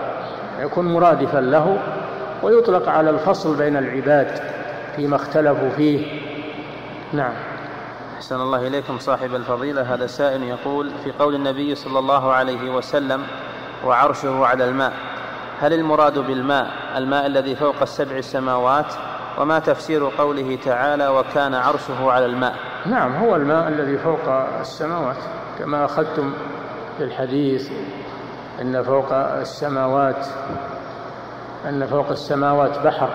يكون 0.60 0.94
مرادفا 0.94 1.38
له 1.38 1.78
ويطلق 2.44 2.90
على 2.90 3.10
الفصل 3.10 3.58
بين 3.58 3.78
العباد 3.78 4.28
فيما 4.96 5.16
اختلفوا 5.16 5.70
فيه. 5.70 6.22
نعم. 7.14 7.34
أحسن 8.16 8.42
الله 8.42 8.68
إليكم 8.68 9.00
صاحب 9.00 9.36
الفضيلة. 9.36 9.94
هذا 9.94 10.08
سائل 10.08 10.44
يقول 10.44 10.92
في 11.04 11.12
قول 11.12 11.36
النبي 11.36 11.76
صلى 11.76 12.00
الله 12.00 12.32
عليه 12.34 12.76
وسلم 12.76 13.24
وعرشه 13.86 14.46
على 14.46 14.66
الماء 14.66 14.94
هل 15.60 15.74
المراد 15.74 16.20
بالماء؟ 16.20 16.68
الماء 16.98 17.26
الذي 17.26 17.56
فوق 17.56 17.82
السبع 17.82 18.18
السماوات 18.18 18.94
وما 19.38 19.60
تفسير 19.60 20.10
قوله 20.18 20.58
تعالى 20.66 21.08
وكان 21.08 21.54
عرشه 21.54 22.12
على 22.12 22.26
الماء 22.26 22.56
نعم 22.86 23.16
هو 23.16 23.36
الماء 23.36 23.68
الذي 23.68 23.98
فوق 23.98 24.30
السماوات 24.60 25.18
كما 25.60 25.86
أخذتم 25.86 26.34
في 26.98 27.04
الحديث 27.04 27.72
أن 28.62 28.84
فوق 28.84 29.14
السماوات 29.14 30.26
أن 31.70 31.88
فوق 31.88 32.10
السماوات 32.10 32.80
بحر 32.80 33.10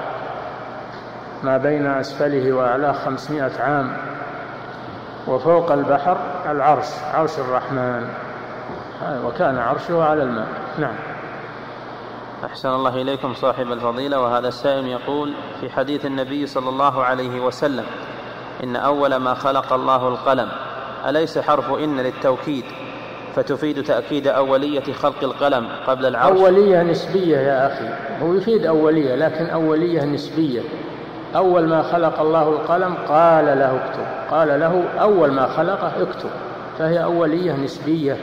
ما 1.43 1.57
بين 1.57 1.87
أسفله 1.87 2.53
وأعلاه 2.53 2.93
خمسمائة 2.93 3.63
عام. 3.63 3.97
وفوق 5.27 5.73
البحر 5.73 6.17
العرش 6.51 6.87
عرش 7.15 7.39
الرحمن. 7.39 8.09
وكان 9.25 9.59
عرشه 9.59 10.03
على 10.03 10.23
الماء. 10.23 10.49
نعم. 10.79 10.95
أحسن 12.45 12.69
الله 12.69 13.03
إليكم 13.03 13.35
صاحب 13.35 13.73
الفضيلة 13.73 14.21
وهذا 14.21 14.49
السائل 14.49 14.87
يقول 14.87 15.35
في 15.61 15.71
حديث 15.71 16.07
النبي 16.07 16.47
صلى 16.47 16.69
الله 16.69 17.05
عليه 17.05 17.41
وسلم 17.41 17.85
إن 18.65 18.77
أول 18.77 19.17
ما 19.17 19.35
خلق 19.35 19.73
الله 19.73 20.09
القلم 20.09 20.49
أليس 21.09 21.39
حرف 21.39 21.71
إن 21.71 22.01
للتوكيد؟ 22.01 22.65
فتفيد 23.35 23.83
تأكيد 23.83 24.29
أولية 24.29 24.93
خلق 24.93 25.23
القلم 25.23 25.69
قبل 25.87 26.07
العرش. 26.07 26.41
أولية 26.41 26.83
نسبية 26.83 27.37
يا 27.37 27.67
أخي. 27.67 27.89
هو 28.23 28.35
يفيد 28.35 28.67
أولية 28.67 29.15
لكن 29.15 29.47
أولية 29.47 30.05
نسبية. 30.05 30.61
أول 31.37 31.69
ما 31.69 31.83
خلق 31.83 32.21
الله 32.21 32.49
القلم 32.49 32.95
قال 33.09 33.45
له 33.45 33.77
اكتب. 33.77 34.05
قال 34.31 34.61
له 34.61 34.85
أول 35.01 35.31
ما 35.33 35.47
خلقه 35.47 36.03
اكتب. 36.03 36.31
فهي 36.79 37.05
أولية 37.05 37.53
نسبية 37.53 38.17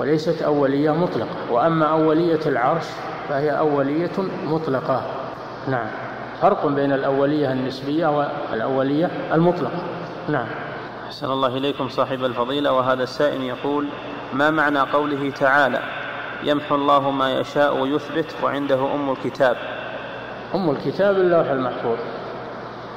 وليست 0.00 0.42
أولية 0.42 0.90
مطلقة. 0.90 1.36
وأما 1.50 1.86
أولية 1.86 2.40
العرش 2.46 2.86
فهي 3.28 3.58
أولية 3.58 4.10
مطلقة. 4.44 5.02
نعم. 5.68 5.86
فرق 6.42 6.66
بين 6.66 6.92
الأولية 6.92 7.52
النسبية 7.52 8.06
والأولية 8.06 9.10
المطلقة. 9.32 9.82
نعم. 10.28 10.46
أحسن 11.06 11.30
الله 11.30 11.56
إليكم 11.56 11.88
صاحب 11.88 12.24
الفضيلة. 12.24 12.72
وهذا 12.72 13.02
السائل 13.02 13.42
يقول 13.42 13.88
ما 14.32 14.50
معنى 14.50 14.80
قوله 14.80 15.30
تعالى؟ 15.30 15.80
يمحو 16.42 16.74
الله 16.74 17.10
ما 17.10 17.32
يشاء 17.32 17.76
ويثبت 17.76 18.34
وعنده 18.42 18.94
أم 18.94 19.10
الكتاب. 19.10 19.56
أم 20.54 20.70
الكتاب 20.70 21.16
اللوح 21.16 21.50
المحفوظ. 21.50 21.98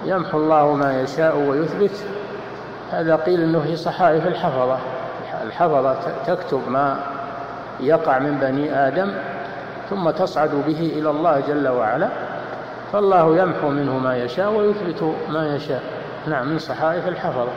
يمحو 0.06 0.38
الله 0.38 0.74
ما 0.74 1.02
يشاء 1.02 1.38
ويثبت. 1.38 2.06
هذا 2.92 3.16
قيل 3.16 3.42
أنه 3.42 3.60
في 3.60 3.76
صحائف 3.76 4.28
الحفظة. 4.28 4.78
الحفظة 5.44 5.96
تكتب 6.28 6.62
ما 6.70 7.00
يقع 7.80 8.20
من 8.20 8.38
بني 8.38 8.88
آدم 8.88 9.14
ثم 9.90 10.10
تصعد 10.10 10.50
به 10.68 10.94
إلى 10.96 11.10
الله 11.10 11.40
جل 11.40 11.68
وعلا. 11.68 12.10
فالله 12.94 13.38
يمحو 13.38 13.70
منه 13.70 13.98
ما 13.98 14.18
يشاء 14.18 14.52
ويثبت 14.52 15.16
ما 15.30 15.56
يشاء. 15.56 15.82
نعم 16.28 16.48
من 16.48 16.60
صحائف 16.60 17.08
الحفظة. 17.08 17.52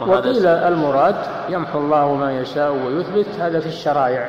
وقيل 0.00 0.46
المراد 0.46 1.16
يمحو 1.48 1.78
الله 1.78 2.14
ما 2.14 2.32
يشاء 2.40 2.72
ويثبت 2.72 3.40
هذا 3.40 3.60
في 3.60 3.66
الشرائع. 3.66 4.28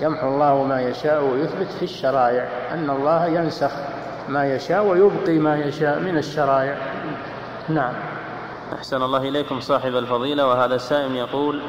يمحو 0.00 0.28
الله 0.28 0.62
ما 0.62 0.82
يشاء 0.82 1.24
ويثبت 1.24 1.72
في 1.78 1.82
الشرائع. 1.82 2.48
أن 2.72 2.90
الله 2.90 3.26
ينسخ. 3.26 3.70
ما 4.28 4.54
يشاء 4.54 4.84
ويبقي 4.84 5.38
ما 5.38 5.56
يشاء 5.58 6.00
من 6.00 6.18
الشرائع. 6.18 6.76
نعم. 7.68 7.92
أحسن 8.72 9.02
الله 9.02 9.28
إليكم 9.28 9.60
صاحب 9.60 9.96
الفضيلة 9.96 10.46
وهذا 10.46 10.74
السائل 10.74 11.16
يقول 11.16 11.62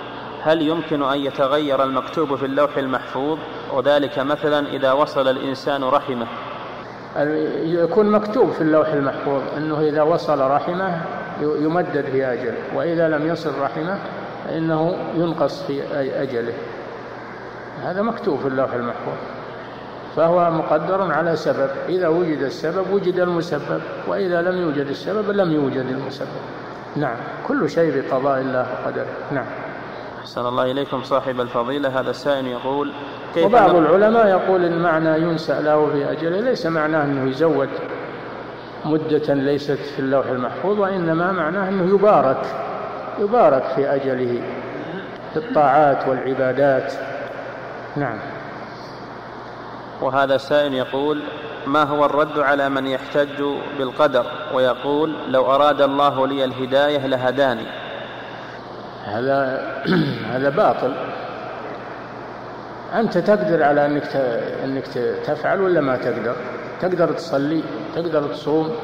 هل 0.43 0.62
يمكن 0.62 1.03
أن 1.03 1.18
يتغير 1.18 1.84
المكتوب 1.84 2.36
في 2.36 2.45
اللوح 2.45 2.78
المحفوظ؟ 2.78 3.39
وذلك 3.74 4.20
مثلا 4.20 4.68
إذا 4.68 4.91
وصل 4.91 5.28
الإنسان 5.28 5.84
رحمه. 5.84 6.28
يكون 7.64 8.12
مكتوب 8.12 8.51
في 8.51 8.62
اللوح 8.62 8.88
المحفوظ 8.88 9.41
أنه 9.58 9.80
إذا 9.80 10.01
وصل 10.01 10.39
رحمه 10.39 11.01
يمدد 11.41 12.06
في 12.12 12.26
أجله 12.26 12.58
وإذا 12.76 13.10
لم 13.10 13.28
يصل 13.28 13.60
رحمه 13.62 13.99
فإنه 14.45 14.97
ينقص 15.16 15.64
في 15.64 15.84
أجله. 16.22 16.53
هذا 17.84 18.01
مكتوب 18.01 18.39
في 18.39 18.47
اللوح 18.47 18.74
المحفوظ. 18.74 19.35
فهو 20.16 20.51
مقدر 20.51 21.11
على 21.11 21.36
سبب. 21.36 21.70
إذا 21.89 22.07
وجد 22.07 22.41
السبب 22.41 22.91
وجد 22.91 23.20
المسبب. 23.20 23.82
وإذا 24.07 24.41
لم 24.41 24.61
يوجد 24.61 24.88
السبب 24.88 25.32
لم 25.32 25.51
يوجد 25.51 25.86
المسبب. 25.86 26.28
نعم. 26.95 27.18
كل 27.47 27.70
شيء 27.70 28.01
بقضاء 28.01 28.41
الله 28.41 28.68
وقدره. 28.74 29.07
نعم. 29.32 29.45
أحسن 30.22 30.45
الله 30.45 30.72
إليكم 30.72 31.03
صاحب 31.03 31.41
الفضيلة. 31.41 31.99
هذا 31.99 32.09
السائل 32.09 32.47
يقول 32.47 32.91
كيف 33.36 33.45
وبعض 33.45 33.76
العلماء 33.76 34.28
يقول 34.28 34.66
المعنى 34.66 35.18
ينسأ 35.18 35.61
له 35.61 35.89
في 35.91 36.11
أجله 36.11 36.39
ليس 36.39 36.66
معناه 36.66 37.03
أنه 37.03 37.30
يزود 37.30 37.70
مدة 38.86 39.34
ليست 39.34 39.80
في 39.95 39.99
اللوح 39.99 40.26
المحفوظ 40.26 40.80
وإنما 40.80 41.32
معناه 41.32 41.70
أنه 41.70 41.95
يبارك 41.95 42.41
يبارك 43.20 43.63
في 43.76 43.95
أجله 43.95 44.41
في 45.34 45.39
الطاعات 45.39 46.07
والعبادات. 46.07 46.93
نعم. 47.95 48.18
وهذا 50.02 50.36
السائل 50.36 50.74
يقول 50.74 51.22
ما 51.68 51.84
هو 51.84 52.06
الرد 52.06 52.39
على 52.39 52.70
من 52.70 52.88
يحتج 52.88 53.43
بالقدر 53.78 54.26
ويقول 54.54 55.16
لو 55.28 55.56
أراد 55.56 55.82
الله 55.82 56.28
لي 56.28 56.46
الهداية 56.46 57.08
لهداني 57.08 57.66
هذا 59.06 59.62
هذا 60.34 60.50
باطل 60.50 60.93
أنت 62.93 63.18
تقدر 63.18 63.64
على 63.64 63.86
أنك 63.86 64.16
أنك 64.64 64.88
تفعل 65.26 65.62
ولا 65.62 65.82
ما 65.82 65.98
تقدر؟ 65.98 66.36
تقدر 66.82 67.12
تصلي، 67.12 67.64
تقدر 67.96 68.24
تصوم، 68.24 68.76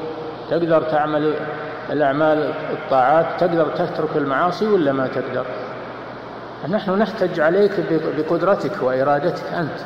تقدر 0.50 0.82
تعمل 0.82 1.34
الأعمال 1.90 2.52
الطاعات، 2.70 3.26
تقدر 3.40 3.66
تترك 3.66 4.16
المعاصي 4.16 4.66
ولا 4.66 4.92
ما 4.92 5.06
تقدر؟ 5.06 5.46
نحن 6.68 6.90
نحتج 6.90 7.40
عليك 7.40 7.72
بقدرتك 8.18 8.82
وإرادتك 8.82 9.52
أنت 9.52 9.80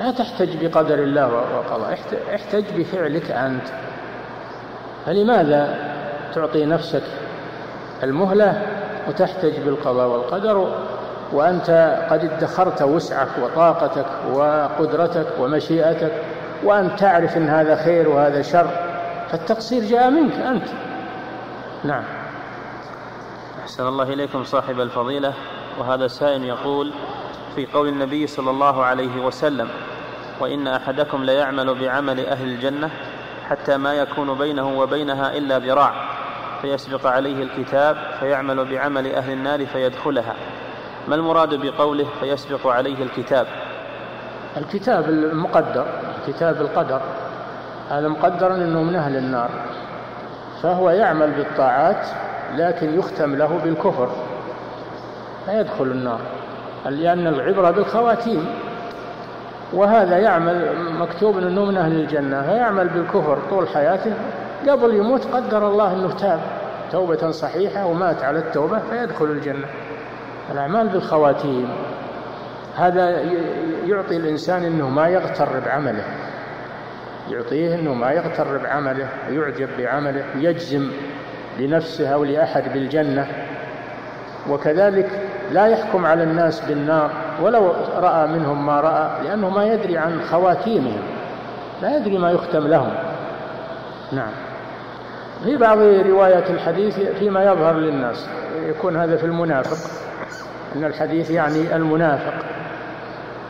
لا 0.00 0.10
تحتج 0.10 0.66
بقدر 0.66 0.94
الله 0.94 1.26
وقضاء. 1.34 1.98
احتج 2.34 2.64
بفعلك 2.76 3.30
أنت. 3.30 3.66
فلماذا 5.06 5.92
تعطي 6.34 6.66
نفسك 6.66 7.02
المهلة 8.02 8.66
وتحتج 9.08 9.60
بالقضاء 9.60 10.08
والقدر؟ 10.08 10.74
وأنت 11.32 11.98
قد 12.10 12.24
ادخرت 12.24 12.82
وسعك 12.82 13.28
وطاقتك 13.42 14.06
وقدرتك 14.32 15.26
ومشيئتك 15.40 16.12
وأنت 16.64 17.00
تعرف 17.00 17.36
أن 17.36 17.48
هذا 17.48 17.84
خير 17.84 18.08
وهذا 18.08 18.42
شر. 18.42 18.70
فالتقصير 19.28 19.84
جاء 19.84 20.10
منك 20.10 20.34
أنت. 20.34 20.68
نعم. 21.84 22.04
أحسن 23.62 23.86
الله 23.86 24.12
إليكم 24.12 24.44
صاحب 24.44 24.80
الفضيلة. 24.80 25.34
وهذا 25.78 26.06
سائل 26.06 26.44
يقول 26.44 26.92
في 27.56 27.66
قول 27.66 27.88
النبي 27.88 28.26
صلى 28.26 28.50
الله 28.50 28.84
عليه 28.84 29.24
وسلم 29.24 29.68
وإن 30.40 30.68
أحدكم 30.68 31.24
ليعمل 31.24 31.74
بعمل 31.74 32.26
أهل 32.26 32.48
الجنة 32.48 32.90
حتى 33.48 33.76
ما 33.76 33.94
يكون 33.94 34.38
بينه 34.38 34.78
وبينها 34.78 35.36
إلا 35.36 35.58
ذراع 35.58 35.92
فيسبق 36.62 37.06
عليه 37.06 37.42
الكتاب 37.42 37.96
فيعمل 38.20 38.64
بعمل 38.64 39.14
أهل 39.14 39.32
النار 39.32 39.66
فيدخلها. 39.66 40.34
ما 41.08 41.14
المراد 41.14 41.54
بقوله 41.54 42.06
فيسبق 42.20 42.66
عليه 42.66 43.02
الكتاب؟ 43.02 43.46
الكتاب 44.56 45.08
المقدر 45.08 45.86
كتاب 46.26 46.60
القدر. 46.60 47.00
هذا 47.90 48.08
مقدر 48.08 48.54
أنه 48.54 48.82
من 48.82 48.96
أهل 48.96 49.16
النار. 49.16 49.50
فهو 50.62 50.90
يعمل 50.90 51.30
بالطاعات 51.30 52.06
لكن 52.56 52.98
يختم 52.98 53.34
له 53.34 53.60
بالكفر. 53.64 54.08
فيدخل 55.46 55.84
النار. 55.84 56.20
لأن 56.86 57.26
العبرة 57.26 57.70
بالخواتيم 57.70 58.46
وهذا 59.72 60.18
يعمل 60.18 60.74
مكتوب 60.98 61.38
أنه 61.38 61.64
من 61.64 61.76
أهل 61.76 61.92
الجنة 61.92 62.42
فيعمل 62.42 62.88
بالكفر 62.88 63.38
طول 63.50 63.68
حياته 63.68 64.12
قبل 64.68 64.94
يموت 64.94 65.26
قدر 65.26 65.68
الله 65.68 65.92
أنه 65.92 66.14
تاب 66.14 66.40
توبة 66.92 67.30
صحيحة 67.30 67.86
ومات 67.86 68.22
على 68.22 68.38
التوبة 68.38 68.78
فيدخل 68.90 69.24
الجنة. 69.24 69.66
الأعمال 70.52 70.88
بالخواتيم 70.88 71.68
هذا 72.76 73.20
يعطي 73.86 74.16
الإنسان 74.16 74.64
أنه 74.64 74.88
ما 74.88 75.08
يغتر 75.08 75.60
بعمله 75.66 76.04
يعطيه 77.30 77.74
أنه 77.74 77.94
ما 77.94 78.12
يغتر 78.12 78.58
بعمله 78.58 79.08
ويعجب 79.28 79.68
بعمله 79.78 80.24
يجزم 80.36 80.90
لنفسه 81.58 82.08
أو 82.08 82.24
لأحد 82.24 82.72
بالجنة 82.72 83.26
وكذلك 84.50 85.10
لا 85.50 85.66
يحكم 85.66 86.06
على 86.06 86.22
الناس 86.22 86.60
بالنار 86.60 87.10
ولو 87.42 87.72
رأى 87.96 88.26
منهم 88.26 88.66
ما 88.66 88.80
رأى 88.80 89.24
لأنه 89.24 89.48
ما 89.48 89.66
يدري 89.66 89.98
عن 89.98 90.22
خواتيمهم 90.22 91.02
لا 91.82 91.96
يدري 91.96 92.18
ما 92.18 92.30
يختم 92.30 92.66
لهم. 92.66 92.92
نعم. 94.12 94.30
في 95.44 95.56
بعض 95.56 95.78
روايات 96.06 96.50
الحديث 96.50 96.98
فيما 96.98 97.44
يظهر 97.44 97.76
للناس 97.76 98.28
يكون 98.66 98.96
هذا 98.96 99.16
في 99.16 99.26
المنافق 99.26 99.90
أن 100.76 100.84
الحديث 100.84 101.30
يعني 101.30 101.76
المنافق. 101.76 102.34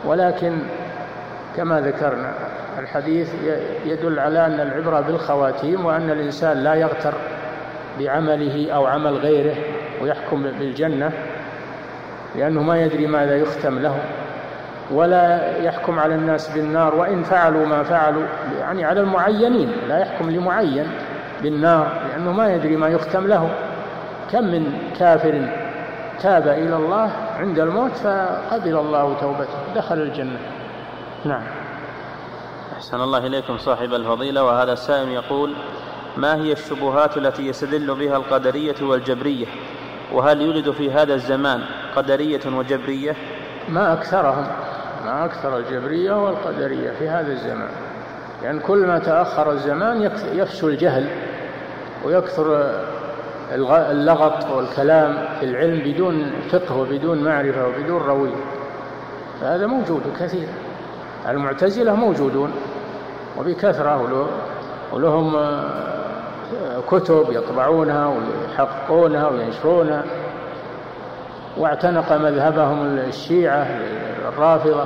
ولكن 0.05 0.59
كما 1.57 1.81
ذكرنا 1.81 2.33
الحديث 2.79 3.35
يدل 3.85 4.19
على 4.19 4.47
أن 4.47 4.61
العبرة 4.61 5.01
بالخواتيم 5.01 5.87
وأن 5.87 6.11
الإنسان 6.11 6.57
لا 6.57 6.75
يغتر 6.75 7.15
بعمله 7.99 8.73
أو 8.73 8.87
عمل 8.87 9.17
غيره 9.17 9.57
ويحكم 10.03 10.43
بالجنة. 10.43 11.13
لأنه 12.37 12.63
ما 12.63 12.83
يدري 12.83 13.07
ماذا 13.07 13.37
يختم 13.37 13.79
له 13.79 13.99
ولا 14.91 15.57
يحكم 15.59 15.99
على 15.99 16.15
الناس 16.15 16.49
بالنار 16.49 16.95
وإن 16.95 17.23
فعلوا 17.23 17.67
ما 17.67 17.83
فعلوا 17.83 18.27
يعني 18.61 18.85
على 18.85 19.01
المعينين 19.01 19.73
لا 19.89 19.99
يحكم 19.99 20.31
لمعين 20.31 20.87
بالنار 21.43 21.93
لأنه 22.09 22.33
ما 22.33 22.55
يدري 22.55 22.77
ما 22.77 22.89
يختم 22.89 23.27
له. 23.27 23.51
كم 24.33 24.45
من 24.45 24.93
كافر 24.99 25.49
تاب 26.21 26.49
إلى 26.49 26.77
الله 26.77 27.13
عند 27.39 27.59
الموت 27.59 27.91
فقبل 27.91 28.77
الله 28.77 29.17
توبته 29.21 29.75
دخل 29.75 29.99
الجنة. 29.99 30.39
نعم. 31.25 31.43
أحسن 32.77 33.01
الله 33.01 33.27
إليكم 33.27 33.59
صاحب 33.59 33.95
الفضيلة 33.95 34.45
وهذا 34.45 34.73
السائل 34.73 35.09
يقول 35.09 35.55
ما 36.17 36.35
هي 36.35 36.53
الشبهات 36.53 37.17
التي 37.17 37.47
يستدل 37.47 37.95
بها 37.95 38.17
القدرية 38.17 38.75
والجبرية 38.83 39.47
وهل 40.13 40.41
يوجد 40.41 40.71
في 40.71 40.91
هذا 40.91 41.15
الزمان 41.15 41.61
قدرية 41.97 42.41
وجبرية؟ 42.47 43.17
ما 43.69 43.93
أكثرهم. 43.93 44.47
ما 45.05 45.25
أكثر 45.25 45.59
الجبرية 45.59 46.25
والقدرية 46.25 46.91
في 46.91 47.09
هذا 47.09 47.33
الزمان. 47.33 47.69
لأن 48.43 48.45
يعني 48.45 48.59
كل 48.59 48.87
ما 48.87 48.99
تأخر 48.99 49.53
الزمان 49.53 50.11
يفشو 50.33 50.69
الجهل 50.69 51.09
ويكثر 52.05 52.71
اللغط 53.91 54.51
والكلام 54.51 55.29
في 55.41 55.47
العلم 55.47 55.79
بدون 55.85 56.33
فقه 56.51 56.77
وبدون 56.77 57.25
معرفة 57.25 57.67
وبدون 57.67 58.03
روية. 58.03 58.45
فهذا 59.41 59.67
موجود 59.67 60.03
كثير. 60.21 60.49
المعتزلة 61.29 61.95
موجودون. 61.95 62.53
وبكثرة 63.39 64.29
ولهم 64.93 65.37
كتب 66.91 67.27
يطبعونها 67.31 68.07
ويحققونها 68.07 69.29
وينشرونها. 69.29 70.03
واعتنق 71.57 72.13
مذهبهم 72.13 72.99
الشيعة 72.99 73.67
الرافضة. 74.29 74.85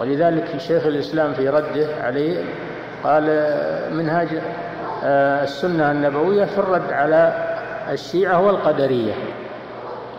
ولذلك 0.00 0.58
شيخ 0.58 0.86
الإسلام 0.86 1.32
في 1.32 1.48
رده 1.48 1.86
عليه 2.02 2.44
قال 3.04 3.24
منهاج 3.92 4.28
آه، 5.04 5.44
السنة 5.44 5.90
النبوية 5.90 6.44
في 6.44 6.58
الرد 6.58 6.92
على 6.92 7.32
الشيعة 7.90 8.40
والقدرية. 8.40 9.12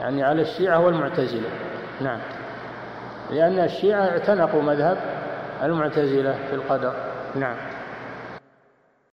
يعني 0.01 0.23
على 0.23 0.41
الشيعة 0.41 0.79
والمعتزلة. 0.85 1.49
نعم. 2.01 2.19
لأن 3.31 3.59
الشيعة 3.59 4.01
اعتنقوا 4.01 4.61
مذهب 4.61 4.97
المعتزلة 5.63 6.35
في 6.49 6.55
القدر. 6.55 6.93
نعم. 7.35 7.55